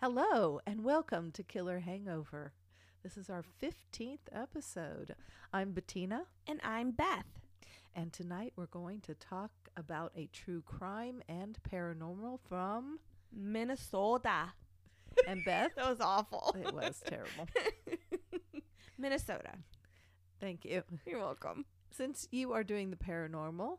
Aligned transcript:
Hello, 0.00 0.60
and 0.66 0.82
welcome 0.82 1.30
to 1.32 1.42
Killer 1.42 1.80
Hangover. 1.80 2.52
This 3.02 3.16
is 3.16 3.28
our 3.30 3.44
15th 3.62 4.18
episode. 4.32 5.14
I'm 5.52 5.72
Bettina, 5.72 6.24
And 6.46 6.60
I'm 6.64 6.90
Beth. 6.92 7.26
and 7.94 8.12
tonight 8.12 8.52
we're 8.56 8.66
going 8.66 9.00
to 9.02 9.14
talk 9.14 9.50
about 9.76 10.12
a 10.16 10.28
true 10.32 10.62
crime 10.62 11.22
and 11.28 11.58
paranormal 11.70 12.40
from. 12.48 12.98
Minnesota. 13.32 14.52
And 15.28 15.44
Beth? 15.44 15.72
That 15.76 15.88
was 15.90 16.00
awful. 16.00 16.56
it 16.58 16.72
was 16.74 17.02
terrible. 17.06 17.48
Minnesota. 19.00 19.52
Thank 20.40 20.64
you. 20.64 20.82
You're 21.06 21.20
welcome. 21.20 21.64
Since 21.90 22.28
you 22.30 22.52
are 22.52 22.64
doing 22.64 22.90
the 22.90 22.96
paranormal, 22.96 23.78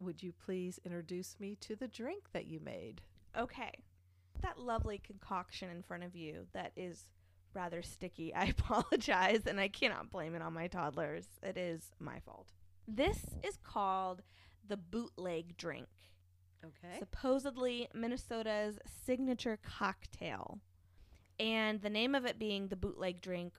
would 0.00 0.22
you 0.22 0.32
please 0.32 0.80
introduce 0.84 1.36
me 1.38 1.56
to 1.60 1.76
the 1.76 1.88
drink 1.88 2.24
that 2.32 2.46
you 2.46 2.60
made? 2.60 3.02
Okay. 3.36 3.72
That 4.42 4.58
lovely 4.58 4.98
concoction 4.98 5.70
in 5.70 5.82
front 5.82 6.04
of 6.04 6.16
you 6.16 6.46
that 6.52 6.72
is 6.76 7.06
rather 7.54 7.82
sticky. 7.82 8.34
I 8.34 8.46
apologize, 8.46 9.46
and 9.46 9.60
I 9.60 9.68
cannot 9.68 10.10
blame 10.10 10.34
it 10.34 10.42
on 10.42 10.54
my 10.54 10.68
toddlers. 10.68 11.26
It 11.42 11.56
is 11.56 11.92
my 11.98 12.20
fault. 12.20 12.48
This 12.88 13.18
is 13.42 13.56
called 13.62 14.22
the 14.66 14.76
bootleg 14.76 15.56
drink. 15.56 15.88
Okay. 16.62 16.98
supposedly 16.98 17.88
Minnesota's 17.94 18.78
signature 19.06 19.58
cocktail. 19.62 20.60
And 21.38 21.80
the 21.80 21.88
name 21.88 22.14
of 22.14 22.26
it 22.26 22.38
being 22.38 22.68
the 22.68 22.76
bootleg 22.76 23.22
drink 23.22 23.54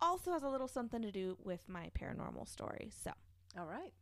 also 0.00 0.32
has 0.32 0.42
a 0.42 0.48
little 0.48 0.68
something 0.68 1.02
to 1.02 1.10
do 1.10 1.36
with 1.42 1.68
my 1.68 1.90
paranormal 1.98 2.48
story. 2.48 2.90
So, 3.02 3.12
All 3.58 3.66
right. 3.66 3.92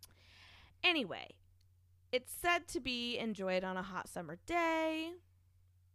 anyway, 0.84 1.34
it's 2.12 2.32
said 2.32 2.68
to 2.68 2.80
be 2.80 3.18
enjoyed 3.18 3.64
on 3.64 3.76
a 3.76 3.82
hot 3.82 4.08
summer 4.08 4.38
day. 4.46 5.12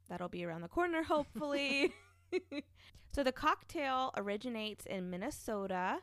That'll 0.10 0.30
be 0.30 0.44
around 0.44 0.62
the 0.62 0.68
corner, 0.68 1.04
hopefully. 1.04 1.94
so, 3.14 3.24
the 3.24 3.32
cocktail 3.32 4.12
originates 4.16 4.86
in 4.86 5.10
Minnesota 5.10 6.00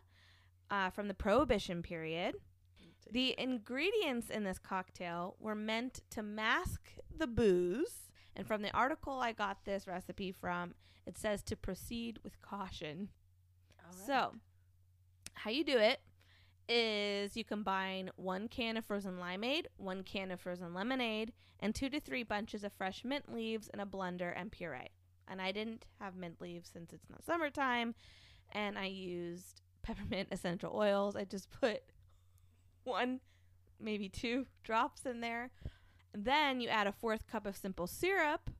uh, 0.70 0.90
from 0.90 1.08
the 1.08 1.14
Prohibition 1.14 1.82
period. 1.82 2.34
The 3.10 3.34
ingredients 3.38 4.28
in 4.28 4.44
this 4.44 4.58
cocktail 4.58 5.36
were 5.40 5.54
meant 5.54 6.00
to 6.10 6.22
mask 6.22 6.92
the 7.16 7.26
booze. 7.26 8.10
And 8.36 8.46
from 8.46 8.62
the 8.62 8.70
article 8.76 9.20
I 9.20 9.32
got 9.32 9.64
this 9.64 9.86
recipe 9.86 10.30
from, 10.30 10.74
it 11.06 11.16
says 11.16 11.42
to 11.44 11.56
proceed 11.56 12.18
with 12.22 12.40
caution. 12.42 13.08
So, 14.06 14.34
how 15.34 15.50
you 15.50 15.64
do 15.64 15.78
it 15.78 16.00
is 16.68 17.36
you 17.36 17.44
combine 17.44 18.10
one 18.16 18.48
can 18.48 18.76
of 18.76 18.84
frozen 18.84 19.18
limeade, 19.18 19.66
one 19.76 20.02
can 20.02 20.30
of 20.30 20.40
frozen 20.40 20.74
lemonade, 20.74 21.32
and 21.60 21.74
two 21.74 21.88
to 21.88 22.00
three 22.00 22.22
bunches 22.22 22.62
of 22.62 22.72
fresh 22.72 23.04
mint 23.04 23.32
leaves 23.32 23.70
in 23.72 23.80
a 23.80 23.86
blender 23.86 24.32
and 24.36 24.52
puree. 24.52 24.90
And 25.26 25.40
I 25.40 25.52
didn't 25.52 25.86
have 26.00 26.16
mint 26.16 26.40
leaves 26.40 26.70
since 26.72 26.92
it's 26.92 27.08
not 27.08 27.24
summertime, 27.24 27.94
and 28.52 28.78
I 28.78 28.86
used 28.86 29.62
peppermint 29.82 30.28
essential 30.30 30.72
oils. 30.74 31.16
I 31.16 31.24
just 31.24 31.50
put 31.50 31.82
one, 32.84 33.20
maybe 33.80 34.08
two 34.08 34.46
drops 34.62 35.06
in 35.06 35.20
there. 35.20 35.50
Then 36.14 36.60
you 36.60 36.68
add 36.68 36.86
a 36.86 36.92
fourth 36.92 37.26
cup 37.26 37.46
of 37.46 37.56
simple 37.56 37.86
syrup, 37.86 38.50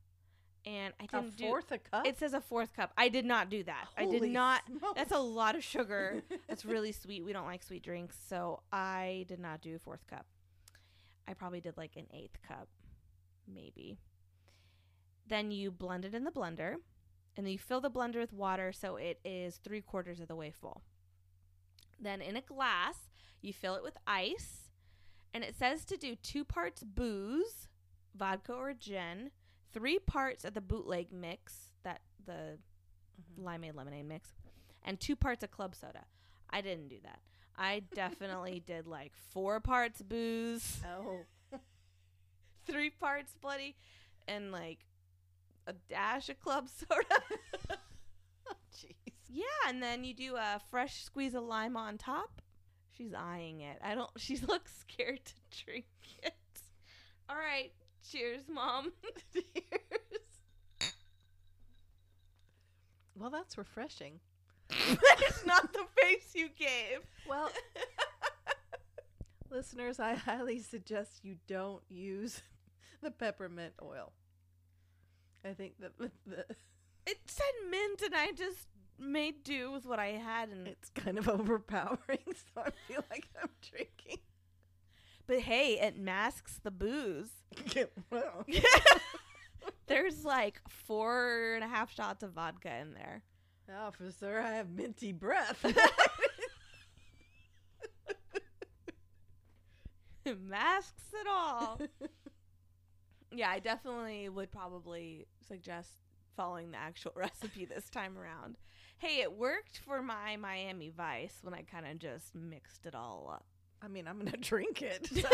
and 0.65 0.93
I 0.99 1.05
a 1.05 1.07
didn't 1.07 1.37
do. 1.37 1.45
fourth 1.45 1.71
a 1.71 1.77
cup? 1.77 2.05
It 2.07 2.17
says 2.19 2.33
a 2.33 2.41
fourth 2.41 2.73
cup. 2.75 2.91
I 2.97 3.09
did 3.09 3.25
not 3.25 3.49
do 3.49 3.63
that. 3.63 3.87
I 3.97 4.05
did 4.05 4.15
Holy 4.19 4.29
not. 4.29 4.61
smokes. 4.67 4.95
That's 4.95 5.11
a 5.11 5.19
lot 5.19 5.55
of 5.55 5.63
sugar. 5.63 6.21
That's 6.47 6.65
really 6.65 6.91
sweet. 6.91 7.23
We 7.23 7.33
don't 7.33 7.45
like 7.45 7.63
sweet 7.63 7.83
drinks, 7.83 8.17
so 8.27 8.61
I 8.71 9.25
did 9.27 9.39
not 9.39 9.61
do 9.61 9.75
a 9.75 9.79
fourth 9.79 10.05
cup. 10.07 10.25
I 11.27 11.33
probably 11.33 11.61
did 11.61 11.77
like 11.77 11.95
an 11.95 12.07
eighth 12.13 12.37
cup, 12.47 12.67
maybe. 13.47 13.97
Then 15.27 15.51
you 15.51 15.69
blend 15.71 16.05
it 16.05 16.15
in 16.15 16.23
the 16.23 16.31
blender, 16.31 16.75
and 17.37 17.45
then 17.45 17.51
you 17.53 17.59
fill 17.59 17.81
the 17.81 17.91
blender 17.91 18.15
with 18.19 18.33
water 18.33 18.71
so 18.73 18.95
it 18.95 19.19
is 19.23 19.57
three 19.57 19.81
quarters 19.81 20.19
of 20.19 20.27
the 20.27 20.35
way 20.35 20.51
full. 20.51 20.81
Then 21.99 22.21
in 22.21 22.35
a 22.35 22.41
glass, 22.41 22.95
you 23.41 23.53
fill 23.53 23.75
it 23.75 23.83
with 23.83 23.97
ice, 24.07 24.71
and 25.33 25.43
it 25.43 25.55
says 25.57 25.85
to 25.85 25.97
do 25.97 26.15
two 26.15 26.43
parts 26.43 26.83
booze, 26.83 27.67
vodka 28.15 28.53
or 28.53 28.73
gin, 28.73 29.29
three 29.71 29.99
parts 29.99 30.43
of 30.45 30.53
the 30.53 30.61
bootleg 30.61 31.11
mix, 31.11 31.71
that 31.83 32.01
the 32.25 32.57
Mhm. 33.37 33.43
limeade 33.43 33.75
lemonade 33.75 34.05
mix, 34.05 34.33
and 34.83 34.99
two 34.99 35.15
parts 35.15 35.43
of 35.43 35.51
club 35.51 35.75
soda. 35.75 36.05
I 36.49 36.61
didn't 36.61 36.87
do 36.87 36.99
that. 37.01 37.19
I 37.57 37.79
definitely 37.93 38.59
did 38.65 38.87
like 38.87 39.15
four 39.15 39.59
parts 39.59 40.01
booze, 40.01 40.81
Oh. 40.85 41.25
three 42.65 42.89
parts 42.89 43.33
bloody, 43.41 43.75
and 44.27 44.51
like 44.51 44.85
a 45.67 45.73
dash 45.73 46.29
of 46.29 46.39
club 46.39 46.69
soda. 46.89 47.21
Jeez. 48.73 48.95
yeah, 49.27 49.43
and 49.67 49.81
then 49.83 50.03
you 50.03 50.13
do 50.13 50.35
a 50.35 50.59
fresh 50.69 51.03
squeeze 51.03 51.33
of 51.35 51.43
lime 51.43 51.75
on 51.75 51.97
top. 51.97 52.41
She's 52.97 53.13
eyeing 53.13 53.61
it. 53.61 53.77
I 53.83 53.95
don't. 53.95 54.09
She 54.17 54.37
looks 54.37 54.73
scared 54.79 55.23
to 55.25 55.63
drink 55.65 55.85
it. 56.23 56.33
All 57.29 57.35
right. 57.37 57.71
Cheers, 58.07 58.43
mom. 58.49 58.91
Cheers. 59.33 59.43
Well, 63.15 63.29
that's 63.29 63.57
refreshing. 63.57 64.19
that 64.69 65.21
is 65.27 65.45
not 65.45 65.73
the 65.73 65.85
face 66.01 66.31
you 66.33 66.49
gave. 66.57 66.99
Well, 67.27 67.51
listeners, 69.49 69.99
I 69.99 70.13
highly 70.13 70.59
suggest 70.59 71.23
you 71.23 71.35
don't 71.47 71.83
use 71.89 72.41
the 73.01 73.11
peppermint 73.11 73.73
oil. 73.81 74.13
I 75.43 75.53
think 75.53 75.73
that 75.79 75.97
the, 75.97 76.11
the, 76.25 76.45
It 77.05 77.19
said 77.27 77.45
mint, 77.69 78.01
and 78.03 78.15
I 78.15 78.31
just 78.31 78.67
made 78.97 79.43
do 79.43 79.71
with 79.71 79.85
what 79.85 79.99
I 79.99 80.07
had. 80.09 80.49
And 80.49 80.67
it's 80.67 80.89
kind 80.89 81.17
of 81.17 81.27
overpowering, 81.29 82.19
so 82.27 82.61
I 82.61 82.69
feel 82.87 83.03
like 83.09 83.27
I'm 83.41 83.49
drinking. 83.61 84.19
But 85.29 85.41
hey, 85.41 85.79
it 85.79 85.95
masks 85.95 86.59
the 86.63 86.71
booze. 86.71 87.29
well, 88.11 88.45
There's 89.87 90.25
like 90.25 90.59
four 90.67 91.53
and 91.53 91.63
a 91.63 91.67
half 91.67 91.93
shots 91.93 92.23
of 92.23 92.31
vodka 92.31 92.75
in 92.81 92.95
there. 92.95 93.21
Oh, 93.69 93.87
officer, 93.87 94.39
I 94.39 94.53
have 94.55 94.69
minty 94.71 95.13
breath. 95.13 95.63
It 100.25 100.39
masks 100.41 101.05
it 101.13 101.25
all. 101.27 101.79
yeah, 103.31 103.49
I 103.49 103.57
definitely 103.57 104.29
would 104.29 104.51
probably 104.51 105.25
suggest 105.47 105.89
following 106.35 106.69
the 106.69 106.77
actual 106.77 107.13
recipe 107.15 107.65
this 107.65 107.89
time 107.89 108.15
around. 108.15 108.57
Hey, 108.99 109.21
it 109.21 109.31
worked 109.31 109.79
for 109.79 110.03
my 110.03 110.37
Miami 110.37 110.91
Vice 110.95 111.39
when 111.41 111.55
I 111.55 111.63
kind 111.63 111.87
of 111.87 111.97
just 111.97 112.35
mixed 112.35 112.85
it 112.85 112.93
all 112.93 113.31
up. 113.33 113.45
I 113.81 113.87
mean, 113.87 114.07
I'm 114.07 114.17
gonna 114.17 114.37
drink 114.41 114.81
it, 114.81 115.07
so 115.13 115.29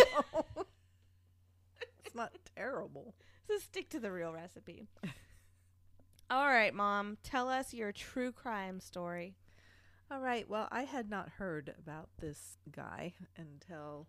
it's 2.04 2.16
not 2.16 2.32
terrible. 2.56 3.16
So 3.48 3.58
stick 3.58 3.90
to 3.90 4.00
the 4.00 4.12
real 4.12 4.32
recipe. 4.34 4.88
all 6.30 6.48
right, 6.48 6.74
Mom, 6.74 7.18
tell 7.24 7.50
us 7.50 7.74
your 7.74 7.92
true 7.92 8.32
crime 8.32 8.80
story. 8.80 9.36
All 10.12 10.20
right. 10.20 10.48
Well, 10.48 10.68
I 10.72 10.84
had 10.84 11.10
not 11.10 11.30
heard 11.30 11.74
about 11.80 12.10
this 12.20 12.58
guy 12.72 13.14
until 13.38 14.08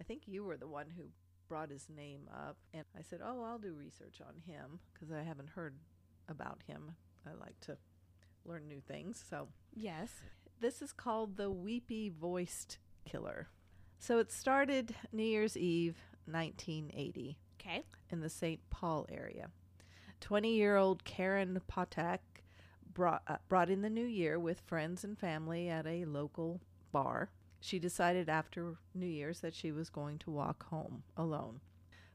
I 0.00 0.04
think 0.04 0.22
you 0.26 0.42
were 0.44 0.56
the 0.56 0.66
one 0.68 0.86
who 0.96 1.04
brought 1.48 1.68
his 1.70 1.86
name 1.94 2.28
up. 2.32 2.56
And 2.72 2.84
I 2.98 3.02
said, 3.02 3.20
Oh, 3.22 3.42
I'll 3.42 3.58
do 3.58 3.74
research 3.74 4.20
on 4.26 4.34
him 4.50 4.80
because 4.92 5.12
I 5.12 5.22
haven't 5.22 5.50
heard 5.50 5.76
about 6.28 6.62
him. 6.66 6.92
I 7.26 7.34
like 7.38 7.60
to 7.62 7.76
learn 8.46 8.66
new 8.68 8.80
things. 8.80 9.22
So 9.28 9.48
Yes. 9.74 10.10
this 10.60 10.80
is 10.80 10.92
called 10.92 11.36
the 11.36 11.50
Weepy 11.50 12.08
Voiced 12.10 12.78
Killer. 13.04 13.48
So 14.04 14.18
it 14.18 14.30
started 14.30 14.94
New 15.12 15.22
Year's 15.22 15.56
Eve, 15.56 15.96
1980 16.26 17.38
Okay. 17.58 17.84
in 18.10 18.20
the 18.20 18.28
St. 18.28 18.60
Paul 18.68 19.06
area. 19.10 19.48
20 20.20 20.54
year 20.54 20.76
old 20.76 21.04
Karen 21.04 21.58
Potack 21.66 22.20
brought, 22.92 23.22
uh, 23.26 23.38
brought 23.48 23.70
in 23.70 23.80
the 23.80 23.88
new 23.88 24.04
year 24.04 24.38
with 24.38 24.60
friends 24.60 25.04
and 25.04 25.18
family 25.18 25.70
at 25.70 25.86
a 25.86 26.04
local 26.04 26.60
bar. 26.92 27.30
She 27.60 27.78
decided 27.78 28.28
after 28.28 28.76
New 28.92 29.06
Year's 29.06 29.40
that 29.40 29.54
she 29.54 29.72
was 29.72 29.88
going 29.88 30.18
to 30.18 30.30
walk 30.30 30.66
home 30.66 31.04
alone. 31.16 31.62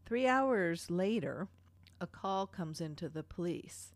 Three 0.05 0.27
hours 0.27 0.91
later, 0.91 1.47
a 1.99 2.05
call 2.05 2.45
comes 2.45 2.81
into 2.81 3.09
the 3.09 3.23
police. 3.23 3.95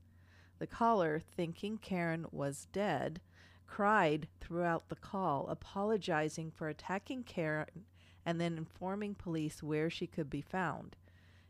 The 0.58 0.66
caller, 0.66 1.20
thinking 1.20 1.78
Karen 1.78 2.26
was 2.32 2.66
dead, 2.72 3.22
cried 3.68 4.28
throughout 4.40 4.90
the 4.90 4.96
call, 4.96 5.48
apologizing 5.48 6.52
for 6.52 6.68
attacking 6.70 7.24
Karen 7.24 7.86
and 8.26 8.40
then 8.40 8.58
informing 8.58 9.16
police 9.16 9.62
where 9.64 9.90
she 9.90 10.08
could 10.08 10.30
be 10.30 10.42
found. 10.42 10.96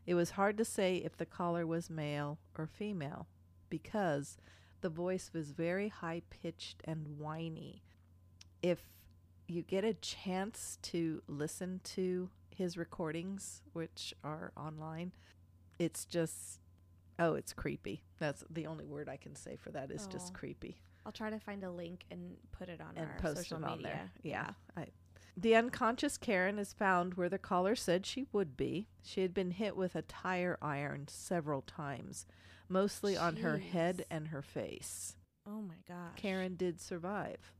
It 0.06 0.14
was 0.14 0.30
hard 0.32 0.56
to 0.58 0.64
say 0.64 0.96
if 0.96 1.16
the 1.16 1.26
caller 1.26 1.66
was 1.66 1.88
male 1.90 2.38
or 2.58 2.66
female 2.66 3.26
because 3.70 4.36
the 4.80 4.88
voice 4.90 5.30
was 5.32 5.52
very 5.52 5.88
high 5.88 6.22
pitched 6.30 6.82
and 6.84 7.18
whiny. 7.18 7.82
if 8.62 8.80
you 9.46 9.60
get 9.62 9.84
a 9.84 9.92
chance 9.94 10.78
to 10.80 11.22
listen 11.28 11.78
to 11.84 12.30
his 12.48 12.78
recordings, 12.78 13.60
which 13.74 14.14
are 14.24 14.52
online, 14.56 15.12
it's 15.78 16.06
just 16.06 16.60
oh, 17.18 17.34
it's 17.34 17.52
creepy. 17.52 18.02
That's 18.18 18.42
the 18.50 18.66
only 18.66 18.84
word 18.86 19.08
I 19.08 19.16
can 19.18 19.36
say 19.36 19.56
for 19.56 19.70
that 19.72 19.90
is 19.90 20.06
just 20.06 20.32
Oh. 20.34 20.38
creepy. 20.38 20.80
I'll 21.06 21.12
try 21.12 21.30
to 21.30 21.38
find 21.38 21.64
a 21.64 21.70
link 21.70 22.04
and 22.10 22.36
put 22.52 22.68
it 22.68 22.80
on 22.80 22.96
and 22.96 23.10
our 23.10 23.18
post 23.18 23.36
social 23.36 23.58
it 23.58 23.64
on 23.64 23.78
media. 23.78 23.92
there. 23.92 24.10
Yeah. 24.22 24.50
I, 24.76 24.86
the 25.36 25.56
unconscious 25.56 26.16
Karen 26.16 26.58
is 26.58 26.72
found 26.72 27.14
where 27.14 27.28
the 27.28 27.38
caller 27.38 27.74
said 27.74 28.06
she 28.06 28.26
would 28.32 28.56
be. 28.56 28.88
She 29.02 29.22
had 29.22 29.34
been 29.34 29.50
hit 29.50 29.76
with 29.76 29.96
a 29.96 30.02
tire 30.02 30.56
iron 30.62 31.08
several 31.08 31.62
times, 31.62 32.26
mostly 32.68 33.16
on 33.16 33.36
her 33.36 33.58
head 33.58 34.06
and 34.10 34.28
her 34.28 34.42
face. 34.42 35.16
Oh 35.46 35.60
my 35.60 35.74
gosh. 35.86 36.16
Karen 36.16 36.54
did 36.56 36.80
survive, 36.80 37.52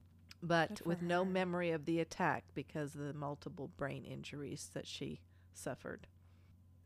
but 0.42 0.80
with 0.86 1.02
no 1.02 1.24
memory 1.24 1.70
of 1.70 1.84
the 1.84 2.00
attack 2.00 2.44
because 2.54 2.94
of 2.94 3.02
the 3.02 3.12
multiple 3.12 3.70
brain 3.76 4.04
injuries 4.04 4.70
that 4.72 4.86
she 4.86 5.20
suffered. 5.52 6.06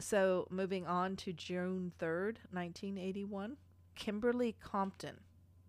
So, 0.01 0.47
moving 0.51 0.87
on 0.87 1.17
to 1.17 1.33
June 1.33 1.93
3rd, 1.99 2.37
1981, 2.53 3.57
Kimberly 3.97 4.57
Compton, 4.61 5.19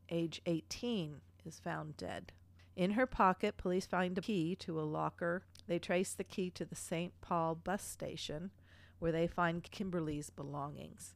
age 0.10 0.42
18, 0.46 1.22
is 1.46 1.60
found 1.60 1.98
dead. 1.98 2.32
In 2.76 2.92
her 2.92 3.06
pocket, 3.06 3.58
police 3.58 3.86
find 3.86 4.18
a 4.18 4.22
key 4.22 4.56
to 4.58 4.80
a 4.80 4.84
locker. 4.84 5.44
They 5.68 5.80
trace 5.80 6.14
the 6.14 6.24
key 6.24 6.50
to 6.52 6.66
the 6.66 6.76
St. 6.76 7.12
Paul 7.22 7.56
bus 7.56 7.84
station 7.84 8.52
where 9.00 9.12
they 9.12 9.28
find 9.28 9.64
Kimberly's 9.64 10.30
belongings. 10.30 11.16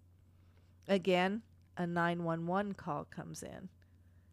Again, 0.87 1.43
a 1.77 1.85
911 1.87 2.73
call 2.73 3.05
comes 3.05 3.43
in. 3.43 3.69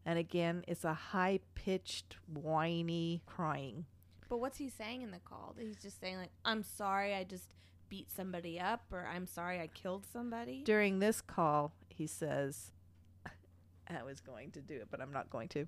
And 0.05 0.19
again, 0.19 0.65
it's 0.67 0.85
a 0.85 0.95
high 0.95 1.41
pitched, 1.55 2.17
whiny 2.27 3.23
crying. 3.27 3.85
But 4.29 4.39
what's 4.39 4.59
he 4.59 4.69
saying 4.69 5.03
in 5.03 5.11
the 5.11 5.19
call? 5.19 5.55
He's 5.59 5.77
just 5.77 6.01
saying 6.01 6.17
like, 6.17 6.31
"I'm 6.45 6.63
sorry, 6.63 7.15
I 7.15 7.25
just 7.25 7.55
beat 7.89 8.11
somebody 8.11 8.59
up," 8.59 8.85
or 8.93 9.07
"I'm 9.07 9.27
sorry, 9.27 9.61
I 9.61 9.67
killed 9.67 10.07
somebody." 10.07 10.63
During 10.65 11.01
this 11.01 11.21
call, 11.21 11.75
he 11.89 12.07
says, 12.07 12.73
I 13.97 14.03
was 14.03 14.21
going 14.21 14.51
to 14.53 14.61
do 14.61 14.75
it, 14.75 14.89
but 14.91 15.01
I'm 15.01 15.13
not 15.13 15.31
going 15.31 15.49
to. 15.49 15.67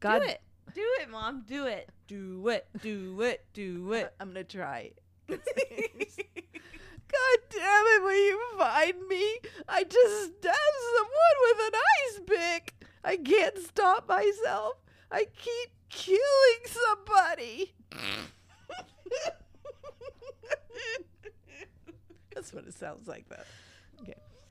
God, 0.00 0.22
do 0.22 0.28
it, 0.28 0.40
do 0.74 0.86
it, 1.00 1.10
mom, 1.10 1.44
do 1.46 1.66
it, 1.66 1.90
do 2.06 2.48
it, 2.48 2.66
do 2.82 3.20
it, 3.22 3.44
do 3.52 3.92
it. 3.92 4.14
I'm 4.20 4.32
going 4.32 4.46
to 4.46 4.56
try. 4.56 4.92
God 5.28 5.38
damn 7.50 7.86
it, 7.86 8.02
will 8.02 8.12
you 8.12 8.40
find 8.56 9.08
me? 9.08 9.38
I 9.68 9.84
just 9.84 10.24
stabbed 10.24 10.56
someone 10.96 11.36
with 11.42 11.58
an 11.66 11.72
ice 12.04 12.20
pick. 12.26 12.74
I 13.02 13.16
can't 13.16 13.58
stop 13.58 14.08
myself. 14.08 14.74
I 15.10 15.24
keep 15.24 15.70
killing 15.88 16.66
somebody. 16.66 17.74
That's 22.34 22.52
what 22.54 22.64
it 22.64 22.74
sounds 22.74 23.08
like 23.08 23.28
that. 23.28 23.46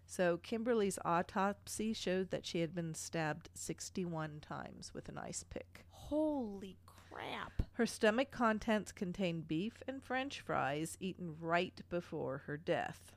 So 0.10 0.38
Kimberly's 0.38 0.98
autopsy 1.06 1.94
showed 1.94 2.32
that 2.32 2.44
she 2.44 2.62
had 2.62 2.74
been 2.74 2.96
stabbed 2.96 3.48
61 3.54 4.40
times 4.42 4.92
with 4.92 5.08
an 5.08 5.20
ice 5.20 5.46
pick. 5.48 5.86
Holy 5.92 6.78
crap! 6.88 7.62
Her 7.74 7.86
stomach 7.86 8.32
contents 8.32 8.92
contained 8.92 9.48
beef 9.48 9.84
and 9.88 10.04
french 10.04 10.42
fries 10.42 10.98
eaten 11.00 11.36
right 11.40 11.80
before 11.90 12.40
her 12.48 12.58
death. 12.58 13.16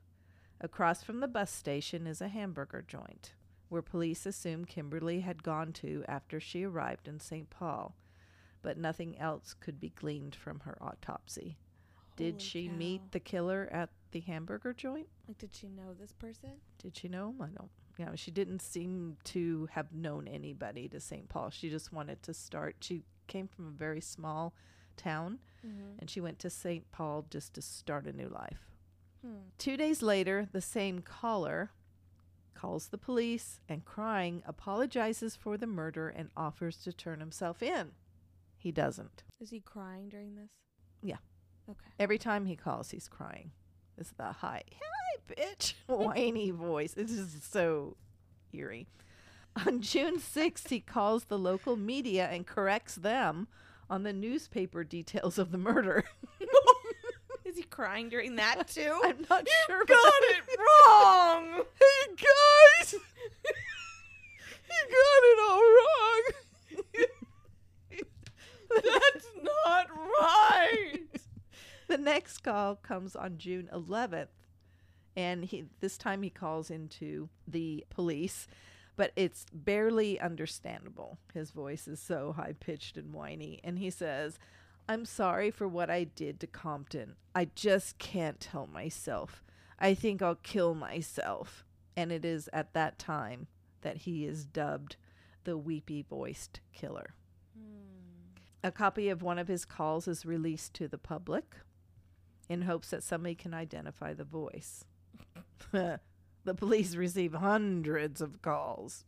Across 0.61 1.03
from 1.03 1.21
the 1.21 1.29
bus 1.29 1.51
station 1.51 2.07
is 2.07 2.21
a 2.21 2.29
hamburger 2.29 2.85
joint, 2.87 3.33
where 3.71 3.81
police 3.81 4.27
assume 4.27 4.67
Kimberly 4.67 5.21
had 5.21 5.43
gone 5.43 5.73
to 5.73 6.05
after 6.07 6.39
she 6.41 6.63
arrived 6.63 7.09
in 7.09 7.19
St. 7.19 7.49
Paul, 7.49 7.97
but 8.61 8.77
nothing 8.77 9.19
else 9.19 9.55
could 9.55 9.81
be 9.81 9.95
gleaned 9.97 10.35
from 10.35 10.61
her 10.61 10.77
autopsy. 10.79 11.57
Did 12.17 12.43
she 12.43 12.69
cow. 12.69 12.75
meet 12.75 13.13
the 13.13 13.21
killer 13.21 13.67
at 13.73 13.89
the 14.11 14.21
hamburger 14.21 14.75
joint? 14.75 15.09
Like, 15.27 15.39
did 15.39 15.55
she 15.55 15.69
know 15.69 15.95
this 15.99 16.13
person? 16.13 16.51
Did 16.83 16.97
she 16.97 17.09
know 17.09 17.29
him? 17.31 17.41
I 17.43 17.47
don't. 17.47 17.71
You 17.99 18.07
know, 18.07 18.17
she 18.17 18.31
didn't 18.31 18.63
seem 18.63 19.17
to 19.25 19.69
have 19.73 19.93
known 19.93 20.27
anybody 20.27 20.89
to 20.89 20.99
St. 21.01 21.29
Paul. 21.29 21.51
She 21.51 21.69
just 21.71 21.93
wanted 21.93 22.23
to 22.25 22.35
start. 22.35 22.77
She 22.81 23.03
came 23.29 23.47
from 23.49 23.67
a 23.69 23.71
very 23.71 24.01
small 24.01 24.55
town 24.97 25.39
Mm-hmm. 25.65 25.99
and 26.01 26.11
she 26.11 26.21
went 26.21 26.41
to 26.41 26.51
St. 26.51 26.91
Paul 26.91 27.25
just 27.31 27.55
to 27.55 27.63
start 27.63 28.07
a 28.09 28.13
new 28.13 28.29
life. 28.29 28.59
Hmm. 29.25 29.35
Two 29.59 29.77
days 29.77 30.03
later, 30.03 30.49
the 30.51 30.61
same 30.61 31.03
caller 31.03 31.71
calls 32.55 32.89
the 32.89 32.99
police 32.99 33.61
and, 33.69 33.85
crying, 33.85 34.43
apologizes 34.45 35.37
for 35.37 35.57
the 35.57 35.69
murder 35.69 36.09
and 36.09 36.31
offers 36.37 36.79
to 36.79 36.93
turn 36.93 37.21
himself 37.21 37.63
in. 37.63 37.93
He 38.59 38.73
doesn't. 38.73 39.23
Is 39.41 39.51
he 39.51 39.61
crying 39.61 40.09
during 40.09 40.35
this? 40.35 40.51
Yeah. 41.01 41.19
Okay. 41.71 41.87
Every 42.01 42.19
time 42.19 42.47
he 42.47 42.57
calls, 42.57 42.91
he's 42.91 43.07
crying. 43.07 43.53
It's 43.99 44.13
the 44.13 44.33
high, 44.33 44.63
hi, 44.81 45.19
bitch, 45.35 45.75
whiny 45.87 46.51
voice. 46.51 46.95
It's 46.97 47.13
just 47.15 47.53
so 47.53 47.97
eerie. 48.53 48.87
On 49.67 49.83
June 49.83 50.19
6th, 50.19 50.69
he 50.69 50.81
calls 50.81 51.25
the 51.25 51.39
local 51.39 51.77
media 51.77 52.29
and 52.31 52.47
corrects 52.47 52.95
them 52.97 53.49
on 53.91 54.03
the 54.03 54.13
newspaper 54.13 54.83
details 54.83 55.39
of 55.39 55.53
the 55.53 55.59
murder. 55.59 56.05
Is 57.45 57.57
he 57.57 57.65
crying 57.65 58.09
during 58.09 58.37
that 58.37 58.67
too? 58.75 58.99
I'm 59.05 59.27
not 59.29 59.47
sure. 59.67 59.85
got 59.85 60.23
it 60.23 60.43
wrong. 60.59 61.65
Hey 61.75 62.15
guys, 62.17 62.95
you 62.95 63.01
got 64.89 65.23
it 65.25 65.39
all 65.51 65.61
wrong. 65.61 66.23
That's 68.75 69.27
not 69.43 69.87
right. 69.91 71.12
The 71.93 71.99
next 71.99 72.39
call 72.39 72.77
comes 72.77 73.15
on 73.15 73.37
June 73.37 73.69
11th, 73.71 74.29
and 75.15 75.45
he 75.45 75.67
this 75.81 75.99
time 75.99 76.23
he 76.23 76.31
calls 76.31 76.71
into 76.71 77.29
the 77.47 77.85
police, 77.91 78.47
but 78.97 79.13
it's 79.15 79.45
barely 79.53 80.19
understandable. 80.19 81.19
His 81.35 81.51
voice 81.51 81.87
is 81.87 82.01
so 82.01 82.33
high 82.33 82.55
pitched 82.59 82.97
and 82.97 83.13
whiny, 83.13 83.61
and 83.63 83.79
he 83.79 83.91
says, 83.91 84.39
"I'm 84.89 85.05
sorry 85.05 85.51
for 85.51 85.69
what 85.69 85.91
I 85.91 86.05
did 86.05 86.41
to 86.41 86.47
Compton. 86.47 87.17
I 87.35 87.51
just 87.55 87.99
can't 87.99 88.43
help 88.43 88.73
myself. 88.73 89.45
I 89.79 89.93
think 89.93 90.23
I'll 90.23 90.37
kill 90.37 90.75
myself." 90.75 91.67
And 91.95 92.11
it 92.11 92.25
is 92.25 92.49
at 92.55 92.73
that 92.73 92.99
time 92.99 93.49
that 93.83 93.99
he 93.99 94.25
is 94.25 94.47
dubbed 94.47 94.97
the 95.45 95.59
weepy 95.59 96.01
voiced 96.01 96.61
killer. 96.73 97.13
Hmm. 97.55 98.39
A 98.65 98.73
copy 98.73 99.11
of 99.11 99.21
one 99.21 99.39
of 99.39 99.49
his 99.49 99.67
calls 99.67 100.09
is 100.09 100.25
released 100.25 100.73
to 100.75 100.89
the 100.89 100.97
public 100.97 101.57
in 102.53 102.63
hopes 102.63 102.91
that 102.91 103.03
somebody 103.03 103.35
can 103.35 103.55
identify 103.55 104.13
the 104.13 104.25
voice. 104.25 104.85
the 105.73 106.01
police 106.55 106.95
receive 106.95 107.33
hundreds 107.33 108.21
of 108.21 108.43
calls, 108.43 109.05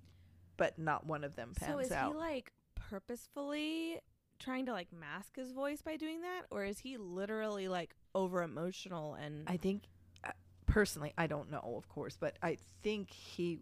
but 0.57 0.79
not 0.79 1.07
one 1.07 1.25
of 1.25 1.37
them 1.37 1.53
pans 1.55 1.71
out. 1.71 1.75
So 1.75 1.79
is 1.81 1.93
out. 1.93 2.13
he 2.13 2.19
like 2.19 2.53
purposefully 2.75 4.01
trying 4.39 4.65
to 4.67 4.73
like 4.73 4.89
mask 4.93 5.37
his 5.37 5.53
voice 5.53 5.83
by 5.83 5.97
doing 5.97 6.23
that, 6.23 6.43
or 6.51 6.65
is 6.65 6.79
he 6.79 6.97
literally 6.97 7.69
like 7.69 7.95
over 8.15 8.43
emotional 8.43 9.15
and 9.15 9.45
I 9.47 9.59
think, 9.59 9.83
uh, 10.25 10.31
personally, 10.67 11.13
I 11.19 11.27
don't 11.27 11.51
know, 11.51 11.75
of 11.77 11.89
course, 11.89 12.17
but 12.19 12.39
I 12.43 12.57
think 12.83 13.13
he 13.13 13.59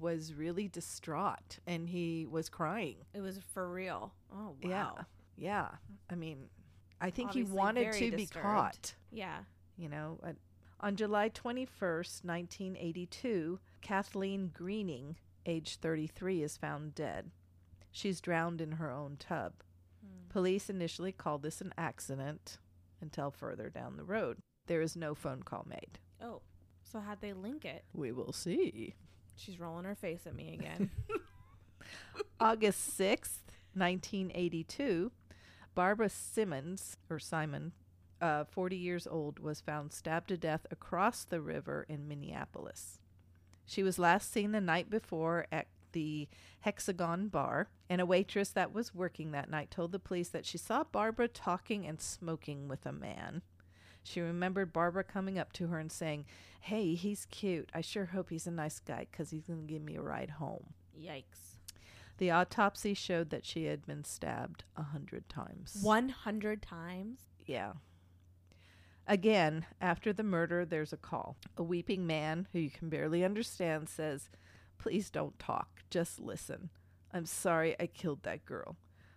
was 0.00 0.34
really 0.34 0.68
distraught 0.68 1.58
and 1.66 1.88
he 1.88 2.26
was 2.26 2.48
crying. 2.48 2.96
it 3.12 3.20
was 3.20 3.40
for 3.52 3.68
real? 3.68 4.14
Oh 4.32 4.54
wow. 4.62 4.94
Yeah. 4.98 5.02
Yeah. 5.36 5.68
I 6.08 6.14
mean, 6.14 6.48
I 7.00 7.10
think 7.10 7.32
he 7.32 7.42
wanted 7.42 7.92
to 7.92 8.10
be 8.12 8.26
caught. 8.26 8.94
Yeah. 9.10 9.38
you 9.76 9.88
know. 9.88 10.18
uh, 10.22 10.32
on 10.80 10.96
July 10.96 11.30
21st, 11.30 12.24
1982, 12.24 13.58
Kathleen 13.80 14.50
Greening, 14.54 15.16
age 15.46 15.76
33, 15.76 16.42
is 16.42 16.56
found 16.56 16.94
dead. 16.94 17.30
She's 17.90 18.20
drowned 18.20 18.60
in 18.60 18.72
her 18.72 18.90
own 18.90 19.16
tub. 19.18 19.54
Hmm. 20.02 20.28
Police 20.28 20.68
initially 20.68 21.12
called 21.12 21.42
this 21.42 21.60
an 21.60 21.72
accident 21.78 22.58
until 23.00 23.30
further 23.30 23.70
down 23.70 23.96
the 23.96 24.04
road. 24.04 24.38
There 24.66 24.82
is 24.82 24.96
no 24.96 25.14
phone 25.14 25.42
call 25.42 25.66
made. 25.68 25.98
Oh, 26.22 26.42
so 26.82 27.00
how'd 27.00 27.20
they 27.20 27.32
link 27.32 27.64
it? 27.64 27.84
We 27.94 28.12
will 28.12 28.32
see. 28.32 28.94
She's 29.36 29.58
rolling 29.60 29.84
her 29.84 29.94
face 29.94 30.26
at 30.26 30.34
me 30.34 30.54
again. 30.54 30.90
August 32.40 32.98
6th, 32.98 33.40
1982, 33.74 35.10
Barbara 35.76 36.08
Simmons, 36.08 36.96
or 37.10 37.18
Simon, 37.18 37.72
uh, 38.20 38.44
40 38.44 38.76
years 38.76 39.06
old, 39.06 39.38
was 39.38 39.60
found 39.60 39.92
stabbed 39.92 40.28
to 40.28 40.38
death 40.38 40.66
across 40.70 41.22
the 41.22 41.42
river 41.42 41.84
in 41.86 42.08
Minneapolis. 42.08 42.98
She 43.66 43.82
was 43.82 43.98
last 43.98 44.32
seen 44.32 44.52
the 44.52 44.60
night 44.60 44.88
before 44.88 45.46
at 45.52 45.66
the 45.92 46.28
Hexagon 46.60 47.28
Bar, 47.28 47.68
and 47.90 48.00
a 48.00 48.06
waitress 48.06 48.48
that 48.50 48.72
was 48.72 48.94
working 48.94 49.32
that 49.32 49.50
night 49.50 49.70
told 49.70 49.92
the 49.92 49.98
police 49.98 50.30
that 50.30 50.46
she 50.46 50.56
saw 50.56 50.82
Barbara 50.82 51.28
talking 51.28 51.86
and 51.86 52.00
smoking 52.00 52.68
with 52.68 52.86
a 52.86 52.92
man. 52.92 53.42
She 54.02 54.22
remembered 54.22 54.72
Barbara 54.72 55.04
coming 55.04 55.38
up 55.38 55.52
to 55.54 55.66
her 55.66 55.78
and 55.78 55.92
saying, 55.92 56.24
Hey, 56.60 56.94
he's 56.94 57.26
cute. 57.26 57.70
I 57.74 57.82
sure 57.82 58.06
hope 58.06 58.30
he's 58.30 58.46
a 58.46 58.50
nice 58.50 58.80
guy 58.80 59.06
because 59.10 59.30
he's 59.30 59.46
going 59.46 59.66
to 59.66 59.72
give 59.72 59.82
me 59.82 59.96
a 59.96 60.02
ride 60.02 60.30
home. 60.30 60.72
Yikes. 60.98 61.55
The 62.18 62.30
autopsy 62.30 62.94
showed 62.94 63.30
that 63.30 63.44
she 63.44 63.64
had 63.64 63.86
been 63.86 64.04
stabbed 64.04 64.64
a 64.76 64.82
hundred 64.82 65.28
times. 65.28 65.78
100 65.82 66.62
times? 66.62 67.20
Yeah. 67.44 67.72
Again, 69.06 69.66
after 69.80 70.12
the 70.12 70.22
murder, 70.22 70.64
there's 70.64 70.92
a 70.92 70.96
call. 70.96 71.36
A 71.56 71.62
weeping 71.62 72.06
man 72.06 72.48
who 72.52 72.58
you 72.58 72.70
can 72.70 72.88
barely 72.88 73.24
understand 73.24 73.88
says, 73.88 74.30
Please 74.78 75.10
don't 75.10 75.38
talk, 75.38 75.82
just 75.90 76.18
listen. 76.18 76.70
I'm 77.12 77.26
sorry 77.26 77.76
I 77.78 77.86
killed 77.86 78.22
that 78.24 78.44
girl. 78.44 78.76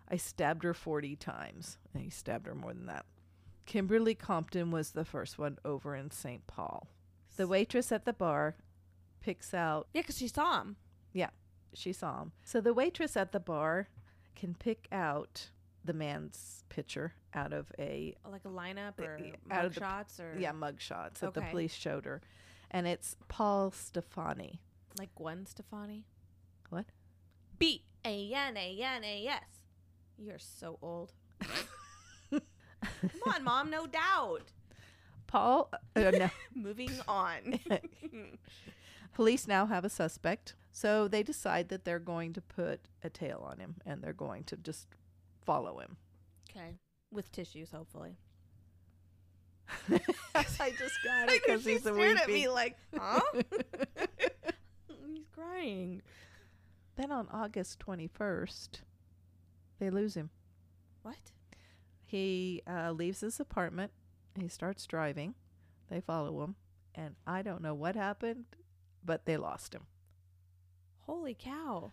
I 0.09 0.17
stabbed 0.17 0.63
her 0.63 0.73
40 0.73 1.15
times. 1.15 1.77
And 1.93 2.03
he 2.03 2.09
stabbed 2.09 2.47
her 2.47 2.55
more 2.55 2.73
than 2.73 2.85
that. 2.85 3.05
Kimberly 3.65 4.15
Compton 4.15 4.71
was 4.71 4.91
the 4.91 5.05
first 5.05 5.37
one 5.37 5.57
over 5.63 5.95
in 5.95 6.11
St. 6.11 6.45
Paul. 6.47 6.87
The 7.37 7.47
waitress 7.47 7.91
at 7.91 8.05
the 8.05 8.13
bar 8.13 8.55
picks 9.21 9.53
out, 9.53 9.87
Yeah, 9.93 10.01
because 10.01 10.17
she 10.17 10.27
saw 10.27 10.61
him. 10.61 10.75
She 11.73 11.93
saw 11.93 12.21
him. 12.23 12.31
So 12.43 12.61
the 12.61 12.73
waitress 12.73 13.15
at 13.17 13.31
the 13.31 13.39
bar 13.39 13.89
can 14.35 14.55
pick 14.55 14.87
out 14.91 15.49
the 15.85 15.93
man's 15.93 16.63
picture 16.69 17.13
out 17.33 17.53
of 17.53 17.71
a 17.79 18.15
Like 18.29 18.45
a 18.45 18.49
lineup 18.49 18.99
Uh, 18.99 19.03
or 19.03 19.17
y- 19.19 19.33
out 19.51 19.65
of 19.65 19.73
the- 19.75 19.79
shots 19.79 20.19
or 20.19 20.35
yeah 20.37 20.51
mug 20.51 20.79
shots 20.81 21.19
that 21.21 21.33
the 21.33 21.41
police 21.41 21.73
showed 21.73 22.05
her, 22.05 22.21
and 22.71 22.87
it's 22.87 23.15
Paul 23.27 23.71
Stephani. 23.71 24.59
like 24.97 25.13
Gwen 25.15 25.45
Stefani. 25.45 26.05
What? 26.69 26.85
B 27.57 27.83
A 28.05 28.33
N 28.33 28.57
A 28.57 28.81
N 28.81 29.03
A 29.03 29.27
S. 29.27 29.43
You're 30.17 30.39
so 30.39 30.77
old. 30.81 31.13
Come 32.31 32.41
on, 33.33 33.43
mom, 33.43 33.69
no 33.69 33.87
doubt. 33.87 34.51
Paul. 35.27 35.69
Uh, 35.95 36.11
no. 36.11 36.29
Moving 36.55 36.91
on. 37.07 37.59
Police 39.13 39.47
now 39.47 39.65
have 39.65 39.85
a 39.85 39.89
suspect, 39.89 40.55
so 40.71 41.07
they 41.07 41.23
decide 41.23 41.69
that 41.69 41.85
they're 41.85 41.99
going 41.99 42.33
to 42.33 42.41
put 42.41 42.81
a 43.03 43.09
tail 43.09 43.45
on 43.49 43.59
him 43.59 43.75
and 43.85 44.01
they're 44.01 44.13
going 44.13 44.43
to 44.45 44.57
just 44.57 44.87
follow 45.45 45.79
him. 45.79 45.97
okay. 46.49 46.75
With 47.11 47.31
tissues, 47.31 47.71
hopefully. 47.71 48.17
I 49.89 50.71
just 50.77 50.95
got 51.03 51.29
it 51.29 51.41
because 51.43 51.65
he's 51.65 51.85
a 51.85 51.93
at 51.93 52.27
me 52.27 52.47
like, 52.47 52.75
huh? 52.97 53.21
he's 55.07 55.27
crying. 55.33 56.01
then 56.95 57.11
on 57.11 57.27
August 57.31 57.79
21st, 57.79 58.81
they 59.79 59.89
lose 59.89 60.15
him. 60.15 60.29
What? 61.03 61.31
He 62.05 62.61
uh, 62.67 62.91
leaves 62.91 63.21
his 63.21 63.39
apartment. 63.39 63.91
He 64.39 64.47
starts 64.47 64.85
driving. 64.85 65.35
They 65.89 66.01
follow 66.01 66.43
him, 66.43 66.55
and 66.95 67.15
I 67.25 67.41
don't 67.41 67.61
know 67.61 67.73
what 67.73 67.95
happened, 67.95 68.45
but 69.03 69.25
they 69.25 69.37
lost 69.37 69.73
him. 69.73 69.83
Holy 71.09 71.33
cow! 71.37 71.91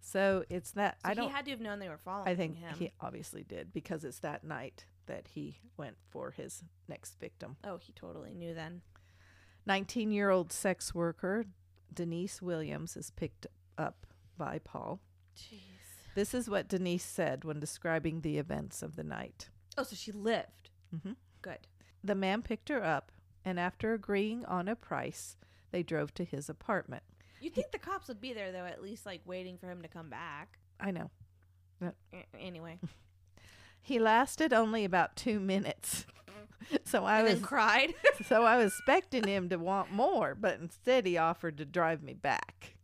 So 0.00 0.44
it's 0.48 0.72
that 0.72 0.98
So 1.04 1.10
I 1.10 1.14
don't. 1.14 1.28
he 1.28 1.32
had 1.34 1.44
to 1.46 1.50
have 1.52 1.60
known 1.60 1.78
they 1.78 1.88
were 1.88 1.98
following 1.98 2.28
I 2.28 2.34
think 2.34 2.56
him. 2.56 2.74
he 2.78 2.90
obviously 3.00 3.42
did 3.44 3.72
because 3.72 4.04
it's 4.04 4.18
that 4.20 4.44
night 4.44 4.84
that 5.06 5.26
he 5.34 5.58
went 5.76 5.96
for 6.10 6.30
his 6.30 6.62
next 6.88 7.18
victim. 7.18 7.56
oh, 7.64 7.76
he 7.78 7.92
totally 7.92 8.34
knew 8.34 8.54
then. 8.54 8.82
19 9.66 10.10
year 10.12 10.30
old 10.30 10.52
sex 10.52 10.94
worker 10.94 11.44
Denise 11.92 12.40
Williams 12.42 12.96
is 12.96 13.10
picked 13.10 13.46
up 13.78 14.06
by 14.38 14.58
Paul. 14.58 15.00
Jeez. 15.36 15.58
This 16.14 16.34
is 16.34 16.48
what 16.50 16.68
Denise 16.68 17.04
said 17.04 17.44
when 17.44 17.60
describing 17.60 18.20
the 18.20 18.38
events 18.38 18.82
of 18.82 18.96
the 18.96 19.04
night. 19.04 19.48
Oh, 19.78 19.82
so 19.82 19.94
she 19.96 20.12
lived. 20.12 20.70
hmm 20.90 21.12
Good. 21.42 21.66
The 22.04 22.14
man 22.14 22.42
picked 22.42 22.68
her 22.68 22.82
up, 22.84 23.12
and 23.44 23.58
after 23.60 23.92
agreeing 23.94 24.44
on 24.46 24.68
a 24.68 24.76
price, 24.76 25.36
they 25.70 25.82
drove 25.82 26.12
to 26.14 26.24
his 26.24 26.48
apartment. 26.48 27.02
You'd 27.42 27.54
think 27.54 27.72
the 27.72 27.78
cops 27.78 28.08
would 28.08 28.20
be 28.20 28.32
there 28.32 28.52
though, 28.52 28.64
at 28.64 28.82
least 28.82 29.04
like 29.04 29.20
waiting 29.26 29.58
for 29.58 29.70
him 29.70 29.82
to 29.82 29.88
come 29.88 30.08
back. 30.08 30.58
I 30.80 30.92
know. 30.92 31.10
A- 31.82 31.92
anyway, 32.38 32.78
He 33.82 33.98
lasted 33.98 34.52
only 34.52 34.84
about 34.84 35.16
two 35.16 35.40
minutes. 35.40 36.06
so 36.84 37.04
I 37.04 37.18
and 37.18 37.24
was 37.24 37.34
then 37.34 37.42
cried. 37.42 37.94
so 38.26 38.44
I 38.44 38.56
was 38.56 38.72
expecting 38.72 39.26
him 39.26 39.48
to 39.48 39.56
want 39.56 39.90
more, 39.90 40.36
but 40.36 40.60
instead 40.60 41.04
he 41.04 41.18
offered 41.18 41.58
to 41.58 41.64
drive 41.64 42.02
me 42.02 42.14
back. 42.14 42.76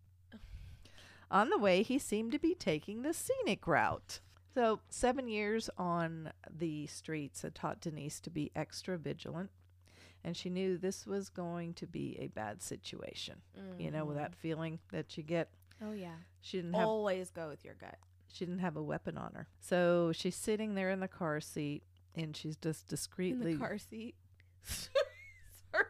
On 1.30 1.50
the 1.50 1.58
way, 1.58 1.82
he 1.82 1.98
seemed 1.98 2.32
to 2.32 2.38
be 2.38 2.54
taking 2.54 3.02
the 3.02 3.12
scenic 3.14 3.66
route. 3.66 4.20
So, 4.54 4.80
seven 4.88 5.28
years 5.28 5.70
on 5.76 6.32
the 6.50 6.86
streets 6.86 7.42
had 7.42 7.54
taught 7.54 7.80
Denise 7.80 8.18
to 8.20 8.30
be 8.30 8.50
extra 8.56 8.98
vigilant, 8.98 9.50
and 10.24 10.36
she 10.36 10.50
knew 10.50 10.76
this 10.78 11.06
was 11.06 11.28
going 11.28 11.74
to 11.74 11.86
be 11.86 12.16
a 12.20 12.28
bad 12.28 12.62
situation. 12.62 13.40
You 13.78 13.90
know, 13.90 14.06
Mhm. 14.06 14.14
that 14.16 14.34
feeling 14.34 14.78
that 14.92 15.16
you 15.16 15.22
get. 15.22 15.50
Oh 15.80 15.92
yeah. 15.92 16.16
She 16.40 16.58
didn't 16.58 16.74
have 16.74 16.86
Always 16.86 17.30
go 17.30 17.48
with 17.48 17.64
your 17.64 17.74
gut. 17.74 17.98
she 18.28 18.44
didn't 18.44 18.60
have 18.60 18.76
a 18.76 18.82
weapon 18.82 19.16
on 19.16 19.32
her. 19.34 19.48
So 19.60 20.12
she's 20.12 20.36
sitting 20.36 20.74
there 20.74 20.90
in 20.90 21.00
the 21.00 21.08
car 21.08 21.40
seat, 21.40 21.82
and 22.14 22.36
she's 22.36 22.56
just 22.56 22.84
In 22.84 22.88
discreetly 22.90 23.54
the 23.54 23.58
car 23.60 23.78
seat. 23.78 24.14
Sorry. 24.62 25.86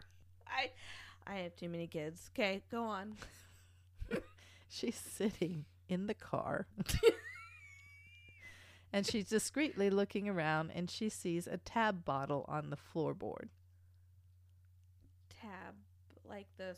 I 0.47 0.71
I 1.27 1.35
have 1.37 1.57
too 1.57 1.69
many 1.69 1.87
kids. 1.87 2.31
Okay, 2.35 2.63
go 2.71 2.85
on. 2.85 3.17
She's 4.71 4.97
sitting 4.97 5.65
in 5.89 6.07
the 6.07 6.15
car. 6.15 6.67
and 8.93 9.07
she's 9.07 9.29
discreetly 9.29 9.91
looking 9.91 10.29
around 10.29 10.71
and 10.71 10.91
she 10.91 11.09
sees 11.09 11.47
a 11.47 11.59
tab 11.59 12.05
bottle 12.05 12.45
on 12.49 12.71
the 12.71 12.77
floorboard. 12.77 13.49
Like 16.29 16.47
the 16.57 16.77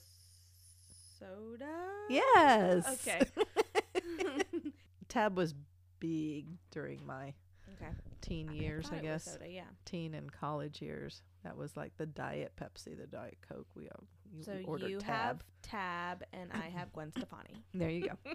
soda. 1.18 1.66
Yes. 2.08 2.86
Okay. 2.86 3.22
tab 5.08 5.36
was 5.36 5.54
big 5.98 6.46
during 6.70 7.04
my 7.04 7.34
okay. 7.74 7.92
teen 8.20 8.50
years, 8.52 8.90
I, 8.92 8.98
guess. 8.98 9.24
Soda, 9.24 9.48
yeah. 9.48 9.64
Teen 9.84 10.14
and 10.14 10.32
college 10.32 10.80
years. 10.80 11.22
That 11.44 11.56
was 11.56 11.76
like 11.76 11.96
the 11.96 12.06
Diet 12.06 12.52
Pepsi, 12.60 12.96
the 12.96 13.06
Diet 13.06 13.38
Coke. 13.46 13.68
We 13.74 13.88
uh, 13.88 13.92
all 13.96 14.04
you 14.32 14.42
So 14.42 14.58
ordered 14.64 14.90
you 14.90 14.98
tab. 14.98 15.08
have 15.08 15.42
Tab 15.62 16.24
and 16.32 16.50
I 16.52 16.68
have 16.68 16.92
Gwen 16.94 17.12
Stefani. 17.12 17.64
There 17.74 17.90
you 17.90 18.08
go. 18.08 18.32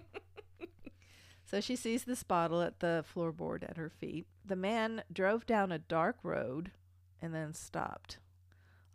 so 1.46 1.62
she 1.62 1.76
sees 1.76 2.04
this 2.04 2.24
bottle 2.24 2.62
at 2.62 2.80
the 2.80 3.04
floorboard 3.14 3.64
at 3.64 3.78
her 3.78 3.90
feet. 3.90 4.28
The 4.46 4.56
man 4.56 5.04
drove 5.12 5.46
down 5.46 5.72
a 5.72 5.80
dark 5.80 6.18
road 6.24 6.72
and 7.22 7.34
then 7.34 7.54
stopped. 7.54 8.20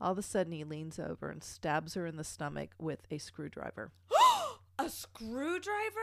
All 0.00 0.12
of 0.12 0.18
a 0.18 0.22
sudden, 0.22 0.52
he 0.52 0.64
leans 0.64 0.98
over 0.98 1.30
and 1.30 1.42
stabs 1.44 1.94
her 1.94 2.06
in 2.06 2.16
the 2.16 2.24
stomach 2.24 2.70
with 2.78 3.00
a 3.10 3.18
screwdriver. 3.18 3.92
A 4.78 4.88
screwdriver? 4.88 6.00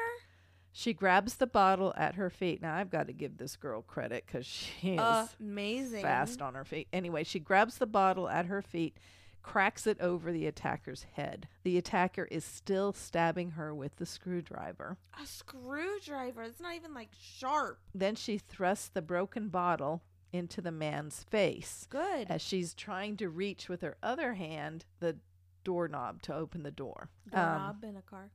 She 0.72 0.94
grabs 0.94 1.36
the 1.38 1.48
bottle 1.48 1.92
at 1.98 2.13
her 2.13 2.30
feet. 2.30 2.62
Now, 2.62 2.75
I've 2.75 2.92
got 2.92 3.08
to 3.08 3.13
give 3.13 3.38
this 3.38 3.56
girl 3.56 3.82
credit 3.82 4.25
because 4.27 4.46
she 4.46 4.89
is 4.94 5.30
Amazing. 5.39 6.04
fast 6.04 6.42
on 6.44 6.54
her 6.54 6.63
feet. 6.63 6.88
Anyway, 6.94 7.24
she 7.24 7.39
grabs 7.39 7.80
the 7.80 7.88
bottle 7.88 8.30
at 8.30 8.46
her 8.46 8.62
feet, 8.62 8.98
cracks 9.42 9.88
it 9.88 10.00
over 10.00 10.32
the 10.32 10.46
attacker's 10.46 11.08
head. 11.13 11.48
The 11.63 11.80
attacker 11.80 12.25
is 12.30 12.46
still 12.46 12.94
stabbing 12.94 13.51
her 13.51 13.74
with 13.74 13.96
the 13.96 14.06
screwdriver. 14.06 14.98
A 15.20 15.25
screwdriver. 15.25 16.44
It's 16.44 16.62
not 16.62 16.75
even 16.75 16.94
like 16.94 17.10
sharp. 17.20 17.80
Then 17.96 18.13
she 18.13 18.38
thrusts 18.38 18.89
the 18.89 19.01
broken 19.01 19.48
bottle 19.48 20.04
into 20.34 20.62
the 20.62 20.72
man's 20.72 21.24
face 21.29 21.88
Good. 21.89 22.27
as 22.29 22.41
she's 22.41 22.74
trying 22.74 23.17
to 23.17 23.29
reach 23.29 23.69
with 23.69 23.81
her 23.81 23.98
other 24.03 24.34
hand 24.34 24.86
the 25.00 25.17
doorknob 25.63 26.22
to 26.24 26.36
open 26.36 26.63
the 26.63 26.72
door. 26.72 27.10
Um, 27.34 27.77
in 27.84 27.96
a 27.98 28.01
car. 28.01 28.29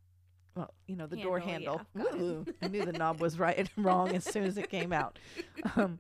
well, 0.55 0.73
you 0.87 0.97
know, 0.97 1.07
the 1.07 1.17
door 1.17 1.39
Handle, 1.41 1.81
handle. 1.97 2.45
yeah. 2.47 2.53
I 2.63 2.69
knew 2.69 2.85
the 2.85 2.93
knob 2.93 3.21
was 3.21 3.39
right 3.39 3.57
and 3.59 3.71
wrong 3.77 4.09
as 4.15 4.25
soon 4.25 4.45
as 4.45 4.57
it 4.59 4.69
came 4.71 4.93
out. 4.93 5.19
Um, 5.77 5.99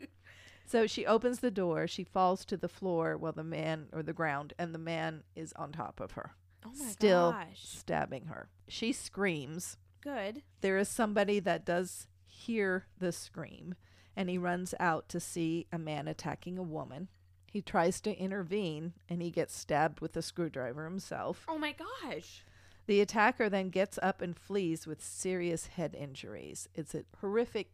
so 0.67 0.87
she 0.87 1.05
opens 1.07 1.41
the 1.41 1.51
door. 1.51 1.87
She 1.87 2.05
falls 2.05 2.45
to 2.47 2.57
the 2.57 2.69
floor 2.69 3.17
while 3.17 3.33
the 3.33 3.45
man, 3.45 3.87
or 3.93 4.03
the 4.03 4.13
ground, 4.15 4.55
and 4.59 4.75
the 4.75 4.79
man 4.79 5.23
is 5.37 5.53
on 5.55 5.73
top 5.73 6.01
of 6.01 6.13
her, 6.13 6.33
Oh 6.65 6.71
my 6.79 6.85
still 6.87 7.33
gosh. 7.33 7.61
stabbing 7.63 8.27
her. 8.27 8.49
She 8.69 8.93
screams. 8.93 9.77
Good. 10.01 10.43
There 10.63 10.79
is 10.79 10.89
somebody 10.89 11.41
that 11.41 11.65
does 11.67 12.07
hear 12.27 12.87
the 12.99 13.13
scream, 13.13 13.75
and 14.17 14.29
he 14.29 14.39
runs 14.39 14.75
out 14.81 15.09
to 15.11 15.21
see 15.21 15.67
a 15.73 15.79
man 15.79 16.09
attacking 16.09 16.59
a 16.59 16.63
woman. 16.63 17.09
He 17.51 17.61
tries 17.63 18.01
to 18.03 18.17
intervene, 18.17 18.95
and 19.09 19.21
he 19.21 19.31
gets 19.31 19.55
stabbed 19.57 20.01
with 20.01 20.17
a 20.17 20.23
screwdriver 20.23 20.85
himself. 20.85 21.45
Oh 21.49 21.59
my 21.59 21.73
gosh. 21.73 22.45
The 22.87 23.01
attacker 23.01 23.49
then 23.49 23.69
gets 23.71 23.99
up 24.03 24.23
and 24.23 24.37
flees 24.37 24.87
with 24.87 25.05
serious 25.05 25.67
head 25.69 25.95
injuries. 25.95 26.69
It's 26.75 26.95
a 26.95 27.05
horrific, 27.21 27.71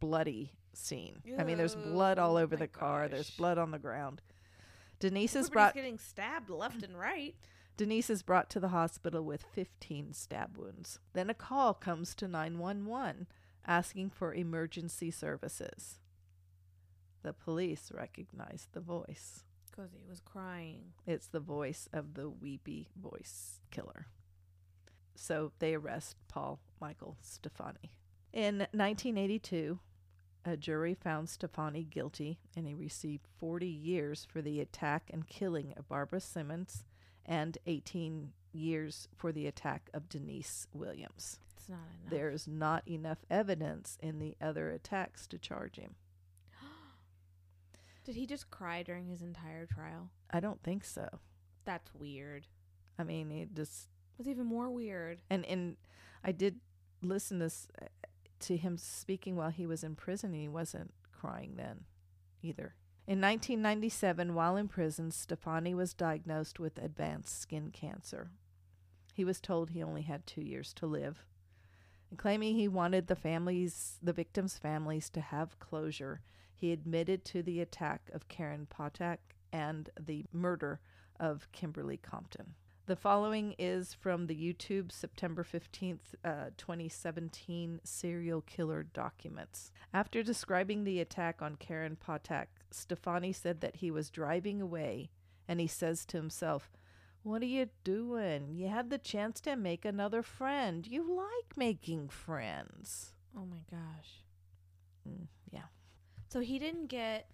bloody 0.00 0.52
scene. 0.72 1.22
I 1.38 1.44
mean, 1.44 1.58
there's 1.58 1.74
blood 1.76 2.18
all 2.18 2.36
over 2.36 2.56
the 2.56 2.68
car. 2.68 3.08
There's 3.08 3.30
blood 3.30 3.56
on 3.58 3.70
the 3.70 3.78
ground. 3.78 4.20
Denise 4.98 5.30
is 5.34 5.46
Everybody's 5.46 5.52
brought. 5.52 5.74
getting 5.74 5.98
stabbed 5.98 6.50
left 6.50 6.82
and 6.82 6.98
right. 6.98 7.34
Denise 7.76 8.10
is 8.10 8.22
brought 8.22 8.50
to 8.50 8.60
the 8.60 8.68
hospital 8.68 9.24
with 9.24 9.42
15 9.54 10.12
stab 10.12 10.58
wounds. 10.58 10.98
Then 11.14 11.30
a 11.30 11.34
call 11.34 11.72
comes 11.72 12.14
to 12.16 12.28
911 12.28 13.26
asking 13.66 14.10
for 14.10 14.34
emergency 14.34 15.10
services. 15.10 15.98
The 17.22 17.32
police 17.32 17.90
recognize 17.94 18.68
the 18.72 18.80
voice. 18.80 19.44
Because 19.70 19.92
he 19.92 20.08
was 20.08 20.20
crying. 20.20 20.92
It's 21.06 21.26
the 21.26 21.40
voice 21.40 21.88
of 21.92 22.14
the 22.14 22.28
weepy 22.28 22.88
voice 23.00 23.60
killer. 23.70 24.06
So 25.14 25.52
they 25.58 25.74
arrest 25.74 26.16
Paul 26.28 26.60
Michael 26.80 27.16
Stephani. 27.20 27.92
In 28.32 28.58
1982, 28.72 29.78
a 30.44 30.56
jury 30.56 30.94
found 30.94 31.28
Stephani 31.28 31.84
guilty 31.84 32.38
and 32.56 32.66
he 32.66 32.74
received 32.74 33.26
40 33.38 33.66
years 33.66 34.26
for 34.30 34.40
the 34.40 34.60
attack 34.60 35.10
and 35.12 35.26
killing 35.26 35.74
of 35.76 35.88
Barbara 35.88 36.20
Simmons 36.20 36.84
and 37.26 37.58
18 37.66 38.32
years 38.52 39.08
for 39.14 39.32
the 39.32 39.46
attack 39.46 39.90
of 39.92 40.08
Denise 40.08 40.66
Williams. 40.72 41.38
It's 41.60 41.68
not 41.68 41.78
enough. 42.00 42.10
There's 42.10 42.48
not 42.48 42.88
enough 42.88 43.18
evidence 43.30 43.98
in 44.00 44.18
the 44.18 44.34
other 44.40 44.70
attacks 44.70 45.26
to 45.26 45.38
charge 45.38 45.76
him. 45.76 45.94
Did 48.04 48.16
he 48.16 48.26
just 48.26 48.50
cry 48.50 48.82
during 48.82 49.06
his 49.06 49.20
entire 49.20 49.66
trial? 49.66 50.10
I 50.30 50.40
don't 50.40 50.62
think 50.62 50.84
so. 50.84 51.20
That's 51.66 51.94
weird. 51.94 52.46
I 52.98 53.04
mean, 53.04 53.30
it 53.30 53.54
just 53.54 53.88
What's 54.16 54.28
even 54.28 54.46
more 54.46 54.70
weird? 54.70 55.20
and 55.28 55.44
and 55.46 55.76
I 56.24 56.32
did 56.32 56.60
listen 57.02 57.38
this 57.38 57.68
uh, 57.80 57.86
to 58.40 58.56
him 58.56 58.76
speaking 58.78 59.36
while 59.36 59.50
he 59.50 59.66
was 59.66 59.84
in 59.84 59.96
prison, 59.96 60.32
and 60.32 60.40
he 60.40 60.48
wasn't 60.48 60.92
crying 61.12 61.54
then 61.56 61.84
either. 62.42 62.74
In 63.06 63.20
1997, 63.20 64.34
while 64.34 64.56
in 64.56 64.68
prison, 64.68 65.10
Stephani 65.10 65.74
was 65.74 65.94
diagnosed 65.94 66.58
with 66.58 66.78
advanced 66.78 67.40
skin 67.40 67.70
cancer. 67.70 68.30
He 69.12 69.24
was 69.24 69.40
told 69.40 69.70
he 69.70 69.82
only 69.82 70.02
had 70.02 70.26
two 70.26 70.42
years 70.42 70.72
to 70.74 70.86
live. 70.86 71.24
Claiming 72.16 72.56
he 72.56 72.68
wanted 72.68 73.06
the 73.06 73.16
families, 73.16 73.98
the 74.02 74.12
victims' 74.12 74.58
families, 74.58 75.08
to 75.10 75.20
have 75.20 75.58
closure, 75.58 76.20
he 76.54 76.72
admitted 76.72 77.24
to 77.26 77.42
the 77.42 77.60
attack 77.60 78.10
of 78.12 78.28
Karen 78.28 78.66
Potack 78.66 79.36
and 79.52 79.90
the 79.98 80.24
murder 80.32 80.80
of 81.18 81.50
Kimberly 81.52 81.96
Compton. 81.96 82.54
The 82.86 82.96
following 82.96 83.54
is 83.58 83.94
from 83.94 84.26
the 84.26 84.34
YouTube 84.34 84.90
September 84.90 85.44
15th, 85.44 86.16
uh, 86.24 86.50
2017 86.56 87.80
serial 87.84 88.40
killer 88.40 88.82
documents. 88.82 89.70
After 89.94 90.24
describing 90.24 90.82
the 90.82 90.98
attack 90.98 91.40
on 91.40 91.54
Karen 91.54 91.94
Potack, 91.94 92.48
Stephani 92.72 93.32
said 93.32 93.60
that 93.60 93.76
he 93.76 93.92
was 93.92 94.10
driving 94.10 94.60
away 94.60 95.10
and 95.46 95.60
he 95.60 95.68
says 95.68 96.04
to 96.06 96.16
himself, 96.16 96.68
What 97.22 97.42
are 97.42 97.46
you 97.46 97.68
doing? 97.84 98.48
You 98.54 98.68
had 98.68 98.90
the 98.90 98.98
chance 98.98 99.40
to 99.42 99.56
make 99.56 99.84
another 99.84 100.22
friend. 100.22 100.86
You 100.86 101.02
like 101.16 101.56
making 101.56 102.08
friends. 102.08 103.12
Oh 103.36 103.44
my 103.44 103.62
gosh. 103.70 104.24
Mm, 105.08 105.26
yeah. 105.50 105.64
So 106.28 106.40
he 106.40 106.58
didn't 106.58 106.86
get 106.86 107.28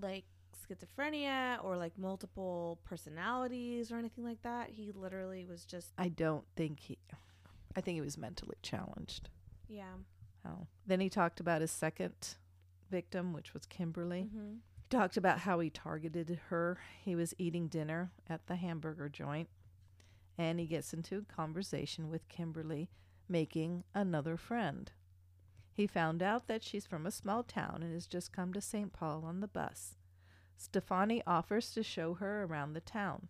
like 0.00 0.24
schizophrenia 0.68 1.62
or 1.62 1.76
like 1.76 1.96
multiple 1.98 2.78
personalities 2.84 3.92
or 3.92 3.96
anything 3.98 4.24
like 4.24 4.42
that. 4.42 4.70
He 4.70 4.92
literally 4.92 5.44
was 5.44 5.64
just 5.64 5.92
I 5.98 6.08
don't 6.08 6.44
think 6.56 6.80
he, 6.80 6.98
I 7.76 7.80
think 7.82 7.96
he 7.96 8.00
was 8.00 8.16
mentally 8.18 8.56
challenged. 8.62 9.28
yeah. 9.68 9.94
Oh. 10.46 10.66
Then 10.86 11.00
he 11.00 11.08
talked 11.10 11.40
about 11.40 11.60
his 11.60 11.72
second 11.72 12.36
victim, 12.88 13.32
which 13.32 13.52
was 13.52 13.66
Kimberly. 13.66 14.28
Mm-hmm. 14.28 14.54
He 14.88 14.96
talked 14.96 15.16
about 15.16 15.40
how 15.40 15.58
he 15.58 15.68
targeted 15.68 16.38
her. 16.48 16.78
He 17.04 17.16
was 17.16 17.34
eating 17.38 17.66
dinner 17.66 18.12
at 18.28 18.46
the 18.46 18.54
hamburger 18.54 19.08
joint, 19.08 19.48
and 20.38 20.60
he 20.60 20.66
gets 20.66 20.92
into 20.92 21.18
a 21.18 21.34
conversation 21.34 22.08
with 22.08 22.28
Kimberly, 22.28 22.88
making 23.28 23.82
another 23.94 24.36
friend. 24.36 24.92
He 25.72 25.88
found 25.88 26.22
out 26.22 26.46
that 26.46 26.62
she's 26.62 26.86
from 26.86 27.04
a 27.04 27.10
small 27.10 27.42
town 27.42 27.80
and 27.82 27.92
has 27.92 28.06
just 28.06 28.32
come 28.32 28.52
to 28.52 28.60
St. 28.60 28.92
Paul 28.92 29.24
on 29.24 29.40
the 29.40 29.48
bus. 29.48 29.96
Stephani 30.56 31.20
offers 31.26 31.72
to 31.72 31.82
show 31.82 32.14
her 32.14 32.44
around 32.44 32.72
the 32.74 32.80
town. 32.80 33.26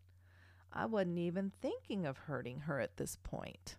I 0.71 0.85
wasn't 0.85 1.19
even 1.19 1.53
thinking 1.63 2.05
of 2.05 2.19
hurting 2.19 2.61
her 2.61 2.81
at 2.81 2.99
this 2.99 3.17
point. 3.17 3.77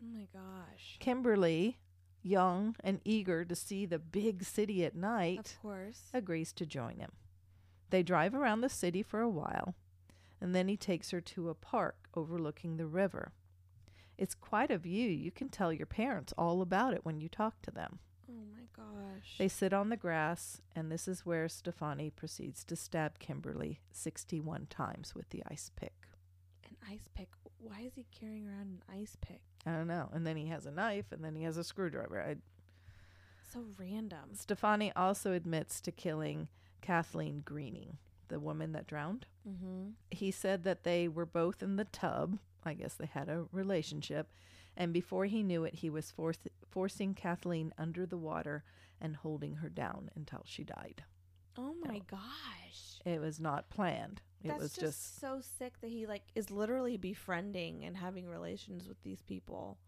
Oh 0.00 0.06
my 0.06 0.28
gosh. 0.32 0.96
Kimberly, 1.00 1.78
young 2.26 2.74
and 2.82 3.00
eager 3.04 3.44
to 3.44 3.54
see 3.54 3.86
the 3.86 3.98
big 3.98 4.44
city 4.44 4.84
at 4.84 4.94
night, 4.96 5.38
Of 5.56 5.62
course. 5.62 6.00
agrees 6.12 6.52
to 6.54 6.66
join 6.66 6.98
him. 6.98 7.12
They 7.90 8.02
drive 8.02 8.34
around 8.34 8.60
the 8.60 8.68
city 8.68 9.02
for 9.02 9.20
a 9.20 9.28
while, 9.28 9.74
and 10.40 10.54
then 10.54 10.68
he 10.68 10.76
takes 10.76 11.10
her 11.12 11.20
to 11.20 11.48
a 11.48 11.54
park 11.54 12.08
overlooking 12.14 12.76
the 12.76 12.86
river. 12.86 13.32
It's 14.18 14.34
quite 14.34 14.70
a 14.70 14.78
view. 14.78 15.08
You 15.08 15.30
can 15.30 15.48
tell 15.48 15.72
your 15.72 15.86
parents 15.86 16.32
all 16.36 16.62
about 16.62 16.94
it 16.94 17.04
when 17.04 17.20
you 17.20 17.28
talk 17.28 17.60
to 17.62 17.70
them. 17.70 17.98
Oh 18.28 18.44
my 18.52 18.64
gosh. 18.76 19.36
They 19.38 19.46
sit 19.48 19.72
on 19.72 19.88
the 19.90 19.96
grass, 19.96 20.60
and 20.74 20.90
this 20.90 21.06
is 21.06 21.24
where 21.24 21.48
Stephani 21.48 22.10
proceeds 22.10 22.64
to 22.64 22.76
stab 22.76 23.18
Kimberly 23.18 23.80
61 23.92 24.66
times 24.68 25.14
with 25.14 25.28
the 25.30 25.42
ice 25.50 25.70
pick. 25.76 25.92
An 26.68 26.76
ice 26.90 27.08
pick. 27.14 27.28
Why 27.58 27.80
is 27.82 27.94
he 27.94 28.06
carrying 28.10 28.46
around 28.48 28.68
an 28.68 28.82
ice 29.00 29.16
pick? 29.20 29.42
I 29.66 29.72
don't 29.72 29.88
know. 29.88 30.08
And 30.12 30.26
then 30.26 30.36
he 30.36 30.46
has 30.46 30.64
a 30.66 30.70
knife, 30.70 31.06
and 31.10 31.24
then 31.24 31.34
he 31.34 31.42
has 31.42 31.56
a 31.56 31.64
screwdriver. 31.64 32.20
I, 32.22 32.36
So 33.52 33.64
random. 33.78 34.30
Stephani 34.34 34.92
also 34.94 35.32
admits 35.32 35.80
to 35.82 35.90
killing 35.92 36.48
Kathleen 36.82 37.42
Greening, 37.44 37.98
the 38.28 38.38
woman 38.40 38.72
that 38.72 38.86
drowned. 38.86 39.26
Mm-hmm. 39.48 39.90
he 40.10 40.30
said 40.32 40.64
that 40.64 40.82
they 40.82 41.06
were 41.08 41.26
both 41.26 41.62
in 41.62 41.76
the 41.76 41.84
tub. 41.84 42.38
I 42.64 42.74
guess 42.74 42.94
they 42.94 43.06
had 43.06 43.28
a 43.28 43.46
relationship. 43.52 44.28
And 44.76 44.92
before 44.92 45.26
he 45.26 45.42
knew 45.44 45.62
it, 45.64 45.76
he 45.76 45.88
was 45.90 46.12
forc- 46.16 46.48
forcing 46.68 47.14
Kathleen 47.14 47.72
under 47.78 48.06
the 48.06 48.16
water 48.18 48.64
and 49.00 49.14
holding 49.16 49.54
her 49.56 49.68
down 49.68 50.10
until 50.16 50.42
she 50.44 50.64
died. 50.64 51.04
Oh 51.56 51.74
my 51.84 51.98
No. 51.98 52.00
gosh. 52.10 53.00
It 53.04 53.20
was 53.20 53.38
not 53.40 53.70
planned. 53.70 54.20
It 54.44 54.48
That's 54.48 54.60
was 54.62 54.72
just, 54.72 54.82
just, 54.82 55.20
so 55.20 55.40
sick 55.58 55.80
that 55.80 55.90
he 55.90 56.06
like 56.06 56.22
is 56.34 56.50
literally 56.50 56.96
befriending 56.96 57.84
and 57.84 57.96
having 57.96 58.26
relations 58.28 58.86
with 58.86 59.02
these 59.02 59.22
people, 59.22 59.78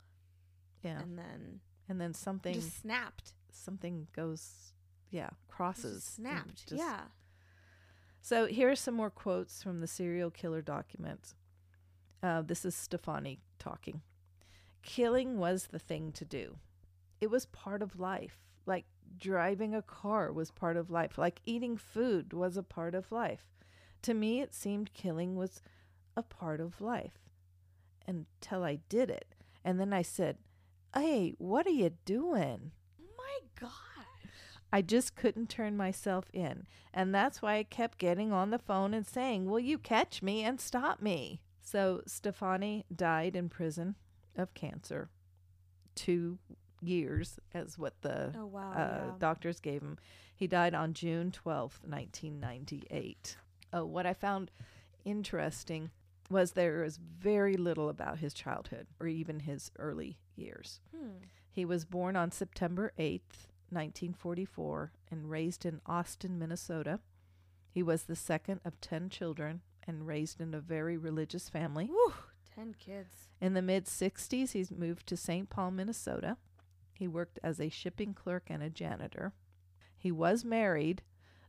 yeah. 0.82 1.00
and 1.00 1.18
then 1.18 1.60
And 1.88 2.00
then 2.00 2.14
something 2.14 2.54
just 2.54 2.80
snapped. 2.80 3.34
something 3.52 4.08
goes 4.14 4.72
yeah, 5.10 5.30
crosses. 5.48 6.02
snapped. 6.04 6.66
just- 6.68 6.78
yeah. 6.82 7.00
So 8.20 8.46
here 8.46 8.68
are 8.70 8.76
some 8.76 8.94
more 8.94 9.10
quotes 9.10 9.62
from 9.62 9.80
the 9.80 9.86
serial 9.86 10.30
killer 10.30 10.60
documents. 10.60 11.34
Uh, 12.22 12.42
this 12.42 12.64
is 12.64 12.74
Stephani 12.74 13.38
talking. 13.58 14.02
Killing 14.82 15.38
was 15.38 15.68
the 15.68 15.78
thing 15.78 16.12
to 16.12 16.24
do. 16.24 16.56
It 17.20 17.30
was 17.30 17.46
part 17.46 17.80
of 17.82 17.98
life. 17.98 18.38
Like 18.66 18.86
driving 19.16 19.74
a 19.74 19.82
car 19.82 20.32
was 20.32 20.50
part 20.50 20.76
of 20.76 20.90
life. 20.90 21.16
Like 21.16 21.40
eating 21.46 21.76
food 21.76 22.32
was 22.32 22.56
a 22.56 22.62
part 22.62 22.94
of 22.94 23.10
life. 23.12 23.44
To 24.02 24.14
me, 24.14 24.40
it 24.40 24.54
seemed 24.54 24.92
killing 24.94 25.36
was 25.36 25.62
a 26.16 26.22
part 26.22 26.60
of 26.60 26.80
life 26.80 27.18
until 28.06 28.64
I 28.64 28.80
did 28.88 29.10
it. 29.10 29.34
And 29.64 29.78
then 29.78 29.92
I 29.92 30.02
said, 30.02 30.38
Hey, 30.94 31.34
what 31.38 31.66
are 31.66 31.70
you 31.70 31.90
doing? 32.04 32.72
My 33.16 33.38
God. 33.60 33.70
I 34.72 34.82
just 34.82 35.16
couldn't 35.16 35.48
turn 35.48 35.76
myself 35.76 36.26
in. 36.32 36.66
And 36.92 37.14
that's 37.14 37.40
why 37.40 37.56
I 37.56 37.62
kept 37.62 37.98
getting 37.98 38.32
on 38.32 38.50
the 38.50 38.58
phone 38.58 38.94
and 38.94 39.06
saying, 39.06 39.46
Will 39.46 39.60
you 39.60 39.78
catch 39.78 40.22
me 40.22 40.42
and 40.42 40.60
stop 40.60 41.00
me? 41.02 41.40
So 41.60 42.02
Stephani 42.06 42.84
died 42.94 43.36
in 43.36 43.48
prison 43.48 43.96
of 44.36 44.54
cancer. 44.54 45.10
Two 45.94 46.38
years, 46.80 47.38
as 47.52 47.76
what 47.76 48.00
the 48.02 48.32
Oh 48.38 48.46
wow. 48.46 48.72
uh, 48.72 48.76
yeah. 48.76 49.12
doctors 49.18 49.58
gave 49.60 49.82
him. 49.82 49.98
He 50.34 50.46
died 50.46 50.74
on 50.74 50.94
June 50.94 51.32
twelfth, 51.32 51.80
1998. 51.84 53.36
Oh, 53.72 53.84
what 53.84 54.06
I 54.06 54.14
found 54.14 54.50
interesting 55.04 55.90
was 56.30 56.52
there 56.52 56.84
is 56.84 56.98
very 56.98 57.56
little 57.56 57.88
about 57.88 58.18
his 58.18 58.34
childhood 58.34 58.86
or 59.00 59.06
even 59.06 59.40
his 59.40 59.70
early 59.78 60.18
years. 60.36 60.80
Hmm. 60.94 61.24
He 61.50 61.64
was 61.64 61.84
born 61.84 62.16
on 62.16 62.30
September 62.30 62.92
8th, 62.98 63.48
1944, 63.70 64.92
and 65.10 65.30
raised 65.30 65.64
in 65.64 65.80
Austin, 65.86 66.38
Minnesota. 66.38 67.00
He 67.70 67.82
was 67.82 68.04
the 68.04 68.16
second 68.16 68.60
of 68.64 68.80
10 68.80 69.08
children 69.10 69.62
and 69.86 70.06
raised 70.06 70.40
in 70.40 70.54
a 70.54 70.60
very 70.60 70.96
religious 70.96 71.48
family. 71.48 71.86
Whew. 71.86 72.14
Ten 72.54 72.74
kids. 72.78 73.28
In 73.40 73.54
the 73.54 73.62
mid 73.62 73.86
60s, 73.86 74.52
he's 74.52 74.70
moved 74.70 75.06
to 75.06 75.16
St. 75.16 75.48
Paul, 75.48 75.70
Minnesota. 75.70 76.36
He 76.92 77.06
worked 77.06 77.38
as 77.42 77.60
a 77.60 77.68
shipping 77.68 78.14
clerk 78.14 78.44
and 78.48 78.62
a 78.62 78.70
janitor. 78.70 79.32
He 79.96 80.10
was 80.10 80.44
married 80.44 81.02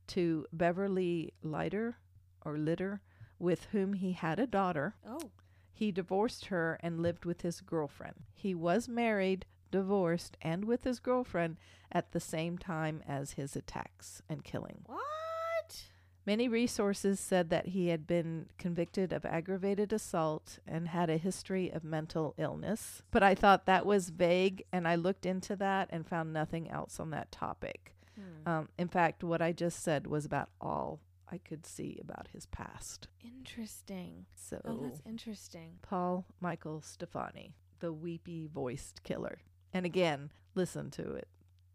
to 0.07 0.45
Beverly 0.53 1.33
Lighter 1.41 1.97
or 2.43 2.57
Litter, 2.57 3.01
with 3.37 3.65
whom 3.71 3.93
he 3.93 4.13
had 4.13 4.39
a 4.39 4.47
daughter. 4.47 4.95
Oh. 5.07 5.31
He 5.71 5.91
divorced 5.91 6.47
her 6.47 6.77
and 6.81 7.01
lived 7.01 7.23
with 7.25 7.41
his 7.41 7.61
girlfriend. 7.61 8.15
He 8.33 8.53
was 8.53 8.89
married, 8.89 9.45
divorced, 9.71 10.35
and 10.41 10.65
with 10.65 10.83
his 10.83 10.99
girlfriend 10.99 11.57
at 11.91 12.11
the 12.11 12.19
same 12.19 12.57
time 12.57 13.01
as 13.07 13.33
his 13.33 13.55
attacks 13.55 14.21
and 14.27 14.43
killing. 14.43 14.81
What? 14.85 15.83
Many 16.25 16.47
resources 16.47 17.19
said 17.19 17.49
that 17.49 17.67
he 17.67 17.87
had 17.87 18.05
been 18.05 18.47
convicted 18.57 19.13
of 19.13 19.25
aggravated 19.25 19.93
assault 19.93 20.59
and 20.67 20.89
had 20.89 21.09
a 21.09 21.17
history 21.17 21.71
of 21.71 21.83
mental 21.83 22.35
illness, 22.37 23.01
but 23.09 23.23
I 23.23 23.33
thought 23.33 23.65
that 23.65 23.85
was 23.85 24.09
vague 24.09 24.63
and 24.71 24.87
I 24.87 24.95
looked 24.95 25.25
into 25.25 25.55
that 25.55 25.89
and 25.91 26.05
found 26.05 26.33
nothing 26.33 26.69
else 26.69 26.99
on 26.99 27.09
that 27.11 27.31
topic. 27.31 27.95
Hmm. 28.15 28.49
Um, 28.49 28.69
in 28.77 28.89
fact, 28.89 29.23
what 29.23 29.41
I 29.41 29.53
just 29.53 29.81
said 29.81 30.07
was 30.07 30.25
about 30.25 30.49
all 30.59 30.99
I 31.31 31.37
could 31.37 31.65
see 31.65 31.99
about 32.01 32.27
his 32.33 32.45
past. 32.47 33.07
Interesting. 33.23 34.25
So, 34.35 34.59
Oh, 34.65 34.79
that's 34.83 35.01
interesting. 35.05 35.77
Paul 35.81 36.25
Michael 36.39 36.81
Stephani, 36.81 37.53
the 37.79 37.93
weepy 37.93 38.47
voiced 38.47 39.03
killer. 39.03 39.39
And 39.73 39.85
again, 39.85 40.31
listen 40.55 40.89
to 40.91 41.13
it. 41.13 41.27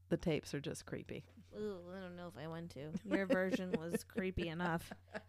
The 0.08 0.16
tapes 0.16 0.54
are 0.54 0.60
just 0.60 0.86
creepy. 0.86 1.24
Ooh, 1.56 1.78
I 1.96 2.00
don't 2.00 2.16
know 2.16 2.26
if 2.26 2.42
I 2.42 2.48
want 2.48 2.70
to. 2.70 2.90
Your 3.04 3.26
version 3.26 3.72
was 3.78 4.04
creepy 4.08 4.48
enough. 4.48 4.92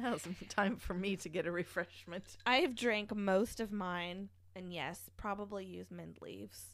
Now 0.00 0.14
it's 0.14 0.28
time 0.48 0.76
for 0.76 0.94
me 0.94 1.16
to 1.16 1.28
get 1.28 1.46
a 1.46 1.50
refreshment. 1.50 2.36
I 2.46 2.58
have 2.58 2.76
drank 2.76 3.12
most 3.16 3.58
of 3.58 3.72
mine, 3.72 4.28
and 4.54 4.72
yes, 4.72 5.10
probably 5.16 5.64
use 5.64 5.90
mint 5.90 6.22
leaves. 6.22 6.66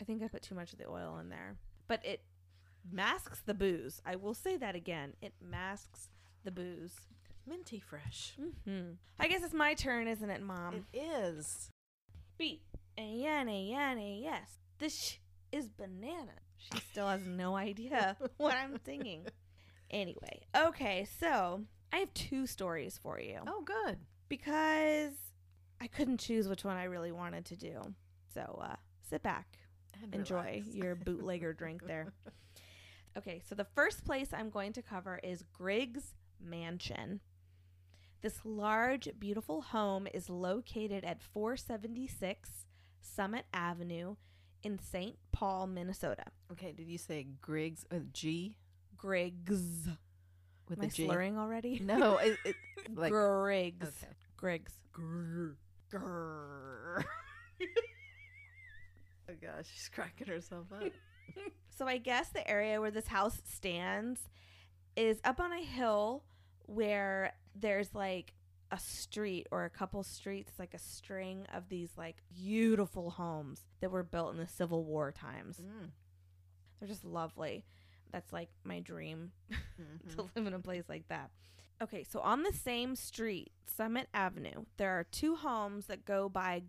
I 0.00 0.04
think 0.04 0.22
I 0.22 0.28
put 0.28 0.42
too 0.42 0.54
much 0.54 0.72
of 0.74 0.78
the 0.78 0.86
oil 0.86 1.16
in 1.18 1.30
there, 1.30 1.56
but 1.88 2.04
it 2.04 2.20
masks 2.90 3.42
the 3.44 3.54
booze. 3.54 4.00
I 4.06 4.16
will 4.16 4.34
say 4.34 4.56
that 4.56 4.74
again. 4.74 5.12
It 5.20 5.32
masks 5.40 6.08
the 6.44 6.50
booze. 6.50 6.94
Minty 7.46 7.80
fresh. 7.80 8.34
Mm-hmm. 8.40 8.92
I 9.18 9.28
guess 9.28 9.42
it's 9.42 9.54
my 9.54 9.74
turn, 9.74 10.06
isn't 10.08 10.30
it, 10.30 10.42
Mom? 10.42 10.86
It 10.92 10.98
is. 11.00 11.70
B 12.38 12.62
A 12.98 13.24
N 13.26 13.48
A 13.48 13.74
N 13.74 13.98
A 13.98 14.24
S. 14.32 14.50
This 14.78 14.96
sh- 14.96 15.16
is 15.50 15.68
banana. 15.68 16.32
She 16.56 16.78
still 16.90 17.08
has 17.08 17.26
no 17.26 17.56
idea 17.56 18.16
what 18.36 18.54
I'm 18.54 18.78
singing. 18.84 19.26
Anyway, 19.90 20.42
okay, 20.56 21.06
so 21.20 21.62
I 21.92 21.98
have 21.98 22.14
two 22.14 22.46
stories 22.46 22.98
for 23.02 23.20
you 23.20 23.40
Oh, 23.46 23.62
good. 23.62 23.98
because 24.28 25.12
I 25.80 25.86
couldn't 25.88 26.18
choose 26.20 26.48
which 26.48 26.64
one 26.64 26.76
I 26.76 26.84
really 26.84 27.12
wanted 27.12 27.44
to 27.46 27.56
do. 27.56 27.80
So 28.32 28.60
uh, 28.62 28.76
sit 29.10 29.22
back, 29.22 29.58
And 30.02 30.14
enjoy 30.14 30.62
relax. 30.62 30.68
your 30.74 30.94
bootlegger 31.04 31.52
drink 31.52 31.84
there. 31.86 32.12
Okay, 33.16 33.42
so 33.46 33.54
the 33.54 33.66
first 33.74 34.04
place 34.04 34.28
I'm 34.32 34.50
going 34.50 34.72
to 34.74 34.82
cover 34.82 35.20
is 35.22 35.44
Griggs 35.52 36.14
Mansion. 36.40 37.20
This 38.22 38.40
large, 38.44 39.08
beautiful 39.18 39.60
home 39.62 40.06
is 40.14 40.30
located 40.30 41.04
at 41.04 41.22
476 41.22 42.64
Summit 43.00 43.44
Avenue 43.52 44.14
in 44.62 44.78
St. 44.78 45.16
Paul, 45.32 45.66
Minnesota. 45.66 46.24
Okay, 46.52 46.72
did 46.72 46.86
you 46.88 46.98
say 46.98 47.26
Griggs 47.40 47.84
with 47.90 48.12
G? 48.12 48.56
Griggs. 48.96 49.88
With 50.68 50.78
Am 50.78 50.84
I 50.84 50.88
G? 50.88 51.04
slurring 51.06 51.36
already? 51.36 51.80
No, 51.84 52.16
it, 52.18 52.38
it 52.44 52.56
like 52.94 53.10
Griggs. 53.12 53.88
okay. 53.88 54.12
Griggs. 54.36 54.72
Grr. 54.96 55.54
Grr. 55.92 57.04
Oh 59.30 59.34
gosh, 59.40 59.66
she's 59.72 59.88
cracking 59.88 60.26
herself 60.26 60.66
up. 60.74 60.82
So 61.74 61.86
I 61.88 61.98
guess 61.98 62.28
the 62.28 62.48
area 62.48 62.80
where 62.80 62.90
this 62.90 63.08
house 63.08 63.40
stands 63.44 64.20
is 64.94 65.20
up 65.24 65.40
on 65.40 65.52
a 65.52 65.62
hill 65.62 66.22
where 66.66 67.32
there's 67.54 67.94
like 67.94 68.34
a 68.70 68.78
street 68.78 69.46
or 69.50 69.64
a 69.64 69.70
couple 69.70 70.02
streets, 70.02 70.52
like 70.58 70.74
a 70.74 70.78
string 70.78 71.46
of 71.52 71.68
these 71.68 71.90
like 71.96 72.16
beautiful 72.34 73.10
homes 73.10 73.64
that 73.80 73.90
were 73.90 74.02
built 74.02 74.32
in 74.32 74.38
the 74.38 74.46
Civil 74.46 74.84
War 74.84 75.12
times. 75.12 75.58
Mm. 75.58 75.88
They're 76.78 76.88
just 76.88 77.04
lovely. 77.04 77.64
That's 78.12 78.32
like 78.32 78.50
my 78.64 78.80
dream 78.80 79.32
Mhm. 79.50 80.14
to 80.16 80.22
live 80.36 80.46
in 80.46 80.54
a 80.54 80.58
place 80.60 80.84
like 80.88 81.08
that. 81.08 81.30
Okay, 81.82 82.04
so 82.04 82.20
on 82.20 82.42
the 82.42 82.52
same 82.52 82.94
street, 82.94 83.50
Summit 83.66 84.08
Avenue, 84.14 84.66
there 84.76 84.90
are 84.90 85.04
two 85.04 85.36
homes 85.36 85.86
that 85.86 86.04
go 86.04 86.28
by 86.28 86.62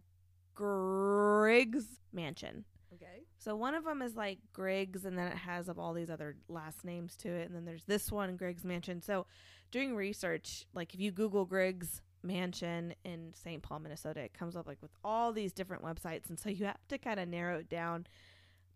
Griggs 0.55 1.85
Mansion. 2.11 2.65
Okay. 3.03 3.23
So 3.37 3.55
one 3.55 3.75
of 3.75 3.83
them 3.83 4.01
is 4.01 4.15
like 4.15 4.39
Griggs, 4.53 5.05
and 5.05 5.17
then 5.17 5.27
it 5.27 5.37
has 5.37 5.67
of 5.67 5.77
all 5.77 5.93
these 5.93 6.09
other 6.09 6.37
last 6.47 6.83
names 6.85 7.15
to 7.17 7.29
it, 7.29 7.47
and 7.47 7.55
then 7.55 7.65
there's 7.65 7.83
this 7.83 8.11
one, 8.11 8.35
Griggs 8.37 8.63
Mansion. 8.63 9.01
So 9.01 9.25
doing 9.71 9.95
research, 9.95 10.65
like 10.73 10.93
if 10.93 10.99
you 10.99 11.11
Google 11.11 11.45
Griggs 11.45 12.01
Mansion 12.23 12.93
in 13.03 13.33
St. 13.35 13.61
Paul, 13.61 13.79
Minnesota, 13.79 14.21
it 14.21 14.33
comes 14.33 14.55
up 14.55 14.65
like 14.65 14.81
with 14.81 14.91
all 15.03 15.33
these 15.33 15.51
different 15.51 15.83
websites, 15.83 16.29
and 16.29 16.39
so 16.39 16.49
you 16.49 16.65
have 16.65 16.87
to 16.87 16.97
kind 16.97 17.19
of 17.19 17.27
narrow 17.27 17.59
it 17.59 17.69
down 17.69 18.07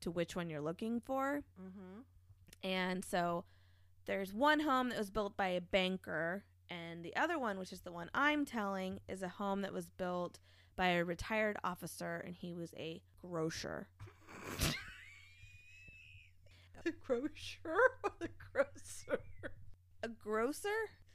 to 0.02 0.12
which 0.12 0.36
one 0.36 0.50
you're 0.50 0.62
looking 0.62 1.00
for. 1.00 1.44
Mm-hmm. 1.62 2.02
And 2.63 3.06
so 3.06 3.46
there's 4.06 4.34
one 4.34 4.60
home 4.60 4.90
that 4.90 4.98
was 4.98 5.12
built 5.12 5.38
by 5.38 5.50
a 5.50 5.62
banker, 5.62 6.44
and 6.70 7.04
the 7.04 7.16
other 7.16 7.40
one, 7.40 7.58
which 7.58 7.72
is 7.72 7.82
the 7.82 7.92
one 7.92 8.10
I'm 8.13 8.46
telling, 8.46 9.00
is 9.08 9.24
a 9.24 9.30
home 9.30 9.62
that 9.62 9.74
was 9.74 9.88
built 9.88 10.40
by 10.76 10.90
a 10.90 11.06
retired 11.06 11.58
officer, 11.63 12.22
and 12.26 12.36
he 12.36 12.54
was 12.54 12.74
a 12.78 13.02
grocer. 13.22 13.88
The 16.88 16.93
grocer 17.06 17.60
or 18.04 18.12
the 18.19 18.30
grocer? 18.54 19.19
A 20.04 20.08
grocer? 20.08 20.69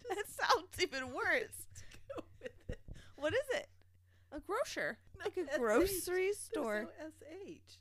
That 0.09 0.25
sounds 0.29 0.69
even 0.83 1.15
worse. 1.15 1.67
Go 2.17 2.25
with 2.43 2.53
it. 2.69 2.79
What 3.17 3.33
is 3.33 3.49
it? 3.55 3.69
A 4.33 4.41
grocer. 4.41 4.99
No, 5.19 5.25
Like 5.25 5.37
a 5.39 5.55
SH. 5.55 5.59
grocery 5.59 6.25
There's 6.27 6.39
store. 6.39 6.89
no 7.01 7.07
SH. 7.09 7.79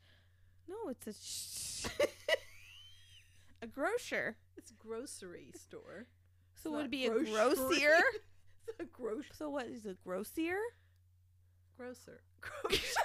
No, 0.70 0.76
it's 0.90 1.08
a 1.08 1.14
sh- 1.14 1.92
a 3.62 3.68
grocer. 3.68 4.38
It's 4.56 4.72
grocery 4.72 5.52
store. 5.56 6.08
So 6.64 6.70
It's 6.70 6.76
would 6.78 6.86
it 6.86 6.92
be 6.92 7.08
a 7.08 7.10
grocery. 7.10 7.34
grossier? 7.34 8.00
It's 8.70 8.80
a 8.80 8.86
grocer. 8.86 9.28
So 9.34 9.50
what 9.50 9.66
is 9.66 9.86
a 9.86 9.96
grossier? 10.08 10.60
Grocer. 11.78 12.22
Grocer. 12.40 13.02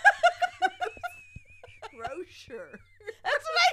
Grocer. 1.96 2.78
That's 3.24 3.44
what 3.44 3.58
I. 3.58 3.72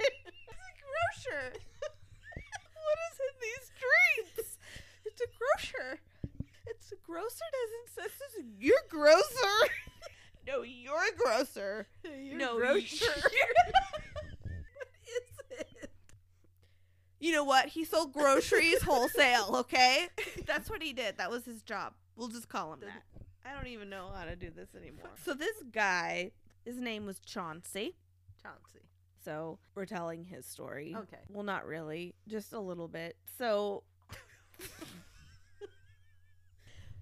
It's 0.00 0.54
a 0.54 0.72
grocer. 0.80 1.52
what 1.52 2.98
is 3.10 3.18
in 3.20 3.34
these 3.40 3.70
drinks? 3.80 4.58
It's 5.04 5.20
a 5.20 5.26
grocer. 5.38 6.00
It's 6.66 6.92
a 6.92 6.96
grocer 7.06 7.44
doesn't 7.52 8.10
say 8.10 8.16
this 8.18 8.44
is 8.44 8.50
your 8.58 8.78
grocer. 8.88 9.70
no, 10.46 10.62
you're 10.62 10.94
a 10.96 11.16
grocer. 11.16 11.86
You're 12.04 12.38
no, 12.38 12.56
grocer. 12.56 13.04
you're- 13.16 13.72
what 14.42 14.52
is 15.06 15.58
it? 15.58 15.90
you 17.20 17.32
know 17.32 17.44
what? 17.44 17.66
He 17.68 17.84
sold 17.84 18.12
groceries 18.12 18.82
wholesale. 18.82 19.56
Okay, 19.60 20.08
that's 20.46 20.68
what 20.70 20.82
he 20.82 20.92
did. 20.92 21.18
That 21.18 21.30
was 21.30 21.44
his 21.44 21.62
job. 21.62 21.92
We'll 22.16 22.28
just 22.28 22.48
call 22.48 22.72
him 22.72 22.80
that. 22.80 23.02
I 23.46 23.54
don't 23.54 23.66
even 23.68 23.90
know 23.90 24.10
how 24.14 24.24
to 24.24 24.36
do 24.36 24.50
this 24.54 24.74
anymore. 24.74 25.10
So 25.24 25.34
this 25.34 25.56
guy, 25.70 26.30
his 26.64 26.80
name 26.80 27.04
was 27.04 27.18
Chauncey. 27.20 27.96
Chauncey. 28.42 28.80
So 29.24 29.58
we're 29.74 29.86
telling 29.86 30.24
his 30.24 30.44
story. 30.44 30.94
Okay. 30.96 31.22
Well, 31.28 31.44
not 31.44 31.66
really, 31.66 32.14
just 32.28 32.52
a 32.52 32.60
little 32.60 32.88
bit. 32.88 33.16
So 33.38 33.82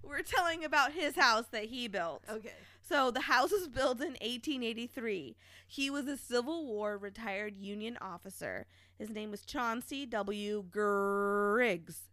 we're 0.03 0.21
telling 0.21 0.63
about 0.63 0.93
his 0.93 1.15
house 1.15 1.45
that 1.51 1.65
he 1.65 1.87
built. 1.87 2.23
Okay. 2.29 2.53
So 2.87 3.11
the 3.11 3.21
house 3.21 3.51
was 3.51 3.67
built 3.67 4.01
in 4.01 4.11
1883. 4.21 5.35
He 5.67 5.89
was 5.89 6.07
a 6.07 6.17
Civil 6.17 6.65
War 6.65 6.97
retired 6.97 7.57
Union 7.57 7.97
officer. 8.01 8.65
His 8.97 9.09
name 9.09 9.31
was 9.31 9.45
Chauncey 9.45 10.05
W. 10.05 10.63
Griggs. 10.69 12.09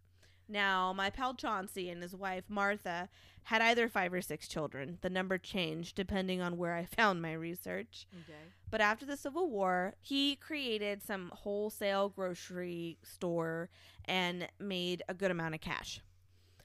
Now, 0.51 0.91
my 0.91 1.09
pal 1.09 1.33
Chauncey 1.33 1.89
and 1.89 2.01
his 2.01 2.13
wife 2.13 2.43
Martha 2.49 3.07
had 3.43 3.61
either 3.61 3.87
five 3.87 4.13
or 4.13 4.21
six 4.21 4.49
children. 4.49 4.97
The 5.01 5.09
number 5.09 5.37
changed 5.37 5.95
depending 5.95 6.41
on 6.41 6.57
where 6.57 6.75
I 6.75 6.85
found 6.97 7.21
my 7.21 7.33
research. 7.33 8.05
Okay. 8.13 8.39
But 8.69 8.81
after 8.81 9.05
the 9.05 9.15
Civil 9.15 9.49
War, 9.49 9.95
he 10.01 10.35
created 10.35 11.01
some 11.01 11.31
wholesale 11.33 12.09
grocery 12.09 12.97
store 13.01 13.69
and 14.05 14.49
made 14.59 15.03
a 15.07 15.13
good 15.13 15.31
amount 15.31 15.55
of 15.55 15.61
cash. 15.61 16.01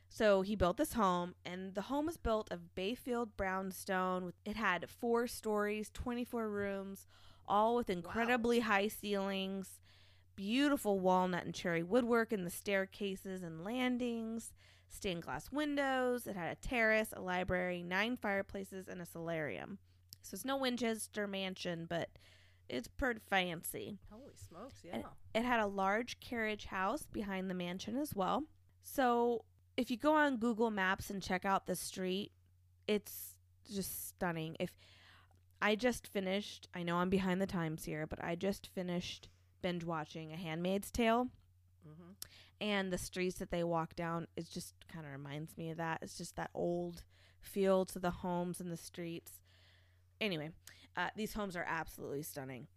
So 0.08 0.42
he 0.42 0.56
built 0.56 0.78
this 0.78 0.94
home, 0.94 1.34
and 1.44 1.74
the 1.74 1.82
home 1.82 2.06
was 2.06 2.16
built 2.16 2.50
of 2.50 2.74
Bayfield 2.74 3.36
brownstone. 3.36 4.32
It 4.44 4.56
had 4.56 4.88
four 4.88 5.26
stories, 5.26 5.90
24 5.92 6.48
rooms, 6.48 7.06
all 7.46 7.76
with 7.76 7.90
incredibly 7.90 8.60
high 8.60 8.88
ceilings, 8.88 9.78
beautiful 10.36 11.00
walnut 11.00 11.44
and 11.44 11.54
cherry 11.54 11.82
woodwork 11.82 12.32
in 12.32 12.44
the 12.44 12.50
staircases 12.50 13.42
and 13.42 13.64
landings, 13.64 14.52
stained 14.88 15.22
glass 15.22 15.50
windows. 15.50 16.26
It 16.26 16.36
had 16.36 16.52
a 16.52 16.68
terrace, 16.68 17.12
a 17.12 17.20
library, 17.20 17.82
nine 17.82 18.16
fireplaces, 18.16 18.86
and 18.88 19.00
a 19.00 19.06
solarium. 19.06 19.78
So 20.22 20.34
it's 20.34 20.44
no 20.44 20.56
Winchester 20.56 21.26
mansion, 21.26 21.86
but 21.88 22.10
it's 22.68 22.88
pretty 22.88 23.20
fancy. 23.28 23.98
Holy 24.10 24.32
smokes! 24.34 24.80
Yeah. 24.84 24.94
And 24.94 25.04
It 25.34 25.44
had 25.44 25.60
a 25.60 25.66
large 25.66 26.20
carriage 26.20 26.66
house 26.66 27.06
behind 27.12 27.48
the 27.48 27.54
mansion 27.54 27.96
as 27.96 28.14
well. 28.14 28.44
So 28.82 29.44
if 29.76 29.90
you 29.90 29.96
go 29.96 30.14
on 30.14 30.38
Google 30.38 30.70
Maps 30.70 31.10
and 31.10 31.22
check 31.22 31.44
out 31.44 31.66
the 31.66 31.76
street, 31.76 32.32
it's 32.86 33.38
just 33.72 34.08
stunning. 34.08 34.56
If 34.58 34.72
I 35.60 35.74
just 35.74 36.06
finished, 36.06 36.68
I 36.74 36.82
know 36.82 36.96
I'm 36.96 37.10
behind 37.10 37.40
the 37.40 37.46
times 37.46 37.84
here, 37.84 38.06
but 38.06 38.22
I 38.22 38.34
just 38.34 38.66
finished 38.66 39.28
binge 39.66 39.84
watching 39.84 40.32
A 40.32 40.36
Handmaid's 40.36 40.92
Tale 40.92 41.24
mm-hmm. 41.84 42.12
and 42.60 42.92
the 42.92 42.98
streets 42.98 43.38
that 43.40 43.50
they 43.50 43.64
walk 43.64 43.96
down 43.96 44.28
is 44.36 44.48
just 44.48 44.74
kind 44.86 45.04
of 45.04 45.10
reminds 45.10 45.58
me 45.58 45.70
of 45.70 45.78
that. 45.78 45.98
It's 46.02 46.16
just 46.16 46.36
that 46.36 46.50
old 46.54 47.02
feel 47.40 47.84
to 47.86 47.98
the 47.98 48.12
homes 48.12 48.60
and 48.60 48.70
the 48.70 48.76
streets. 48.76 49.32
Anyway, 50.20 50.50
uh, 50.96 51.08
these 51.16 51.32
homes 51.32 51.56
are 51.56 51.66
absolutely 51.66 52.22
stunning. 52.22 52.68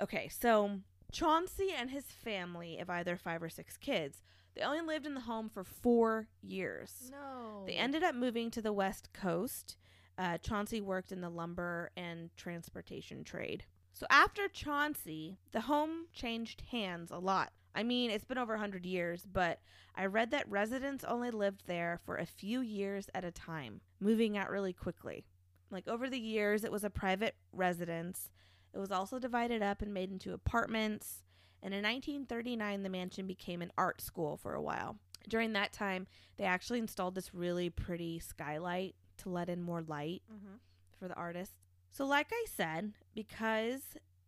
Okay, 0.00 0.28
so 0.28 0.80
Chauncey 1.12 1.68
and 1.78 1.90
his 1.90 2.06
family 2.06 2.78
of 2.78 2.88
either 2.88 3.18
five 3.18 3.42
or 3.42 3.50
six 3.50 3.76
kids, 3.76 4.22
they 4.54 4.62
only 4.62 4.80
lived 4.80 5.04
in 5.04 5.12
the 5.12 5.20
home 5.20 5.50
for 5.50 5.64
four 5.64 6.28
years. 6.40 7.10
No. 7.10 7.64
They 7.66 7.74
ended 7.74 8.02
up 8.02 8.14
moving 8.14 8.50
to 8.52 8.62
the 8.62 8.72
West 8.72 9.12
Coast 9.12 9.76
Uh, 10.18 10.38
Chauncey 10.38 10.80
worked 10.80 11.12
in 11.12 11.20
the 11.20 11.30
lumber 11.30 11.90
and 11.94 12.30
transportation 12.36 13.22
trade. 13.22 13.64
So 13.92 14.06
after 14.10 14.48
Chauncey, 14.48 15.38
the 15.52 15.62
home 15.62 16.06
changed 16.12 16.62
hands 16.70 17.10
a 17.10 17.18
lot. 17.18 17.52
I 17.74 17.82
mean, 17.82 18.10
it's 18.10 18.24
been 18.24 18.38
over 18.38 18.54
100 18.54 18.84
years, 18.84 19.24
but 19.30 19.60
I 19.94 20.06
read 20.06 20.30
that 20.30 20.50
residents 20.50 21.04
only 21.04 21.30
lived 21.30 21.62
there 21.66 22.00
for 22.04 22.16
a 22.16 22.26
few 22.26 22.60
years 22.60 23.08
at 23.14 23.24
a 23.24 23.30
time, 23.30 23.80
moving 24.00 24.36
out 24.36 24.50
really 24.50 24.72
quickly. 24.72 25.24
Like 25.70 25.88
over 25.88 26.08
the 26.10 26.18
years, 26.18 26.64
it 26.64 26.72
was 26.72 26.84
a 26.84 26.90
private 26.90 27.34
residence. 27.52 28.30
It 28.74 28.78
was 28.78 28.90
also 28.90 29.18
divided 29.18 29.62
up 29.62 29.80
and 29.82 29.92
made 29.94 30.10
into 30.10 30.32
apartments. 30.34 31.22
And 31.62 31.72
in 31.72 31.82
1939, 31.82 32.82
the 32.82 32.88
mansion 32.88 33.26
became 33.26 33.62
an 33.62 33.72
art 33.78 34.00
school 34.00 34.36
for 34.36 34.54
a 34.54 34.62
while. 34.62 34.96
During 35.28 35.52
that 35.52 35.72
time, 35.72 36.06
they 36.36 36.44
actually 36.44 36.78
installed 36.80 37.14
this 37.14 37.32
really 37.34 37.70
pretty 37.70 38.18
skylight 38.18 38.96
to 39.18 39.28
let 39.30 39.48
in 39.48 39.62
more 39.62 39.82
light 39.82 40.22
Mm-hmm. 40.32 40.56
for 40.98 41.08
the 41.08 41.14
artists. 41.14 41.54
So, 41.90 42.04
like 42.06 42.28
I 42.32 42.44
said, 42.54 42.92
because 43.14 43.80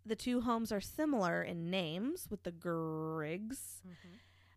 the 0.07 0.17
two 0.17 0.43
homes 0.43 0.71
are 0.73 0.81
similar 0.81 1.43
in 1.43 1.71
names 1.71 2.27
with 2.31 2.43
the 2.43 2.53
Griggs, 2.53 3.81
Mm-hmm. 3.87 4.15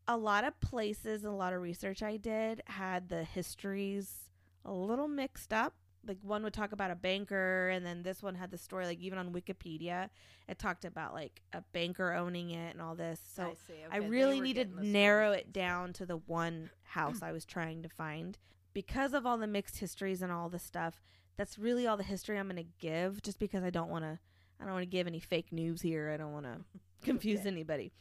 a 0.08 0.18
lot 0.18 0.44
of 0.44 0.60
places, 0.60 1.24
a 1.24 1.32
lot 1.32 1.54
of 1.54 1.62
research 1.62 2.02
I 2.04 2.18
did 2.18 2.62
had 2.66 3.10
the 3.10 3.24
histories 3.24 4.30
a 4.66 4.72
little 4.72 5.08
mixed 5.08 5.54
up. 5.54 5.74
Like 6.06 6.20
one 6.22 6.44
would 6.44 6.54
talk 6.54 6.72
about 6.72 6.90
a 6.92 6.96
banker, 6.96 7.68
and 7.70 7.86
then 7.86 8.04
this 8.04 8.24
one 8.24 8.36
had 8.36 8.50
the 8.50 8.58
story. 8.58 8.86
Like 8.86 9.00
even 9.00 9.20
on 9.20 9.34
Wikipedia, 9.34 10.10
it 10.48 10.58
talked 10.58 10.86
about 10.86 11.14
like 11.14 11.42
a 11.52 11.62
banker 11.74 12.14
owning 12.14 12.52
it 12.52 12.74
and 12.74 12.82
all 12.82 12.96
this. 12.96 13.20
So 13.36 13.44
I. 13.44 13.56
I 13.92 13.98
Okay, 13.98 14.00
they 14.06 14.10
really 14.10 14.38
were 14.38 14.44
need 14.44 14.56
to 14.56 14.86
narrow 14.86 15.32
it 15.34 15.52
down 15.52 15.92
to 15.94 16.06
the 16.06 16.16
one 16.18 16.70
house 16.84 17.22
I 17.22 17.34
was 17.34 17.44
trying 17.44 17.84
to 17.84 17.90
find. 17.90 18.38
Because 18.74 19.14
of 19.14 19.26
all 19.26 19.38
the 19.38 19.48
mixed 19.48 19.80
histories 19.80 20.22
and 20.22 20.32
all 20.32 20.48
the 20.50 20.60
stuff, 20.60 21.02
that's 21.38 21.58
really 21.58 21.88
all 21.88 21.98
the 21.98 22.04
history 22.04 22.38
I'm 22.38 22.48
going 22.50 22.58
to 22.64 22.70
give 22.80 23.22
just 23.22 23.40
because 23.40 23.64
I 23.64 23.70
don't 23.70 23.90
want 23.90 24.04
to 24.06 24.20
I 24.60 24.64
don't 24.64 24.74
want 24.74 24.84
to 24.84 24.90
give 24.90 25.06
any 25.08 25.20
fake 25.20 25.52
news 25.52 25.82
here. 25.82 26.10
I 26.12 26.18
don't 26.18 26.34
want 26.34 26.46
to 26.46 26.58
confuse 27.04 27.42
Okay. 27.42 27.50
anybody. 27.50 27.92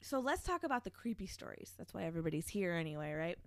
So 0.00 0.18
let's 0.18 0.42
talk 0.42 0.64
about 0.64 0.82
the 0.84 0.90
creepy 0.90 1.26
stories. 1.26 1.72
That's 1.78 1.94
why 1.94 2.02
everybody's 2.04 2.48
here 2.48 2.72
anyway, 2.74 3.12
right? 3.12 3.38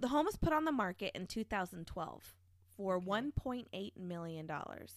The 0.00 0.08
home 0.08 0.26
was 0.26 0.36
put 0.36 0.52
on 0.52 0.64
the 0.64 0.72
market 0.72 1.12
in 1.14 1.26
2012 1.26 2.34
for 2.76 2.96
Okay. 2.96 3.06
1.8 3.06 3.96
million 3.96 4.46
dollars. 4.46 4.94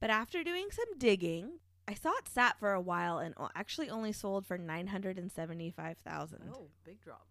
But 0.00 0.10
after 0.10 0.44
doing 0.44 0.68
some 0.70 0.98
digging, 0.98 1.60
I 1.86 1.94
saw 1.94 2.10
it 2.18 2.28
sat 2.28 2.58
for 2.58 2.72
a 2.72 2.80
while 2.80 3.18
and 3.18 3.34
actually 3.54 3.88
only 3.90 4.12
sold 4.12 4.46
for 4.46 4.58
975,000. 4.58 6.42
Oh, 6.54 6.68
big 6.84 7.00
drop. 7.00 7.26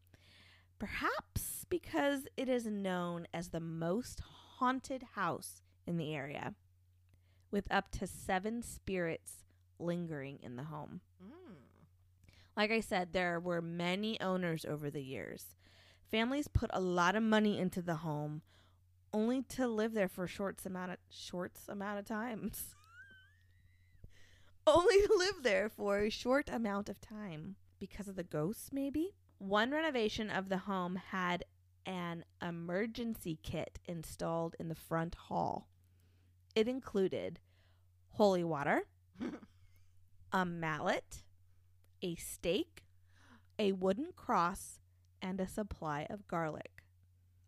Perhaps 0.79 1.65
because 1.69 2.27
it 2.37 2.49
is 2.49 2.65
known 2.65 3.27
as 3.33 3.49
the 3.49 3.59
most 3.59 4.21
haunted 4.57 5.03
house 5.15 5.61
in 5.88 5.97
the 5.97 6.13
area, 6.13 6.54
with 7.50 7.71
up 7.71 7.89
to 7.91 8.06
7 8.06 8.62
spirits 8.62 9.45
lingering 9.80 10.39
in 10.43 10.56
the 10.56 10.65
home. 10.65 11.02
Mm. 11.23 11.56
Like 12.56 12.71
I 12.71 12.80
said, 12.80 13.13
there 13.13 13.39
were 13.39 13.62
many 13.62 14.19
owners 14.19 14.65
over 14.65 14.89
the 14.89 15.04
years. 15.04 15.56
Families 16.10 16.47
put 16.47 16.69
a 16.73 16.82
lot 16.82 17.15
of 17.15 17.23
money 17.23 17.60
into 17.60 17.82
the 17.82 17.95
home 17.95 18.41
only 19.13 19.41
to 19.41 19.67
live 19.67 19.93
there 19.93 20.08
for 20.08 20.28
short 20.28 20.65
amount 20.65 20.91
of 20.91 20.97
shorts 21.10 21.67
amount 21.67 22.00
of 22.00 22.06
times. 22.06 22.76
only 24.67 24.95
to 24.95 25.15
live 25.17 25.43
there 25.43 25.69
for 25.69 26.00
a 26.00 26.10
short 26.10 26.50
amount 26.50 26.89
of 26.89 27.00
time 27.00 27.56
because 27.80 28.08
of 28.08 28.15
the 28.15 28.23
ghosts 28.23 28.69
maybe. 28.71 29.15
One 29.39 29.71
renovation 29.71 30.30
of 30.30 30.50
the 30.50 30.58
home 30.58 30.95
had 31.12 31.45
an 31.86 32.26
emergency 32.41 33.39
kit 33.43 33.80
installed 33.86 34.56
in 34.60 34.67
the 34.67 34.76
front 34.76 35.15
hall. 35.15 35.67
It 36.58 36.67
included 36.67 37.39
holy 38.13 38.43
water, 38.43 38.82
a 40.32 40.43
mallet, 40.43 41.22
a 42.02 42.15
stake, 42.15 42.84
a 43.60 43.74
wooden 43.74 44.08
cross, 44.15 44.80
and 45.22 45.39
a 45.39 45.48
supply 45.48 46.08
of 46.10 46.28
garlic. 46.28 46.82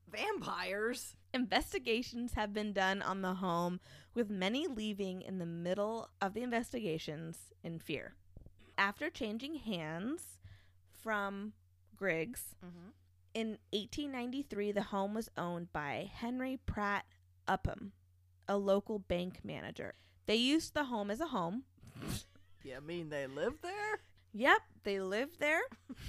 Vampires. 0.08 1.16
Investigations 1.34 2.34
have 2.36 2.54
been 2.54 2.72
done 2.72 3.02
on 3.02 3.24
the 3.24 3.34
home, 3.34 3.80
with 4.14 4.30
many 4.30 4.68
leaving 4.68 5.24
in 5.24 5.40
the 5.40 5.46
middle 5.48 6.12
of 6.22 6.36
the 6.36 6.44
investigations 6.44 7.52
in 7.64 7.80
fear. 7.80 8.14
After 8.78 9.10
changing 9.10 9.56
hands 9.56 10.38
from 10.92 11.54
Griggs, 11.96 12.54
Mm-hmm. 12.64 12.90
in 13.34 13.48
1893, 13.72 14.72
the 14.72 14.84
home 14.84 15.16
was 15.16 15.32
owned 15.36 15.74
by 15.74 16.12
Henry 16.14 16.60
Pratt 16.68 17.06
Upham, 17.48 17.94
a 18.50 18.58
local 18.58 19.00
bank 19.00 19.40
manager. 19.44 19.94
They 20.26 20.36
used 20.36 20.74
the 20.74 20.86
home 20.86 21.10
as 21.10 21.22
a 21.22 21.28
home. 21.28 21.64
you 22.64 22.82
mean 22.86 23.10
they 23.10 23.28
live 23.28 23.54
there. 23.62 24.00
Yep, 24.34 24.62
they 24.84 25.00
lived 25.00 25.40
there. 25.40 25.62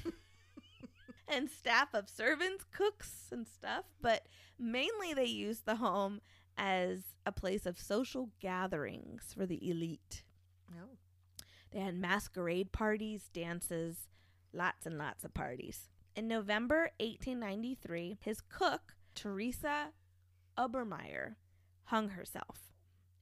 and 1.28 1.48
staff 1.48 1.94
of 1.94 2.08
servants, 2.08 2.64
cooks, 2.72 3.26
and 3.30 3.46
stuff, 3.46 3.84
but 4.00 4.26
mainly 4.58 5.14
they 5.14 5.26
used 5.26 5.66
the 5.66 5.76
home 5.76 6.20
as 6.58 7.14
a 7.24 7.32
place 7.32 7.66
of 7.66 7.78
social 7.78 8.30
gatherings 8.40 9.32
for 9.36 9.46
the 9.46 9.70
elite. 9.70 10.24
No. 10.74 10.84
They 11.70 11.80
had 11.80 11.94
masquerade 11.94 12.72
parties, 12.72 13.30
dances, 13.32 14.08
lots 14.52 14.86
and 14.86 14.98
lots 14.98 15.24
of 15.24 15.34
parties. 15.34 15.88
In 16.16 16.26
November 16.26 16.90
1893, 16.98 18.18
his 18.20 18.40
cook, 18.40 18.94
Teresa 19.14 19.92
Obermeyer, 20.58 21.36
hung 21.90 22.10
herself. 22.10 22.72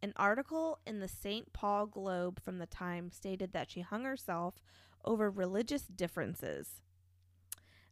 An 0.03 0.13
article 0.17 0.79
in 0.87 1.01
the 1.01 1.09
St. 1.09 1.53
Paul 1.53 1.87
Globe 1.87 2.41
from 2.41 2.59
the 2.59 2.67
time 2.67 3.11
stated 3.11 3.53
that 3.53 3.71
she 3.71 3.81
hung 3.81 4.05
herself 4.05 4.55
over 5.05 5.31
religious 5.31 5.83
differences. 5.83 6.81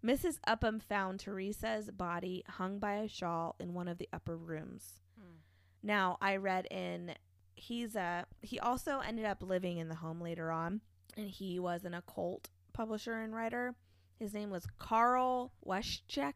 Mrs. 0.04 0.38
Upham 0.46 0.78
found 0.78 1.18
Teresa's 1.18 1.90
body 1.90 2.44
hung 2.46 2.78
by 2.78 2.94
a 2.94 3.08
shawl 3.08 3.56
in 3.58 3.74
one 3.74 3.88
of 3.88 3.98
the 3.98 4.08
upper 4.12 4.36
rooms. 4.36 5.00
Hmm. 5.18 5.38
Now, 5.82 6.18
I 6.20 6.36
read 6.36 6.66
in 6.70 7.14
he's 7.54 7.96
a 7.96 8.26
he 8.42 8.60
also 8.60 9.00
ended 9.00 9.24
up 9.24 9.42
living 9.42 9.78
in 9.78 9.88
the 9.88 9.94
home 9.94 10.20
later 10.20 10.50
on 10.50 10.82
and 11.16 11.30
he 11.30 11.58
was 11.58 11.84
an 11.84 11.94
occult 11.94 12.50
publisher 12.74 13.14
and 13.14 13.34
writer. 13.34 13.74
His 14.18 14.34
name 14.34 14.50
was 14.50 14.66
Carl 14.78 15.52
Weschcke. 15.66 16.34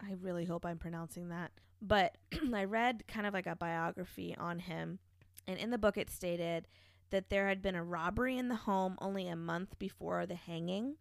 I 0.00 0.14
really 0.20 0.44
hope 0.44 0.66
I'm 0.66 0.78
pronouncing 0.78 1.28
that. 1.28 1.52
But 1.80 2.16
I 2.54 2.64
read 2.64 3.04
kind 3.06 3.26
of 3.26 3.34
like 3.34 3.46
a 3.46 3.56
biography 3.56 4.34
on 4.38 4.60
him 4.60 4.98
and 5.46 5.58
in 5.58 5.70
the 5.70 5.78
book 5.78 5.96
it 5.96 6.10
stated 6.10 6.68
that 7.10 7.30
there 7.30 7.48
had 7.48 7.62
been 7.62 7.76
a 7.76 7.84
robbery 7.84 8.36
in 8.36 8.48
the 8.48 8.56
home 8.56 8.96
only 9.00 9.28
a 9.28 9.36
month 9.36 9.78
before 9.78 10.26
the 10.26 10.34
hanging. 10.34 10.96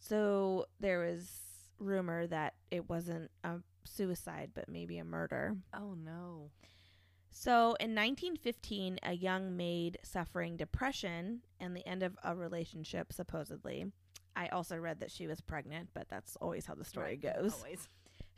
So 0.00 0.66
there 0.80 1.00
was 1.00 1.30
rumor 1.78 2.26
that 2.26 2.54
it 2.70 2.88
wasn't 2.88 3.30
a 3.44 3.56
suicide 3.84 4.50
but 4.54 4.68
maybe 4.68 4.98
a 4.98 5.04
murder. 5.04 5.56
Oh 5.72 5.94
no. 5.94 6.50
So 7.30 7.76
in 7.78 7.94
1915, 7.94 8.98
a 9.04 9.12
young 9.12 9.56
maid 9.56 9.98
suffering 10.02 10.56
depression 10.56 11.42
and 11.60 11.76
the 11.76 11.86
end 11.86 12.02
of 12.02 12.16
a 12.24 12.34
relationship, 12.34 13.12
supposedly. 13.12 13.92
I 14.34 14.48
also 14.48 14.76
read 14.76 15.00
that 15.00 15.12
she 15.12 15.28
was 15.28 15.40
pregnant, 15.40 15.90
but 15.94 16.08
that's 16.08 16.36
always 16.36 16.66
how 16.66 16.74
the 16.74 16.84
story 16.84 17.20
Right, 17.22 17.36
goes. 17.36 17.54
Always. 17.54 17.88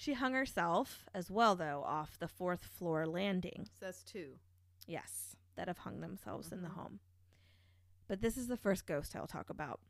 She 0.01 0.15
hung 0.15 0.33
herself 0.33 1.05
as 1.13 1.31
well, 1.31 1.55
though, 1.55 1.83
off 1.85 2.19
the 2.19 2.27
fourth 2.27 2.65
floor 2.65 3.07
landing. 3.07 3.67
So 3.67 3.85
that's 3.85 4.03
two. 4.03 4.39
Yes, 4.87 5.37
that 5.57 5.69
have 5.69 5.77
hung 5.77 6.01
themselves 6.01 6.51
in 6.53 6.63
the 6.63 6.71
Mhm. 6.71 6.75
home. 6.75 7.01
But 8.09 8.23
this 8.23 8.39
is 8.39 8.49
the 8.49 8.57
first 8.57 8.87
ghost 8.87 9.15
I'll 9.15 9.27
talk 9.27 9.51
about. 9.51 9.83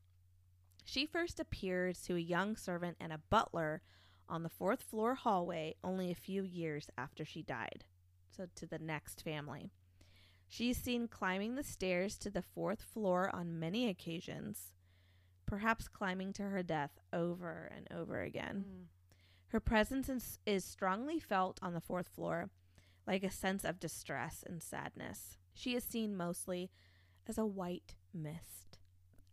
She 0.85 1.07
first 1.07 1.39
appeared 1.39 1.95
to 2.03 2.17
a 2.17 2.19
young 2.19 2.57
servant 2.57 2.97
and 2.99 3.13
a 3.13 3.19
butler 3.19 3.83
on 4.29 4.43
the 4.43 4.49
fourth 4.49 4.83
floor 4.83 5.15
hallway 5.15 5.77
only 5.85 6.11
a 6.11 6.17
few 6.17 6.43
years 6.43 6.91
after 6.99 7.25
she 7.25 7.45
died. 7.45 7.85
So 8.31 8.47
to 8.47 8.67
the 8.67 8.81
next 8.81 9.23
family. 9.23 9.71
She's 10.49 10.77
seen 10.77 11.07
climbing 11.07 11.55
the 11.55 11.63
stairs 11.63 12.19
to 12.19 12.31
the 12.31 12.43
fourth 12.43 12.83
floor 12.83 13.31
on 13.33 13.61
many 13.61 13.89
occasions, 13.89 14.73
perhaps 15.47 15.87
climbing 15.87 16.33
to 16.33 16.49
her 16.49 16.65
death 16.65 16.99
over 17.13 17.67
and 17.67 17.87
over 17.93 18.23
again. 18.23 18.65
Mm. 18.67 18.87
Her 19.51 19.61
presence 19.61 20.09
is, 20.47 20.65
strongly 20.65 21.19
felt 21.19 21.59
on 21.61 21.75
the 21.75 21.81
fourth 21.81 22.09
floor, 22.09 22.51
like 23.05 23.25
a 23.25 23.31
sense 23.31 23.65
of 23.65 23.81
distress 23.81 24.45
and 24.47 24.63
sadness. 24.63 25.37
She 25.53 25.75
is 25.75 25.83
seen 25.83 26.17
mostly 26.17 26.71
as 27.27 27.37
a 27.37 27.45
white 27.45 27.97
mist. 28.15 28.79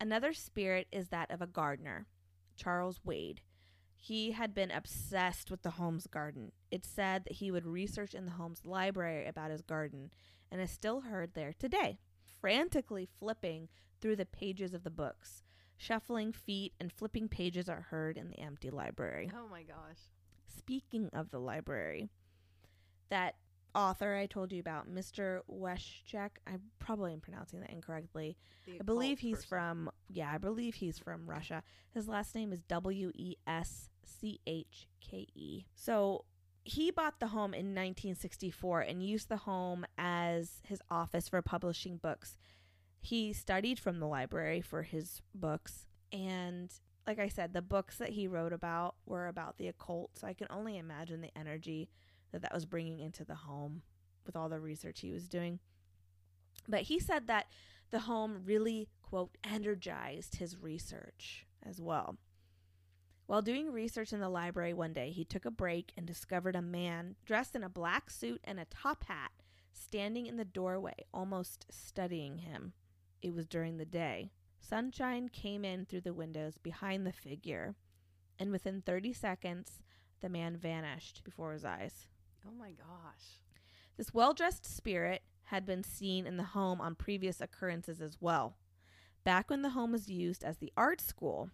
Another 0.00 0.32
spirit 0.32 0.88
is 0.90 1.08
that 1.08 1.30
of 1.30 1.40
a 1.40 1.46
gardener, 1.46 2.08
Charles 2.56 2.98
Wade. 3.04 3.42
He 3.94 4.32
had 4.32 4.54
been 4.54 4.72
obsessed 4.72 5.52
with 5.52 5.62
the 5.62 5.70
home's 5.70 6.08
garden. 6.08 6.50
It's 6.72 6.88
said 6.88 7.24
that 7.24 7.34
he 7.34 7.52
would 7.52 7.66
research 7.66 8.12
in 8.12 8.24
the 8.24 8.32
home's 8.32 8.64
library 8.64 9.26
about 9.26 9.52
his 9.52 9.62
garden 9.62 10.10
and 10.50 10.60
is 10.60 10.70
still 10.72 11.02
heard 11.02 11.34
there 11.34 11.52
today, 11.52 12.00
frantically 12.40 13.08
flipping 13.20 13.68
through 14.00 14.16
the 14.16 14.26
pages 14.26 14.74
of 14.74 14.82
the 14.82 14.90
books. 14.90 15.42
Shuffling 15.78 16.32
feet 16.32 16.74
and 16.80 16.92
flipping 16.92 17.28
pages 17.28 17.68
are 17.68 17.86
heard 17.90 18.16
in 18.18 18.28
the 18.28 18.40
empty 18.40 18.68
library 18.68 19.30
Oh 19.34 19.48
my 19.48 19.62
gosh. 19.62 19.98
speaking 20.58 21.08
of 21.12 21.30
the 21.30 21.38
library, 21.38 22.10
that 23.10 23.36
author 23.74 24.14
I 24.16 24.26
told 24.26 24.52
you 24.52 24.60
about, 24.60 24.92
Mr. 24.92 25.40
Weschcke, 25.50 26.30
I 26.46 26.56
probably 26.78 27.12
am 27.12 27.20
pronouncing 27.20 27.60
that 27.60 27.70
incorrectly. 27.70 28.36
I 28.68 28.82
believe 28.82 29.20
he's 29.20 29.36
person. 29.36 29.48
from 29.48 29.90
yeah, 30.08 30.30
I 30.32 30.38
believe 30.38 30.74
he's 30.74 30.98
from 30.98 31.28
Russia. 31.30 31.62
His 31.94 32.08
last 32.08 32.34
name 32.34 32.52
is 32.52 32.62
W 32.62 33.12
E 33.14 33.36
S 33.46 33.88
C 34.04 34.40
H 34.46 34.88
K 35.00 35.26
E. 35.34 35.64
So 35.74 36.24
he 36.64 36.90
bought 36.90 37.20
the 37.20 37.28
home 37.28 37.54
in 37.54 37.66
1964 37.74 38.80
and 38.80 39.02
used 39.02 39.28
the 39.28 39.38
home 39.38 39.86
as 39.96 40.60
his 40.64 40.80
office 40.90 41.28
for 41.28 41.40
publishing 41.40 41.96
books. 41.96 42.36
He 43.00 43.32
studied 43.32 43.78
from 43.78 44.00
the 44.00 44.06
library 44.06 44.60
for 44.60 44.82
his 44.82 45.22
books 45.34 45.86
and 46.12 46.72
like 47.08 47.18
I 47.18 47.28
said, 47.28 47.54
the 47.54 47.62
books 47.62 47.96
that 47.96 48.10
he 48.10 48.28
wrote 48.28 48.52
about 48.52 48.94
were 49.06 49.28
about 49.28 49.56
the 49.56 49.68
occult. 49.68 50.10
So 50.18 50.26
I 50.26 50.34
can 50.34 50.46
only 50.50 50.76
imagine 50.76 51.22
the 51.22 51.36
energy 51.36 51.88
that 52.32 52.42
that 52.42 52.52
was 52.52 52.66
bringing 52.66 53.00
into 53.00 53.24
the 53.24 53.34
home 53.34 53.80
with 54.26 54.36
all 54.36 54.50
the 54.50 54.60
research 54.60 55.00
he 55.00 55.10
was 55.10 55.26
doing. 55.26 55.58
But 56.68 56.82
he 56.82 57.00
said 57.00 57.26
that 57.26 57.46
the 57.90 58.00
home 58.00 58.42
really, 58.44 58.88
quote, 59.02 59.38
energized 59.42 60.36
his 60.36 60.58
research 60.58 61.46
as 61.66 61.80
well. 61.80 62.18
While 63.26 63.40
doing 63.40 63.72
research 63.72 64.12
in 64.12 64.20
the 64.20 64.28
library 64.28 64.74
one 64.74 64.92
day, 64.92 65.10
he 65.10 65.24
took 65.24 65.46
a 65.46 65.50
break 65.50 65.92
and 65.96 66.06
discovered 66.06 66.56
a 66.56 66.62
man 66.62 67.16
dressed 67.24 67.56
in 67.56 67.64
a 67.64 67.70
black 67.70 68.10
suit 68.10 68.42
and 68.44 68.60
a 68.60 68.66
top 68.66 69.04
hat 69.04 69.30
standing 69.72 70.26
in 70.26 70.36
the 70.36 70.44
doorway, 70.44 70.94
almost 71.14 71.64
studying 71.70 72.38
him. 72.38 72.74
It 73.22 73.34
was 73.34 73.46
during 73.46 73.76
the 73.76 73.84
day. 73.84 74.30
Sunshine 74.60 75.28
came 75.28 75.64
in 75.64 75.86
through 75.86 76.02
the 76.02 76.14
windows 76.14 76.58
behind 76.58 77.06
the 77.06 77.12
figure, 77.12 77.74
and 78.38 78.50
within 78.50 78.82
30 78.82 79.12
seconds, 79.12 79.82
the 80.20 80.28
man 80.28 80.56
vanished 80.56 81.24
before 81.24 81.52
his 81.52 81.64
eyes. 81.64 82.06
Oh 82.46 82.52
my 82.52 82.72
gosh. 82.72 83.42
This 83.96 84.14
well 84.14 84.32
dressed 84.32 84.64
spirit 84.64 85.22
had 85.44 85.64
been 85.64 85.82
seen 85.82 86.26
in 86.26 86.36
the 86.36 86.44
home 86.44 86.80
on 86.80 86.94
previous 86.94 87.40
occurrences 87.40 88.00
as 88.00 88.18
well. 88.20 88.56
Back 89.24 89.50
when 89.50 89.62
the 89.62 89.70
home 89.70 89.92
was 89.92 90.08
used 90.08 90.44
as 90.44 90.58
the 90.58 90.72
art 90.76 91.00
school, 91.00 91.50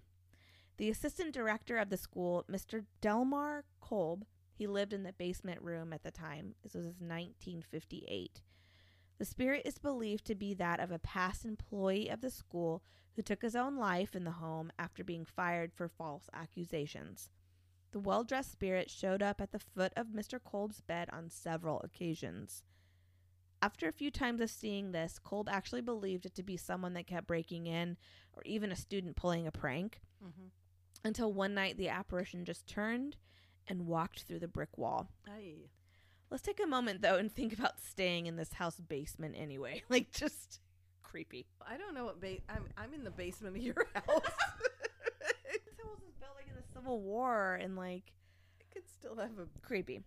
the 0.77 0.90
assistant 0.90 1.33
director 1.33 1.79
of 1.79 1.90
the 1.90 1.96
school, 1.96 2.44
Mr. 2.50 2.85
Delmar 3.00 3.64
Kolb, 3.81 4.24
he 4.53 4.66
lived 4.66 4.92
in 4.92 5.03
the 5.03 5.12
basement 5.12 5.62
room 5.62 5.92
at 5.92 6.03
the 6.03 6.11
time. 6.11 6.55
This 6.62 6.74
was 6.74 6.87
1958. 6.87 8.42
The 9.18 9.24
spirit 9.24 9.62
is 9.64 9.79
believed 9.79 10.24
to 10.27 10.35
be 10.35 10.55
that 10.55 10.81
of 10.81 10.90
a 10.90 10.98
past 10.98 11.44
employee 11.44 12.09
of 12.09 12.20
the 12.20 12.31
school 12.31 12.83
who 13.14 13.22
took 13.22 13.42
his 13.42 13.55
own 13.55 13.77
life 13.77 14.16
in 14.16 14.24
the 14.24 14.33
home 14.33 14.72
after 14.79 15.05
being 15.05 15.24
fired 15.24 15.72
for 15.72 15.88
false 15.88 16.29
accusations. 16.33 17.31
The 17.92 18.00
well 18.00 18.24
dressed 18.24 18.50
spirit 18.50 18.90
showed 18.90 19.22
up 19.22 19.40
at 19.40 19.53
the 19.53 19.61
foot 19.61 19.92
of 19.96 20.09
Mr. 20.09 20.42
Kolb's 20.42 20.81
bed 20.81 21.09
on 21.12 21.31
several 21.31 21.81
occasions. 21.83 22.64
After 23.62 23.88
a 23.88 23.92
few 23.92 24.11
times 24.11 24.40
of 24.40 24.50
seeing 24.50 24.90
this, 24.92 25.18
Kolb 25.18 25.48
actually 25.48 25.81
believed 25.81 26.27
it 26.27 26.35
to 26.35 26.42
be 26.42 26.57
someone 26.57 26.92
that 26.94 27.07
kept 27.07 27.29
breaking 27.29 27.66
in 27.66 27.96
or 28.35 28.42
even 28.44 28.72
a 28.72 28.77
student 28.77 29.16
pulling 29.16 29.46
a 29.46 29.53
prank 29.53 30.00
Mm-hmm. 30.24 30.48
until 31.05 31.33
one 31.33 31.53
night 31.55 31.77
the 31.77 31.88
apparition 31.90 32.44
just 32.46 32.66
turned 32.66 33.16
and 33.68 33.87
walked 33.87 34.22
through 34.22 34.38
the 34.38 34.48
brick 34.48 34.77
wall. 34.79 35.09
Aye. 35.29 35.68
Let's 36.35 36.42
take 36.42 36.59
a 36.61 36.66
moment 36.66 37.01
though 37.01 37.14
and 37.14 37.31
think 37.33 37.53
about 37.57 37.75
staying 37.81 38.27
in 38.27 38.35
this 38.35 38.55
house 38.55 38.81
basement 38.81 39.37
anyway. 39.38 39.85
Like 39.88 40.11
just 40.11 40.59
creepy. 41.05 41.47
I 41.64 41.77
don't 41.77 41.94
know 41.94 42.07
what 42.07 42.20
ba- 42.20 42.38
I'm. 42.49 42.64
I'm 42.77 42.92
in 42.92 43.05
the 43.05 43.12
basement 43.12 43.57
of 43.57 43.62
your 43.62 43.77
house. 43.94 44.05
This 44.11 45.79
house 45.79 46.01
was 46.03 46.12
built 46.18 46.33
like 46.35 46.49
in 46.49 46.57
the 46.57 46.73
Civil 46.75 47.01
War 47.03 47.55
and 47.62 47.77
like 47.77 48.12
it 48.59 48.66
could 48.75 48.83
still 48.88 49.14
have 49.14 49.38
a. 49.38 49.47
creepy. 49.64 50.01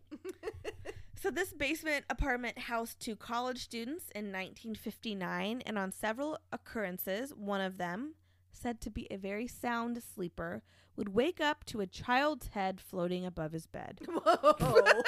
So 1.16 1.32
this 1.32 1.54
basement 1.54 2.04
apartment 2.10 2.60
housed 2.60 3.00
two 3.00 3.16
college 3.16 3.63
students 3.63 4.12
in 4.13 4.26
1959 4.26 5.62
and 5.66 5.78
on 5.78 5.94
several 5.94 6.40
occurrences, 6.52 7.34
one 7.34 7.62
of 7.62 7.78
them, 7.78 8.16
said 8.52 8.82
to 8.82 8.90
be 8.90 9.08
a 9.10 9.16
very 9.16 9.48
sound 9.48 10.04
sleeper, 10.04 10.62
would 10.98 11.16
wake 11.16 11.40
up 11.40 11.63
to 11.68 11.80
a 11.80 11.88
child's 11.88 12.48
head 12.50 12.82
floating 12.82 13.26
above 13.26 13.54
his 13.54 13.66
bed. 13.66 14.02
Whoa. 14.06 15.02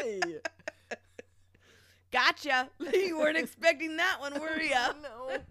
Yay. 0.00 0.20
Gotcha. 2.14 2.70
you 2.94 3.18
weren't 3.18 3.36
expecting 3.36 3.96
that 3.96 4.20
one, 4.20 4.40
were 4.40 4.60
ya? 4.60 4.92
no. 5.02 5.36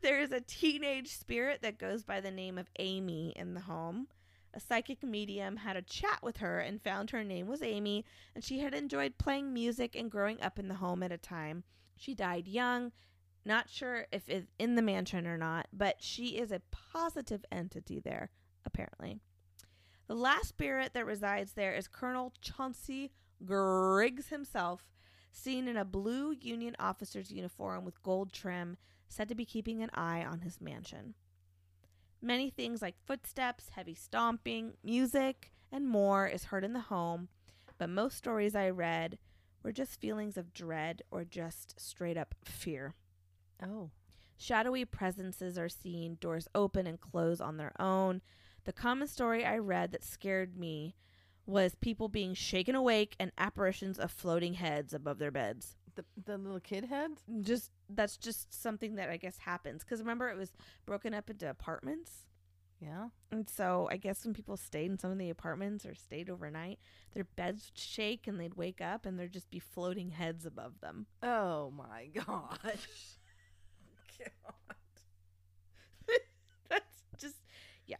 There 0.00 0.20
is 0.20 0.32
a 0.32 0.40
teenage 0.42 1.08
spirit 1.08 1.62
that 1.62 1.78
goes 1.78 2.02
by 2.02 2.20
the 2.20 2.30
name 2.30 2.58
of 2.58 2.68
Amy 2.78 3.32
in 3.36 3.54
the 3.54 3.60
home. 3.60 4.08
A 4.52 4.60
psychic 4.60 5.02
medium 5.02 5.56
had 5.56 5.76
a 5.78 5.82
chat 5.82 6.18
with 6.22 6.36
her 6.38 6.60
and 6.60 6.82
found 6.82 7.10
her 7.10 7.24
name 7.24 7.46
was 7.46 7.62
Amy, 7.62 8.04
and 8.34 8.44
she 8.44 8.58
had 8.58 8.74
enjoyed 8.74 9.16
playing 9.16 9.54
music 9.54 9.96
and 9.96 10.10
growing 10.10 10.42
up 10.42 10.58
in 10.58 10.68
the 10.68 10.74
home 10.74 11.02
at 11.02 11.10
a 11.10 11.16
time. 11.16 11.64
She 11.96 12.14
died 12.14 12.46
young, 12.46 12.92
not 13.46 13.70
sure 13.70 14.06
if 14.12 14.28
it's 14.28 14.52
in 14.58 14.74
the 14.74 14.82
mansion 14.82 15.26
or 15.26 15.38
not, 15.38 15.68
but 15.72 16.02
she 16.02 16.36
is 16.36 16.52
a 16.52 16.60
positive 16.92 17.46
entity 17.50 17.98
there, 17.98 18.28
apparently. 18.66 19.20
The 20.06 20.14
last 20.14 20.48
spirit 20.48 20.92
that 20.94 21.06
resides 21.06 21.52
there 21.52 21.74
is 21.74 21.88
Colonel 21.88 22.32
Chauncey 22.40 23.12
Griggs 23.44 24.28
himself, 24.28 24.90
seen 25.32 25.66
in 25.66 25.76
a 25.76 25.84
blue 25.84 26.32
Union 26.32 26.76
officer's 26.78 27.30
uniform 27.30 27.84
with 27.84 28.02
gold 28.02 28.32
trim, 28.32 28.76
said 29.08 29.28
to 29.28 29.34
be 29.34 29.44
keeping 29.44 29.82
an 29.82 29.90
eye 29.94 30.24
on 30.24 30.40
his 30.40 30.60
mansion. 30.60 31.14
Many 32.20 32.50
things 32.50 32.80
like 32.80 32.96
footsteps, 33.04 33.70
heavy 33.70 33.94
stomping, 33.94 34.74
music, 34.82 35.52
and 35.70 35.88
more 35.88 36.26
is 36.26 36.44
heard 36.44 36.64
in 36.64 36.72
the 36.72 36.80
home, 36.80 37.28
but 37.78 37.90
most 37.90 38.16
stories 38.16 38.54
I 38.54 38.70
read 38.70 39.18
were 39.62 39.72
just 39.72 40.00
feelings 40.00 40.36
of 40.36 40.54
dread 40.54 41.02
or 41.10 41.24
just 41.24 41.80
straight 41.80 42.16
up 42.16 42.34
fear. 42.44 42.94
Oh. 43.62 43.90
Shadowy 44.36 44.84
presences 44.84 45.58
are 45.58 45.68
seen, 45.68 46.16
doors 46.20 46.48
open 46.54 46.86
and 46.86 47.00
close 47.00 47.40
on 47.40 47.56
their 47.56 47.72
own. 47.80 48.20
The 48.64 48.72
common 48.72 49.08
story 49.08 49.44
I 49.44 49.58
read 49.58 49.92
that 49.92 50.04
scared 50.04 50.56
me 50.56 50.94
was 51.46 51.74
people 51.74 52.08
being 52.08 52.34
shaken 52.34 52.74
awake 52.74 53.14
and 53.20 53.30
apparitions 53.36 53.98
of 53.98 54.10
floating 54.10 54.54
heads 54.54 54.94
above 54.94 55.18
their 55.18 55.30
beds. 55.30 55.76
The 55.94 56.04
the 56.24 56.38
little 56.38 56.60
kid 56.60 56.86
heads. 56.86 57.22
Just 57.42 57.70
that's 57.88 58.16
just 58.16 58.52
something 58.52 58.96
that 58.96 59.10
I 59.10 59.16
guess 59.16 59.38
happens 59.38 59.84
cuz 59.84 60.00
remember 60.00 60.28
it 60.30 60.36
was 60.36 60.52
broken 60.86 61.14
up 61.14 61.30
into 61.30 61.48
apartments. 61.48 62.26
Yeah. 62.80 63.08
And 63.30 63.48
so 63.48 63.88
I 63.90 63.96
guess 63.96 64.24
when 64.24 64.34
people 64.34 64.56
stayed 64.56 64.90
in 64.90 64.98
some 64.98 65.10
of 65.10 65.18
the 65.18 65.30
apartments 65.30 65.86
or 65.86 65.94
stayed 65.94 66.28
overnight, 66.28 66.78
their 67.12 67.24
beds 67.24 67.66
would 67.70 67.78
shake 67.78 68.26
and 68.26 68.38
they'd 68.40 68.54
wake 68.54 68.80
up 68.80 69.06
and 69.06 69.18
there'd 69.18 69.32
just 69.32 69.50
be 69.50 69.58
floating 69.60 70.10
heads 70.10 70.44
above 70.44 70.80
them. 70.80 71.06
Oh 71.22 71.70
my 71.70 72.06
gosh. 72.14 73.18
God. 74.18 74.76
That's 76.68 77.02
just 77.18 77.36
yeah. 77.86 77.96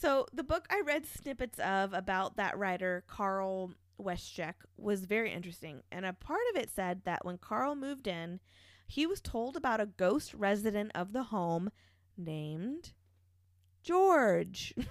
So 0.00 0.26
the 0.32 0.44
book 0.44 0.66
I 0.70 0.82
read 0.86 1.06
snippets 1.06 1.58
of 1.58 1.92
about 1.92 2.36
that 2.36 2.56
writer 2.56 3.02
Carl 3.08 3.72
Weschcke 4.00 4.54
was 4.76 5.04
very 5.06 5.32
interesting, 5.32 5.82
and 5.90 6.06
a 6.06 6.12
part 6.12 6.42
of 6.54 6.60
it 6.60 6.70
said 6.70 7.02
that 7.04 7.24
when 7.24 7.36
Carl 7.38 7.74
moved 7.74 8.06
in, 8.06 8.38
he 8.86 9.06
was 9.08 9.20
told 9.20 9.56
about 9.56 9.80
a 9.80 9.86
ghost 9.86 10.34
resident 10.34 10.92
of 10.94 11.12
the 11.12 11.24
home 11.24 11.70
named 12.16 12.92
George. 13.82 14.72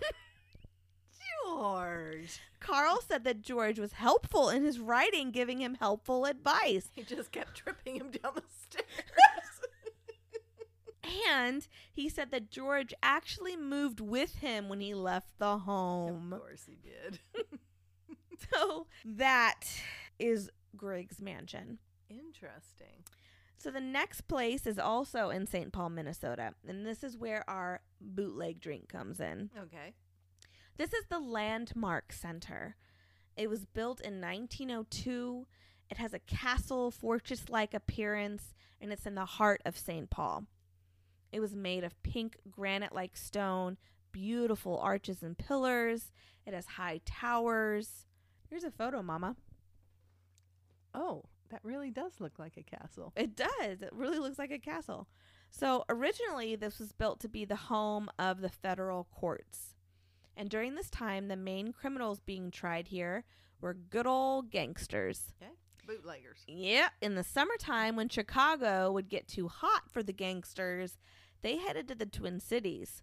George. 1.45 2.41
Carl 2.59 2.99
said 3.01 3.23
that 3.23 3.41
George 3.41 3.79
was 3.79 3.93
helpful 3.93 4.49
in 4.49 4.65
his 4.65 4.77
writing, 4.77 5.31
giving 5.31 5.61
him 5.61 5.75
helpful 5.75 6.25
advice. 6.25 6.89
He 6.93 7.03
just 7.03 7.31
kept 7.31 7.55
tripping 7.55 7.95
him 7.95 8.11
down 8.11 8.33
the 8.35 8.43
stairs. 8.61 8.85
And 11.29 11.67
he 11.93 12.09
said 12.09 12.31
that 12.31 12.49
George 12.51 12.93
actually 13.01 13.55
moved 13.55 13.99
with 13.99 14.35
him 14.35 14.69
when 14.69 14.79
he 14.81 14.93
left 14.93 15.37
the 15.39 15.59
home. 15.59 16.33
of 16.33 16.39
course 16.39 16.63
he 16.65 16.77
did. 16.77 17.19
So 18.53 18.85
that 19.03 19.65
is 20.19 20.49
Griggs 20.75 21.19
Mansion. 21.21 21.79
Interesting. 22.09 23.03
So 23.57 23.71
the 23.71 23.81
next 23.81 24.27
place 24.27 24.67
is 24.67 24.77
also 24.77 25.29
in 25.31 25.47
St. 25.47 25.73
Paul, 25.73 25.89
Minnesota. 25.89 26.53
And 26.67 26.85
this 26.85 27.03
is 27.03 27.17
where 27.17 27.43
our 27.49 27.81
bootleg 27.99 28.59
drink 28.61 28.89
comes 28.89 29.19
in. 29.19 29.49
Okay. 29.57 29.93
This 30.77 30.93
is 30.93 31.05
the 31.09 31.19
Landmark 31.19 32.13
Center. 32.13 32.75
It 33.35 33.49
was 33.49 33.65
built 33.65 33.99
in 33.99 34.21
1902. 34.21 35.47
It 35.89 35.97
has 35.97 36.13
a 36.13 36.19
castle 36.19 36.91
fortress 36.91 37.49
like 37.49 37.73
appearance, 37.73 38.53
and 38.79 38.91
it's 38.93 39.07
in 39.07 39.15
the 39.15 39.25
heart 39.25 39.61
of 39.65 39.77
St. 39.77 40.09
Paul. 40.11 40.45
It 41.31 41.39
was 41.39 41.55
made 41.55 41.83
of 41.83 42.01
pink 42.03 42.37
granite 42.49 42.93
like 42.93 43.17
stone, 43.17 43.77
beautiful 44.11 44.79
arches 44.79 45.21
and 45.21 45.37
pillars. 45.37 46.11
It 46.45 46.53
has 46.53 46.65
high 46.65 47.01
towers. 47.05 48.05
Here's 48.49 48.63
a 48.63 48.71
photo, 48.71 49.01
Mama. 49.01 49.35
Oh, 50.93 51.25
that 51.49 51.63
really 51.63 51.91
does 51.91 52.19
look 52.19 52.39
like 52.39 52.57
a 52.57 52.63
castle. 52.63 53.13
It 53.15 53.35
does. 53.35 53.81
It 53.81 53.91
really 53.91 54.19
looks 54.19 54.39
like 54.39 54.51
a 54.51 54.59
castle. 54.59 55.07
So, 55.49 55.85
originally, 55.89 56.55
this 56.55 56.79
was 56.79 56.91
built 56.91 57.19
to 57.21 57.29
be 57.29 57.45
the 57.45 57.55
home 57.55 58.09
of 58.19 58.41
the 58.41 58.49
federal 58.49 59.05
courts. 59.05 59.75
And 60.35 60.49
during 60.49 60.75
this 60.75 60.89
time, 60.89 61.27
the 61.27 61.35
main 61.35 61.71
criminals 61.71 62.19
being 62.19 62.51
tried 62.51 62.87
here 62.87 63.23
were 63.61 63.73
good 63.73 64.05
old 64.05 64.51
gangsters. 64.51 65.33
Bootleggers. 65.87 66.39
Yeah, 66.47 66.89
in 67.01 67.15
the 67.15 67.23
summertime 67.23 67.95
when 67.95 68.09
Chicago 68.09 68.91
would 68.91 69.09
get 69.09 69.27
too 69.27 69.47
hot 69.47 69.83
for 69.89 70.03
the 70.03 70.13
gangsters, 70.13 70.97
they 71.41 71.57
headed 71.57 71.87
to 71.87 71.95
the 71.95 72.05
Twin 72.05 72.39
Cities. 72.39 73.01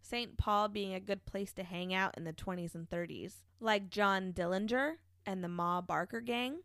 St. 0.00 0.36
Paul 0.36 0.68
being 0.68 0.94
a 0.94 1.00
good 1.00 1.24
place 1.26 1.52
to 1.54 1.64
hang 1.64 1.92
out 1.92 2.16
in 2.16 2.24
the 2.24 2.32
20s 2.32 2.74
and 2.74 2.88
30s. 2.88 3.34
Like 3.58 3.90
John 3.90 4.32
Dillinger 4.32 4.96
and 5.24 5.42
the 5.42 5.48
Ma 5.48 5.80
Barker 5.80 6.20
gang. 6.20 6.60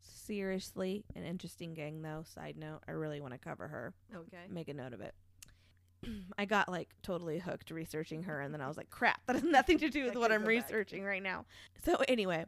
Seriously, 0.00 1.04
an 1.14 1.24
interesting 1.24 1.74
gang 1.74 2.00
though. 2.00 2.24
Side 2.24 2.56
note, 2.56 2.80
I 2.88 2.92
really 2.92 3.20
want 3.20 3.34
to 3.34 3.38
cover 3.38 3.68
her. 3.68 3.92
Okay. 4.14 4.44
Make 4.48 4.68
a 4.68 4.74
note 4.74 4.94
of 4.94 5.00
it. 5.00 5.14
I 6.38 6.44
got 6.44 6.68
like 6.68 6.90
totally 7.02 7.38
hooked 7.38 7.70
researching 7.70 8.22
her, 8.24 8.40
and 8.40 8.54
then 8.54 8.60
I 8.60 8.68
was 8.68 8.76
like, 8.76 8.90
crap, 8.90 9.20
that 9.26 9.36
has 9.36 9.44
nothing 9.44 9.78
to 9.78 9.90
do 9.90 10.04
with 10.04 10.16
what 10.16 10.32
I'm 10.32 10.42
back. 10.42 10.48
researching 10.48 11.04
right 11.04 11.22
now. 11.22 11.44
So, 11.84 11.96
anyway, 12.08 12.46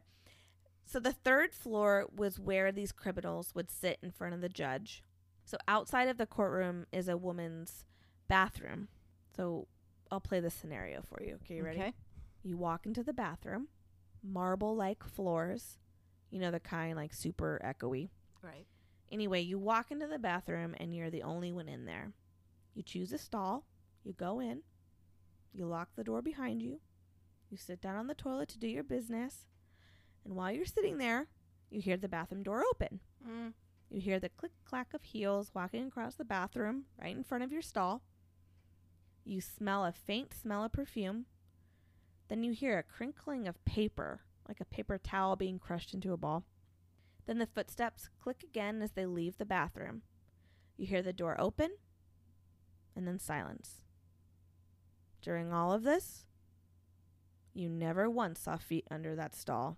so 0.85 0.99
the 0.99 1.13
third 1.13 1.53
floor 1.53 2.05
was 2.15 2.39
where 2.39 2.71
these 2.71 2.91
criminals 2.91 3.53
would 3.55 3.71
sit 3.71 3.97
in 4.03 4.11
front 4.11 4.35
of 4.35 4.41
the 4.41 4.49
judge. 4.49 5.03
So, 5.43 5.57
outside 5.67 6.07
of 6.07 6.17
the 6.17 6.25
courtroom 6.25 6.85
is 6.91 7.07
a 7.07 7.17
woman's 7.17 7.85
bathroom. 8.27 8.87
So, 9.35 9.67
I'll 10.11 10.19
play 10.19 10.39
this 10.39 10.53
scenario 10.53 11.01
for 11.01 11.21
you. 11.23 11.35
Okay, 11.43 11.55
you 11.55 11.63
ready? 11.63 11.79
Okay. 11.79 11.93
You 12.43 12.57
walk 12.57 12.85
into 12.85 13.03
the 13.03 13.13
bathroom, 13.13 13.67
marble 14.23 14.75
like 14.75 15.03
floors, 15.03 15.77
you 16.29 16.39
know, 16.39 16.51
the 16.51 16.59
kind 16.59 16.95
like 16.95 17.13
super 17.13 17.59
echoey. 17.63 18.09
Right. 18.41 18.65
Anyway, 19.11 19.41
you 19.41 19.57
walk 19.57 19.91
into 19.91 20.07
the 20.07 20.19
bathroom 20.19 20.75
and 20.79 20.95
you're 20.95 21.09
the 21.09 21.23
only 21.23 21.51
one 21.51 21.67
in 21.67 21.85
there. 21.85 22.13
You 22.73 22.83
choose 22.83 23.11
a 23.11 23.17
stall, 23.17 23.65
you 24.03 24.13
go 24.13 24.39
in, 24.39 24.61
you 25.53 25.65
lock 25.65 25.89
the 25.95 26.03
door 26.03 26.21
behind 26.21 26.61
you, 26.61 26.79
you 27.49 27.57
sit 27.57 27.81
down 27.81 27.95
on 27.95 28.07
the 28.07 28.13
toilet 28.13 28.49
to 28.49 28.59
do 28.59 28.67
your 28.67 28.83
business, 28.83 29.45
and 30.25 30.35
while 30.35 30.51
you're 30.51 30.65
sitting 30.65 30.97
there, 30.97 31.27
you 31.69 31.79
hear 31.79 31.97
the 31.97 32.09
bathroom 32.09 32.43
door 32.43 32.63
open. 32.69 32.99
Mm. 33.27 33.53
You 33.89 34.01
hear 34.01 34.19
the 34.19 34.29
click 34.29 34.51
clack 34.65 34.93
of 34.93 35.03
heels 35.03 35.51
walking 35.53 35.87
across 35.87 36.15
the 36.15 36.25
bathroom 36.25 36.85
right 36.99 37.15
in 37.15 37.23
front 37.23 37.43
of 37.43 37.51
your 37.51 37.61
stall. 37.61 38.01
You 39.23 39.39
smell 39.39 39.85
a 39.85 39.91
faint 39.91 40.33
smell 40.33 40.63
of 40.63 40.71
perfume. 40.71 41.25
Then 42.27 42.43
you 42.43 42.53
hear 42.53 42.77
a 42.77 42.83
crinkling 42.83 43.47
of 43.47 43.63
paper, 43.65 44.21
like 44.47 44.59
a 44.59 44.65
paper 44.65 44.97
towel 44.97 45.35
being 45.35 45.59
crushed 45.59 45.93
into 45.93 46.11
a 46.11 46.17
ball. 46.17 46.43
Then 47.27 47.37
the 47.37 47.47
footsteps 47.47 48.09
click 48.19 48.43
again 48.43 48.81
as 48.81 48.91
they 48.91 49.05
leave 49.05 49.37
the 49.37 49.45
bathroom. 49.45 50.01
You 50.77 50.87
hear 50.87 51.01
the 51.01 51.13
door 51.13 51.39
open, 51.39 51.71
and 52.95 53.07
then 53.07 53.19
silence. 53.19 53.81
During 55.21 55.53
all 55.53 55.71
of 55.71 55.83
this, 55.83 56.25
you 57.53 57.69
never 57.69 58.09
once 58.09 58.41
saw 58.41 58.57
feet 58.57 58.85
under 58.91 59.15
that 59.15 59.35
stall. 59.35 59.77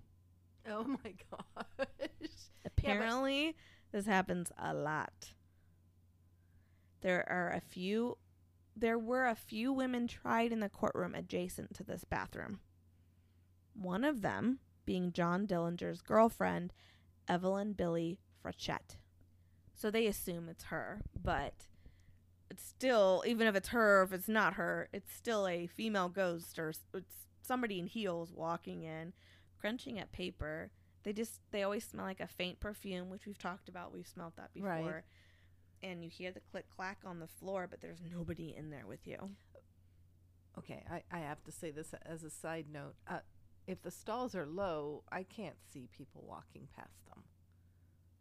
Oh 0.69 0.83
my 0.83 1.13
gosh. 1.31 1.87
Apparently, 2.65 3.55
this 3.91 4.05
happens 4.05 4.51
a 4.57 4.73
lot. 4.73 5.31
There 7.01 7.27
are 7.29 7.51
a 7.51 7.61
few 7.61 8.17
there 8.75 8.99
were 8.99 9.25
a 9.25 9.35
few 9.35 9.73
women 9.73 10.07
tried 10.07 10.51
in 10.51 10.59
the 10.59 10.69
courtroom 10.69 11.15
adjacent 11.15 11.73
to 11.73 11.83
this 11.83 12.03
bathroom. 12.03 12.59
One 13.73 14.03
of 14.03 14.21
them 14.21 14.59
being 14.85 15.11
John 15.11 15.47
Dillinger's 15.47 16.01
girlfriend, 16.01 16.73
Evelyn 17.27 17.73
Billie 17.73 18.19
Frechette. 18.43 18.97
So 19.73 19.89
they 19.89 20.05
assume 20.05 20.47
it's 20.47 20.65
her, 20.65 21.01
but 21.19 21.67
it's 22.51 22.63
still 22.63 23.23
even 23.25 23.47
if 23.47 23.55
it's 23.55 23.69
her 23.69 24.03
if 24.03 24.13
it's 24.13 24.27
not 24.27 24.55
her, 24.55 24.89
it's 24.93 25.13
still 25.13 25.47
a 25.47 25.67
female 25.67 26.09
ghost 26.09 26.59
or 26.59 26.73
it's 26.93 27.25
somebody 27.41 27.79
in 27.79 27.87
heels 27.87 28.31
walking 28.33 28.83
in, 28.83 29.13
crunching 29.59 29.99
at 29.99 30.11
paper. 30.11 30.71
They 31.03 31.13
just 31.13 31.39
they 31.51 31.63
always 31.63 31.85
smell 31.85 32.05
like 32.05 32.19
a 32.19 32.27
faint 32.27 32.59
perfume, 32.59 33.09
which 33.09 33.25
we've 33.25 33.37
talked 33.37 33.69
about. 33.69 33.93
We've 33.93 34.07
smelt 34.07 34.35
that 34.35 34.53
before. 34.53 34.69
Right. 34.69 35.03
And 35.83 36.03
you 36.03 36.09
hear 36.09 36.31
the 36.31 36.41
click 36.51 36.65
clack 36.75 36.99
on 37.05 37.19
the 37.19 37.27
floor, 37.27 37.67
but 37.69 37.81
there's 37.81 38.01
nobody 38.11 38.55
in 38.57 38.71
there 38.71 38.85
with 38.87 39.05
you. 39.05 39.17
Okay, 40.57 40.83
I, 40.89 41.03
I 41.11 41.19
have 41.19 41.43
to 41.43 41.51
say 41.51 41.69
this 41.69 41.93
as 42.03 42.23
a 42.23 42.31
side 42.31 42.65
note. 42.71 42.95
Uh, 43.07 43.19
if 43.67 43.81
the 43.83 43.91
stalls 43.91 44.33
are 44.33 44.45
low, 44.45 45.03
I 45.11 45.23
can't 45.23 45.57
see 45.71 45.87
people 45.95 46.23
walking 46.27 46.67
past 46.75 47.05
them. 47.07 47.23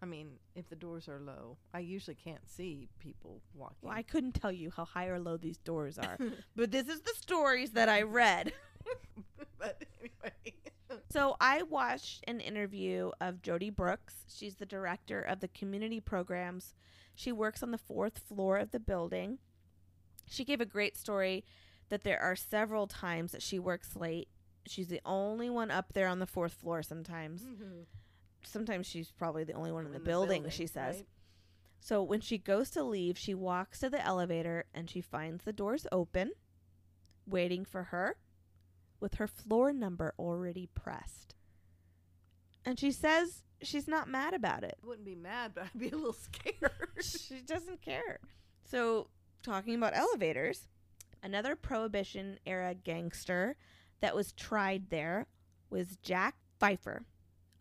I 0.02 0.06
mean, 0.06 0.32
if 0.54 0.68
the 0.68 0.76
doors 0.76 1.08
are 1.08 1.18
low, 1.18 1.56
I 1.72 1.78
usually 1.78 2.16
can't 2.16 2.46
see 2.48 2.88
people 2.98 3.40
walking. 3.54 3.88
Well, 3.88 3.94
I 3.94 4.02
couldn't 4.02 4.32
tell 4.32 4.52
you 4.52 4.70
how 4.70 4.84
high 4.84 5.06
or 5.06 5.18
low 5.18 5.38
these 5.38 5.56
doors 5.58 5.98
are, 5.98 6.18
but 6.56 6.70
this 6.70 6.88
is 6.88 7.00
the 7.00 7.14
stories 7.16 7.70
that 7.70 7.88
I 7.88 8.02
read. 8.02 8.52
So 11.16 11.34
I 11.40 11.62
watched 11.62 12.24
an 12.28 12.40
interview 12.40 13.10
of 13.22 13.40
Jody 13.40 13.70
Brooks. 13.70 14.16
She's 14.28 14.56
the 14.56 14.66
director 14.66 15.22
of 15.22 15.40
the 15.40 15.48
community 15.48 15.98
programs. 15.98 16.74
She 17.14 17.32
works 17.32 17.62
on 17.62 17.70
the 17.70 17.78
fourth 17.78 18.18
floor 18.18 18.58
of 18.58 18.70
the 18.70 18.78
building. 18.78 19.38
She 20.28 20.44
gave 20.44 20.60
a 20.60 20.66
great 20.66 20.94
story 20.94 21.42
that 21.88 22.04
there 22.04 22.20
are 22.20 22.36
several 22.36 22.86
times 22.86 23.32
that 23.32 23.40
she 23.40 23.58
works 23.58 23.96
late. 23.96 24.28
She's 24.66 24.88
the 24.88 25.00
only 25.06 25.48
one 25.48 25.70
up 25.70 25.94
there 25.94 26.06
on 26.06 26.18
the 26.18 26.26
fourth 26.26 26.52
floor 26.52 26.82
sometimes. 26.82 27.44
Mm-hmm. 27.44 27.84
Sometimes 28.44 28.86
she's 28.86 29.10
probably 29.10 29.44
the 29.44 29.54
only 29.54 29.72
one 29.72 29.86
in 29.86 29.92
the, 29.92 29.98
building, 29.98 30.46
she 30.50 30.66
says. 30.66 30.96
right? 30.96 31.06
So 31.80 32.02
when 32.02 32.20
she 32.20 32.36
goes 32.36 32.68
to 32.72 32.82
leave, 32.82 33.16
she 33.16 33.32
walks 33.32 33.80
to 33.80 33.88
the 33.88 34.04
elevator 34.04 34.66
and 34.74 34.90
she 34.90 35.00
finds 35.00 35.44
the 35.44 35.54
doors 35.54 35.86
open, 35.90 36.32
waiting 37.26 37.64
for 37.64 37.84
her, 37.84 38.16
with 39.00 39.14
her 39.14 39.26
floor 39.26 39.72
number 39.72 40.14
already 40.18 40.68
pressed. 40.74 41.34
And 42.64 42.78
she 42.78 42.90
says 42.90 43.42
she's 43.62 43.88
not 43.88 44.08
mad 44.08 44.34
about 44.34 44.64
it. 44.64 44.76
I 44.82 44.86
wouldn't 44.86 45.06
be 45.06 45.14
mad, 45.14 45.52
but 45.54 45.64
I'd 45.74 45.80
be 45.80 45.90
a 45.90 45.96
little 45.96 46.12
scared. 46.12 46.72
she 47.00 47.40
doesn't 47.40 47.82
care. 47.82 48.20
So, 48.64 49.08
talking 49.42 49.74
about 49.74 49.96
elevators, 49.96 50.68
another 51.22 51.54
Prohibition 51.54 52.38
era 52.44 52.74
gangster 52.74 53.56
that 54.00 54.14
was 54.14 54.32
tried 54.32 54.90
there 54.90 55.26
was 55.70 55.96
Jack 56.02 56.34
Peifer, 56.60 57.04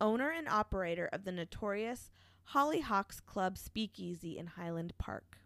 owner 0.02 0.32
and 0.32 0.48
operator 0.48 1.10
of 1.12 1.24
the 1.24 1.32
notorious 1.32 2.12
Hollyhocks 2.54 3.24
Club 3.26 3.58
Speakeasy 3.58 4.38
in 4.38 4.48
Highland 4.48 4.94
Park. 4.98 5.38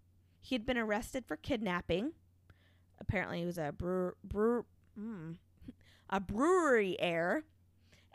He 0.42 0.56
had 0.56 0.66
been 0.66 0.78
arrested 0.78 1.26
for 1.26 1.38
kidnapping. 1.38 2.14
Apparently, 3.00 3.40
he 3.40 3.46
was 3.46 3.58
a 3.58 3.72
brewer, 3.72 4.16
brewer, 4.24 4.66
mm, 5.00 5.36
a 6.10 6.20
brewery 6.20 6.96
heir, 7.00 7.44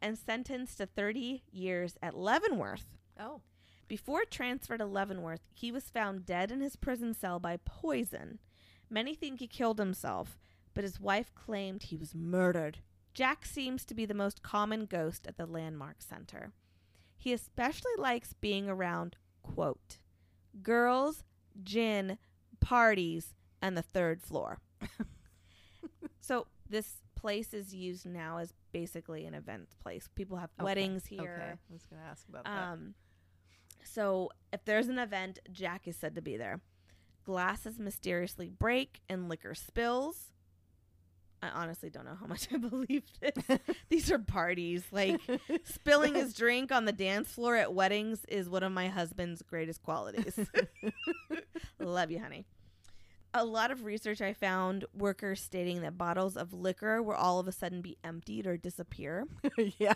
and 0.01 0.19
sentenced 0.19 0.79
to 0.79 0.87
30 0.87 1.45
years 1.51 1.97
at 2.03 2.17
Leavenworth. 2.17 2.87
oh, 3.19 3.41
Before 3.89 4.25
transfer 4.25 4.77
to 4.77 4.85
Leavenworth, 4.85 5.41
he 5.53 5.73
was 5.73 5.85
found 5.91 6.27
dead 6.27 6.51
in 6.51 6.61
his 6.61 6.77
prison 6.77 7.15
cell 7.15 7.39
by 7.39 7.57
poison. 7.65 8.39
Many 8.91 9.15
think 9.15 9.41
he 9.41 9.47
killed 9.47 9.79
himself, 9.79 10.39
but 10.75 10.85
his 10.85 11.01
wife 11.01 11.33
claimed 11.35 11.85
he 11.85 11.97
was 11.97 12.15
murdered. 12.15 12.79
Jack 13.15 13.47
seems 13.47 13.85
to 13.85 13.95
be 13.95 14.05
the 14.05 14.13
most 14.13 14.43
common 14.43 14.87
ghost 14.87 15.27
at 15.27 15.37
the 15.37 15.47
Landmark 15.47 16.03
Center. 16.03 16.53
He 17.17 17.33
especially 17.33 17.93
likes 17.97 18.33
being 18.35 18.69
around, 18.69 19.17
quote, 19.43 19.99
girls, 20.63 21.23
gin, 21.63 22.19
parties, 22.61 23.33
and 23.63 23.77
the 23.77 23.83
third 23.83 24.21
floor. 24.21 24.59
so 26.21 26.47
this 26.69 27.04
place 27.25 27.55
is 27.55 27.75
used 27.75 28.05
now 28.05 28.37
as 28.37 28.53
basically 28.71 29.25
an 29.25 29.33
event 29.33 29.67
place. 29.83 30.11
People 30.15 30.37
have 30.37 30.51
okay, 30.61 30.65
weddings 30.67 31.07
here. 31.07 31.39
Okay. 31.41 31.53
I 31.53 31.73
was 31.73 31.87
going 31.87 32.03
to 32.03 32.07
ask 32.07 32.29
about 32.29 32.45
that. 32.45 32.51
Um, 32.51 32.93
so 33.83 34.29
if 34.53 34.63
there's 34.67 34.89
an 34.89 34.99
event, 34.99 35.39
Jack 35.51 35.89
is 35.89 35.97
said 35.97 36.17
to 36.17 36.21
be 36.21 36.37
there. 36.37 36.61
Glasses 37.25 37.79
mysteriously 37.79 38.51
break 38.51 39.01
and 39.09 39.31
liquor 39.31 39.55
spills. 39.55 40.33
I 41.43 41.49
honestly 41.49 41.89
don't 41.89 42.05
know 42.05 42.17
how 42.21 42.27
much 42.27 42.49
I 42.53 42.59
believe 42.59 43.05
this. 43.23 43.59
These 43.89 44.13
are 44.13 44.19
parties. 44.19 44.85
Like 44.93 45.19
spilling 45.65 46.17
his 46.17 46.35
drink 46.35 46.73
on 46.73 46.85
the 46.85 46.93
dance 46.93 47.33
floor 47.33 47.57
at 47.57 47.73
weddings 47.73 48.27
is 48.29 48.51
one 48.51 48.63
of 48.63 48.73
my 48.73 48.89
husband's 48.89 49.41
greatest 49.41 49.83
qualities. 49.83 50.39
Love 51.79 52.11
you, 52.11 52.21
honey. 52.21 52.45
A 53.37 53.45
lot 53.45 53.73
of 53.73 53.85
research 53.85 54.21
I 54.21 54.33
found 54.33 54.85
workers 54.95 55.41
stating 55.41 55.81
that 55.81 55.99
bottles 55.99 56.37
of 56.37 56.53
liquor 56.53 57.03
will 57.03 57.15
all 57.15 57.41
of 57.41 57.49
a 57.49 57.53
sudden 57.53 57.83
be 57.83 57.99
emptied 58.05 58.47
or 58.47 58.57
disappear. 58.57 59.27
yeah. 59.79 59.95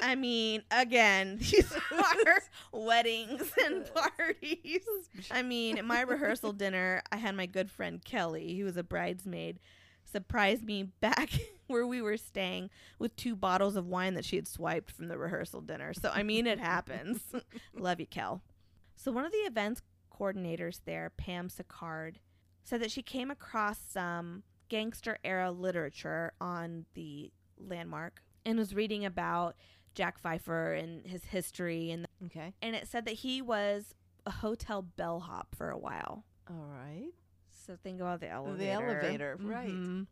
I 0.00 0.16
mean, 0.16 0.64
again, 0.72 1.36
these 1.40 1.72
are 1.72 2.42
weddings 2.72 3.52
and 3.64 3.88
parties. 3.94 4.82
I 5.30 5.42
mean, 5.42 5.78
at 5.78 5.84
my 5.84 6.00
rehearsal 6.00 6.52
dinner, 6.52 7.02
I 7.12 7.16
had 7.16 7.36
my 7.36 7.46
good 7.46 7.70
friend 7.70 8.04
Kelly, 8.04 8.58
who 8.58 8.64
was 8.64 8.76
a 8.76 8.82
bridesmaid, 8.82 9.60
surprise 10.10 10.62
me 10.62 10.82
back 11.00 11.30
where 11.68 11.86
we 11.86 12.02
were 12.02 12.16
staying 12.16 12.70
with 12.98 13.14
two 13.14 13.36
bottles 13.36 13.76
of 13.76 13.86
wine 13.86 14.14
that 14.14 14.24
she 14.24 14.34
had 14.34 14.48
swiped 14.48 14.90
from 14.90 15.06
the 15.06 15.16
rehearsal 15.16 15.60
dinner. 15.60 15.94
So, 15.94 16.10
I 16.12 16.24
mean, 16.24 16.48
it 16.48 16.58
happens. 16.58 17.20
Love 17.72 18.00
you, 18.00 18.06
Kel. 18.06 18.42
So, 18.96 19.12
one 19.12 19.24
of 19.24 19.30
the 19.30 19.38
events 19.38 19.82
coordinators 20.12 20.80
there, 20.84 21.10
Pam 21.16 21.48
Sicard, 21.48 22.16
said 22.64 22.80
that 22.80 22.90
she 22.90 23.02
came 23.02 23.30
across 23.30 23.78
some 23.78 24.42
gangster 24.68 25.18
era 25.24 25.50
literature 25.50 26.32
on 26.40 26.86
the 26.94 27.30
landmark 27.58 28.22
and 28.44 28.58
was 28.58 28.74
reading 28.74 29.04
about 29.04 29.54
Jack 29.94 30.22
Peifer 30.22 30.78
and 30.78 31.06
his 31.06 31.24
history 31.26 31.90
and 31.90 32.06
Okay. 32.26 32.54
and 32.62 32.74
it 32.74 32.88
said 32.88 33.04
that 33.04 33.12
he 33.16 33.42
was 33.42 33.94
a 34.24 34.30
hotel 34.30 34.82
bellhop 34.82 35.54
for 35.54 35.70
a 35.70 35.78
while. 35.78 36.24
All 36.48 36.64
right. 36.66 37.10
So 37.50 37.76
think 37.82 38.00
about 38.00 38.20
the 38.20 38.28
elevator. 38.30 38.56
The 38.58 38.70
elevator, 38.70 39.36
right. 39.40 39.68
Mhm. 39.68 40.06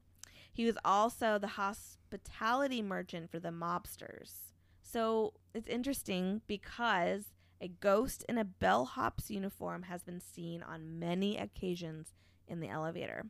He 0.52 0.64
was 0.66 0.76
also 0.84 1.38
the 1.38 1.46
hospitality 1.48 2.82
merchant 2.82 3.30
for 3.30 3.38
the 3.38 3.50
mobsters. 3.50 4.52
So 4.82 5.34
it's 5.54 5.68
interesting 5.68 6.42
because 6.46 7.32
a 7.60 7.68
ghost 7.68 8.24
in 8.28 8.38
a 8.38 8.44
bellhop's 8.44 9.30
uniform 9.30 9.82
has 9.84 10.02
been 10.02 10.20
seen 10.20 10.62
on 10.62 10.98
many 10.98 11.36
occasions 11.36 12.14
in 12.50 12.60
the 12.60 12.68
elevator. 12.68 13.24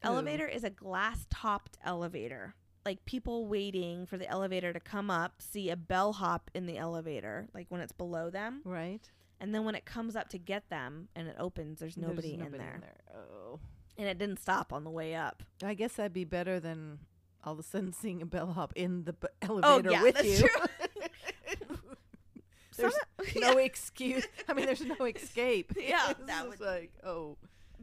The 0.00 0.08
Ooh. 0.08 0.12
elevator 0.12 0.46
is 0.46 0.64
a 0.64 0.70
glass 0.70 1.26
topped 1.30 1.76
elevator. 1.84 2.54
Like 2.86 3.04
people 3.04 3.46
waiting 3.46 4.06
for 4.06 4.16
the 4.16 4.28
elevator 4.28 4.72
to 4.72 4.80
come 4.80 5.10
up 5.10 5.42
see 5.42 5.68
a 5.70 5.76
bellhop 5.76 6.50
in 6.54 6.66
the 6.66 6.78
elevator, 6.78 7.48
like 7.52 7.66
when 7.68 7.80
it's 7.80 7.92
below 7.92 8.30
them. 8.30 8.62
Right. 8.64 9.10
And 9.40 9.54
then 9.54 9.64
when 9.64 9.74
it 9.74 9.84
comes 9.84 10.16
up 10.16 10.28
to 10.30 10.38
get 10.38 10.68
them 10.70 11.08
and 11.14 11.28
it 11.28 11.36
opens, 11.38 11.80
there's 11.80 11.96
nobody, 11.96 12.36
There's 12.36 12.52
in, 12.52 12.58
there. 12.58 12.80
Oh. 13.14 13.60
And 13.98 14.06
it 14.08 14.18
didn't 14.18 14.40
stop 14.40 14.72
on 14.72 14.84
the 14.84 14.90
way 14.90 15.14
up. 15.14 15.42
I 15.62 15.74
guess 15.74 15.94
that'd 15.94 16.12
be 16.12 16.24
better 16.24 16.58
than 16.60 17.00
all 17.44 17.52
of 17.52 17.58
a 17.58 17.62
sudden 17.62 17.92
seeing 17.92 18.22
a 18.22 18.26
bellhop 18.26 18.72
in 18.74 19.04
the 19.04 19.12
b- 19.12 19.28
oh, 19.48 19.58
elevator 19.60 19.88
Oh, 19.88 19.92
yeah, 19.92 20.02
with 20.02 20.14
that's 20.14 20.40
you. 20.40 20.48
Some- 22.72 22.90
there's 23.18 23.34
no 23.36 23.58
excuse. 23.58 24.24
I 24.48 24.54
mean, 24.54 24.66
there's 24.66 24.84
no 24.84 25.04
escape. 25.04 25.72
Yeah, 25.80 26.10
It's 26.10 26.20
that 26.26 26.48
was 26.48 26.60
like, 26.60 26.92
oh, 27.04 27.36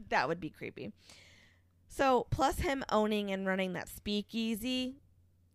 that 0.08 0.28
would 0.28 0.40
be 0.40 0.50
creepy. 0.50 0.92
So, 1.88 2.26
plus 2.30 2.58
him 2.60 2.84
owning 2.90 3.30
and 3.30 3.46
running 3.46 3.72
that 3.74 3.88
speakeasy, 3.88 4.96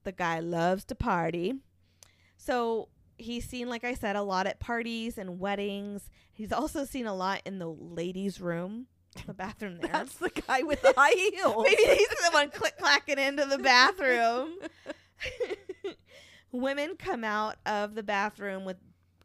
the 0.04 0.12
guy 0.12 0.40
loves 0.40 0.86
to 0.86 0.96
party. 0.96 1.56
So, 2.38 2.90
he's 3.18 3.46
seen, 3.48 3.70
like 3.70 3.84
I 3.84 3.94
said, 3.94 4.16
a 4.16 4.22
lot 4.22 4.48
at 4.48 4.60
parties 4.60 5.18
and 5.18 5.40
weddings. 5.40 6.10
He's 6.34 6.52
also 6.52 6.86
seen 6.86 7.06
a 7.06 7.14
lot 7.14 7.42
in 7.46 7.60
the 7.60 7.68
ladies' 7.70 8.42
room, 8.42 8.88
the 9.28 9.34
bathroom 9.34 9.78
there. 9.82 9.92
that's 9.92 10.16
the 10.16 10.30
guy 10.30 10.64
with 10.64 10.82
the 10.82 10.94
high 10.96 11.30
heels. 11.32 11.64
Maybe 11.64 11.84
he's 11.84 12.08
the 12.08 12.30
one 12.32 12.50
click 12.50 12.78
clacking 12.78 13.20
into 13.20 13.46
the 13.46 13.58
bathroom. 13.60 14.56
Women 16.52 16.96
come 16.98 17.24
out 17.24 17.58
of 17.66 17.96
the 17.96 18.04
bathroom 18.04 18.66
with 18.66 18.78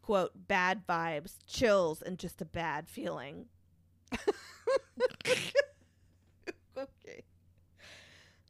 quote 0.03 0.33
bad 0.47 0.87
vibes, 0.87 1.35
chills, 1.47 2.03
and 2.03 2.19
just 2.19 2.41
a 2.41 2.45
bad 2.45 2.89
feeling. 2.89 3.47
Okay. 6.77 7.25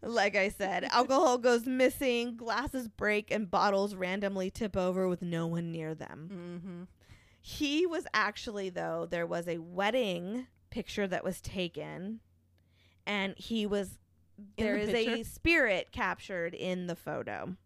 Like 0.02 0.36
I 0.36 0.50
said, 0.50 0.84
alcohol 0.84 1.38
goes 1.38 1.66
missing, 1.66 2.36
glasses 2.36 2.88
break, 2.88 3.30
and 3.30 3.50
bottles 3.50 3.94
randomly 3.94 4.50
tip 4.50 4.76
over 4.76 5.08
with 5.08 5.22
no 5.22 5.46
one 5.46 5.72
near 5.72 5.94
them. 5.94 6.28
mm-hmm. 6.32 6.82
He 7.40 7.86
was 7.86 8.06
actually, 8.12 8.70
though, 8.70 9.06
there 9.08 9.26
was 9.26 9.46
a 9.46 9.58
wedding 9.58 10.48
picture 10.70 11.06
that 11.06 11.22
was 11.24 11.40
taken, 11.40 12.18
and 13.06 13.34
he 13.38 13.66
was 13.66 13.98
In 14.58 14.64
there 14.64 14.74
the 14.76 14.82
is 14.82 14.90
picture? 15.06 15.20
a 15.20 15.24
spirit 15.24 15.88
captured 15.92 16.54
in 16.54 16.88
the 16.88 16.96
photo. 16.96 17.56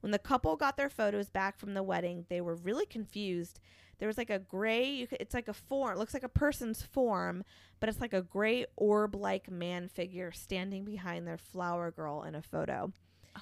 When 0.00 0.10
the 0.10 0.18
couple 0.18 0.56
got 0.56 0.76
their 0.76 0.90
photos 0.90 1.30
back 1.30 1.56
from 1.58 1.74
the 1.74 1.82
wedding, 1.84 2.26
they 2.28 2.40
were 2.40 2.56
really 2.56 2.86
confused. 2.86 3.60
There 3.98 4.08
was 4.08 4.18
like 4.18 4.30
a 4.30 4.38
gray, 4.38 4.90
you 4.90 5.06
could, 5.06 5.20
it's 5.20 5.34
like 5.34 5.48
a 5.48 5.54
form, 5.54 5.92
it 5.92 5.98
looks 5.98 6.14
like 6.14 6.22
a 6.22 6.28
person's 6.28 6.82
form, 6.82 7.44
but 7.80 7.88
it's 7.88 8.00
like 8.00 8.12
a 8.12 8.22
gray 8.22 8.66
orb 8.76 9.14
like 9.14 9.50
man 9.50 9.88
figure 9.88 10.32
standing 10.32 10.84
behind 10.84 11.26
their 11.26 11.38
flower 11.38 11.90
girl 11.90 12.22
in 12.22 12.34
a 12.34 12.42
photo. 12.42 12.92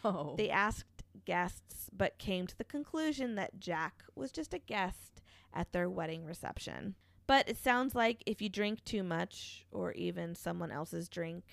Oh, 0.04 0.34
They 0.36 0.50
asked 0.50 1.02
guests, 1.24 1.88
but 1.96 2.18
came 2.18 2.46
to 2.46 2.56
the 2.58 2.64
conclusion 2.64 3.34
that 3.36 3.60
Jack 3.60 4.04
was 4.14 4.32
just 4.32 4.54
a 4.54 4.58
guest 4.58 5.22
at 5.52 5.72
their 5.72 5.88
wedding 5.88 6.24
reception. 6.24 6.94
But 7.26 7.48
it 7.48 7.56
sounds 7.56 7.94
like 7.94 8.22
if 8.26 8.42
you 8.42 8.48
drink 8.48 8.84
too 8.84 9.02
much, 9.02 9.64
or 9.72 9.92
even 9.92 10.34
someone 10.34 10.70
else's 10.70 11.08
drink, 11.08 11.44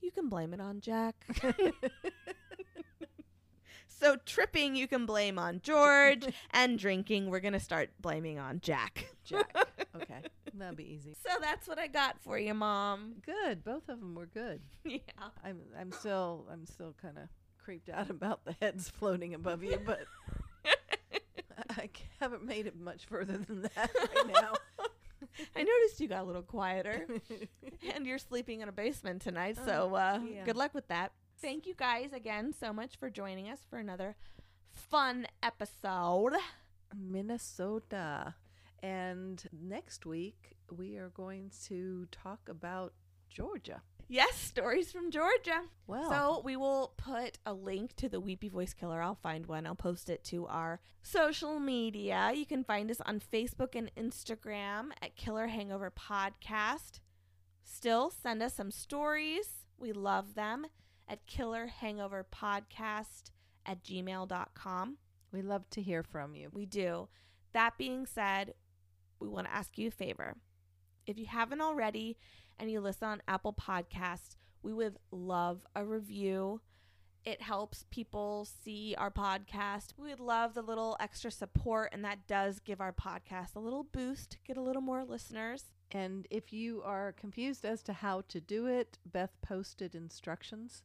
you 0.00 0.10
can 0.10 0.28
blame 0.28 0.52
it 0.52 0.60
on 0.60 0.80
Jack. 0.80 1.14
so 3.98 4.16
tripping 4.24 4.76
you 4.76 4.86
can 4.86 5.06
blame 5.06 5.38
on 5.38 5.60
George, 5.62 6.26
and 6.50 6.78
drinking 6.78 7.30
we're 7.30 7.40
going 7.40 7.52
to 7.52 7.60
start 7.60 7.90
blaming 8.00 8.38
on 8.38 8.60
Jack. 8.60 9.06
Jack. 9.24 9.54
Okay, 9.96 10.20
that'll 10.52 10.74
be 10.74 10.92
easy. 10.92 11.16
So 11.26 11.30
that's 11.40 11.66
what 11.66 11.78
I 11.78 11.86
got 11.86 12.20
for 12.20 12.38
you, 12.38 12.52
Mom. 12.52 13.14
Good. 13.24 13.64
Both 13.64 13.88
of 13.88 13.98
them 13.98 14.14
were 14.14 14.26
good. 14.26 14.60
Yeah. 14.84 14.98
I'm 15.42 15.60
I'm 15.78 15.90
still 15.90 16.46
I'm 16.52 16.66
still 16.66 16.94
kind 17.00 17.16
of 17.16 17.28
creeped 17.56 17.88
out 17.88 18.10
about 18.10 18.44
the 18.44 18.54
heads 18.60 18.90
floating 18.90 19.32
above 19.32 19.64
you, 19.64 19.80
but 19.86 20.04
I, 20.66 20.74
I 21.70 21.90
haven't 22.20 22.44
made 22.44 22.66
it 22.66 22.78
much 22.78 23.06
further 23.06 23.38
than 23.38 23.62
that 23.62 23.90
right 23.96 24.34
now. 24.34 24.52
I 25.56 25.62
noticed 25.62 25.98
you 25.98 26.08
got 26.08 26.20
a 26.20 26.24
little 26.24 26.42
quieter. 26.42 27.06
and 27.94 28.06
you're 28.06 28.18
sleeping 28.18 28.60
in 28.60 28.68
a 28.68 28.72
basement 28.72 29.22
tonight, 29.22 29.56
so 29.64 29.94
uh, 29.94 30.20
yeah. 30.30 30.44
good 30.44 30.56
luck 30.56 30.74
with 30.74 30.88
that. 30.88 31.12
Thank 31.40 31.66
you 31.66 31.74
guys 31.74 32.12
again 32.12 32.54
so 32.58 32.72
much 32.72 32.98
for 32.98 33.10
joining 33.10 33.48
us 33.48 33.60
for 33.68 33.78
another 33.78 34.16
fun 34.72 35.26
episode. 35.42 36.32
Minnesota. 36.96 38.34
And 38.82 39.42
next 39.52 40.06
week 40.06 40.56
we 40.74 40.96
are 40.96 41.10
going 41.10 41.50
to 41.66 42.06
talk 42.10 42.48
about 42.48 42.94
Georgia. 43.28 43.82
Yes, 44.08 44.36
stories 44.36 44.92
from 44.92 45.10
Georgia. 45.10 45.62
Well, 45.86 46.08
So 46.08 46.42
we 46.44 46.56
will 46.56 46.94
put 46.96 47.38
a 47.44 47.52
link 47.52 47.94
to 47.96 48.08
the 48.08 48.20
Weepy 48.20 48.48
Voice 48.48 48.72
Killer. 48.72 49.02
I'll 49.02 49.16
find 49.16 49.46
one. 49.46 49.66
I'll 49.66 49.74
post 49.74 50.08
it 50.08 50.24
to 50.24 50.46
our 50.46 50.80
social 51.02 51.58
media. 51.58 52.32
You 52.34 52.46
can 52.46 52.64
find 52.64 52.90
us 52.90 53.00
on 53.04 53.20
Facebook 53.20 53.74
and 53.74 53.90
Instagram 53.94 54.90
at 55.02 55.16
Killer 55.16 55.48
Hangover 55.48 55.90
Podcast. 55.90 57.00
Still, 57.62 58.10
send 58.10 58.42
us 58.42 58.54
some 58.54 58.70
stories. 58.70 59.66
We 59.76 59.92
love 59.92 60.34
them 60.34 60.66
at 61.08 61.26
Killer 61.26 61.66
Hangover 61.66 62.26
Podcast 62.32 63.30
at 63.64 63.82
gmail.com. 63.84 64.96
we 65.32 65.42
love 65.42 65.68
to 65.70 65.82
hear 65.82 66.02
from 66.02 66.34
you. 66.34 66.50
We 66.52 66.66
do. 66.66 67.08
That 67.52 67.78
being 67.78 68.06
said, 68.06 68.54
we 69.18 69.28
want 69.28 69.46
to 69.46 69.52
ask 69.54 69.76
you 69.78 69.88
a 69.88 69.90
favor. 69.90 70.36
If 71.06 71.18
you 71.18 71.26
haven't 71.26 71.60
already 71.60 72.16
and 72.58 72.70
you 72.70 72.80
listen 72.80 73.08
on 73.08 73.22
Apple 73.28 73.52
Podcasts, 73.52 74.36
we 74.62 74.72
would 74.72 74.98
love 75.10 75.64
a 75.74 75.84
review. 75.84 76.60
It 77.24 77.42
helps 77.42 77.84
people 77.90 78.46
see 78.64 78.94
our 78.96 79.10
podcast. 79.10 79.94
We 79.96 80.10
would 80.10 80.20
love 80.20 80.54
the 80.54 80.62
little 80.62 80.96
extra 81.00 81.30
support, 81.30 81.90
and 81.92 82.04
that 82.04 82.26
does 82.26 82.60
give 82.60 82.80
our 82.80 82.92
podcast 82.92 83.56
a 83.56 83.60
little 83.60 83.84
boost, 83.84 84.38
get 84.46 84.56
a 84.56 84.62
little 84.62 84.82
more 84.82 85.04
listeners. 85.04 85.64
And 85.90 86.26
if 86.30 86.52
you 86.52 86.82
are 86.84 87.12
confused 87.12 87.64
as 87.64 87.82
to 87.84 87.92
how 87.92 88.22
to 88.28 88.40
do 88.40 88.66
it, 88.66 88.98
Beth 89.04 89.36
posted 89.42 89.94
instructions 89.94 90.82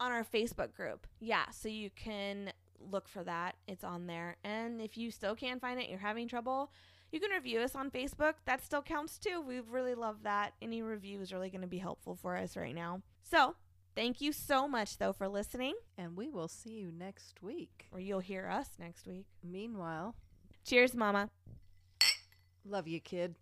on 0.00 0.10
our 0.10 0.24
Facebook 0.24 0.74
group. 0.74 1.06
Yeah, 1.20 1.50
so 1.50 1.68
you 1.68 1.90
can 1.94 2.52
look 2.80 3.06
for 3.06 3.22
that. 3.24 3.56
It's 3.68 3.84
on 3.84 4.06
there. 4.06 4.36
And 4.42 4.80
if 4.80 4.96
you 4.96 5.10
still 5.10 5.36
can't 5.36 5.60
find 5.60 5.78
it 5.78 5.88
you're 5.88 5.98
having 5.98 6.26
trouble, 6.26 6.72
you 7.12 7.20
can 7.20 7.30
review 7.30 7.60
us 7.60 7.74
on 7.74 7.90
Facebook. 7.90 8.34
That 8.46 8.64
still 8.64 8.82
counts 8.82 9.18
too. 9.18 9.42
We 9.46 9.60
really 9.60 9.94
love 9.94 10.22
that. 10.22 10.54
Any 10.62 10.82
review 10.82 11.20
is 11.20 11.32
really 11.32 11.50
going 11.50 11.60
to 11.60 11.66
be 11.66 11.78
helpful 11.78 12.16
for 12.16 12.36
us 12.36 12.56
right 12.56 12.74
now. 12.74 13.02
So, 13.22 13.56
thank 13.94 14.20
you 14.20 14.32
so 14.32 14.66
much 14.66 14.98
though 14.98 15.12
for 15.12 15.28
listening. 15.28 15.74
And 15.98 16.16
we 16.16 16.30
will 16.30 16.48
see 16.48 16.70
you 16.70 16.90
next 16.90 17.42
week. 17.42 17.86
Or 17.92 18.00
you'll 18.00 18.20
hear 18.20 18.48
us 18.48 18.70
next 18.78 19.06
week. 19.06 19.26
Meanwhile, 19.44 20.14
cheers, 20.64 20.94
Mama. 20.94 21.28
Love 22.64 22.88
you, 22.88 23.00
kid. 23.00 23.34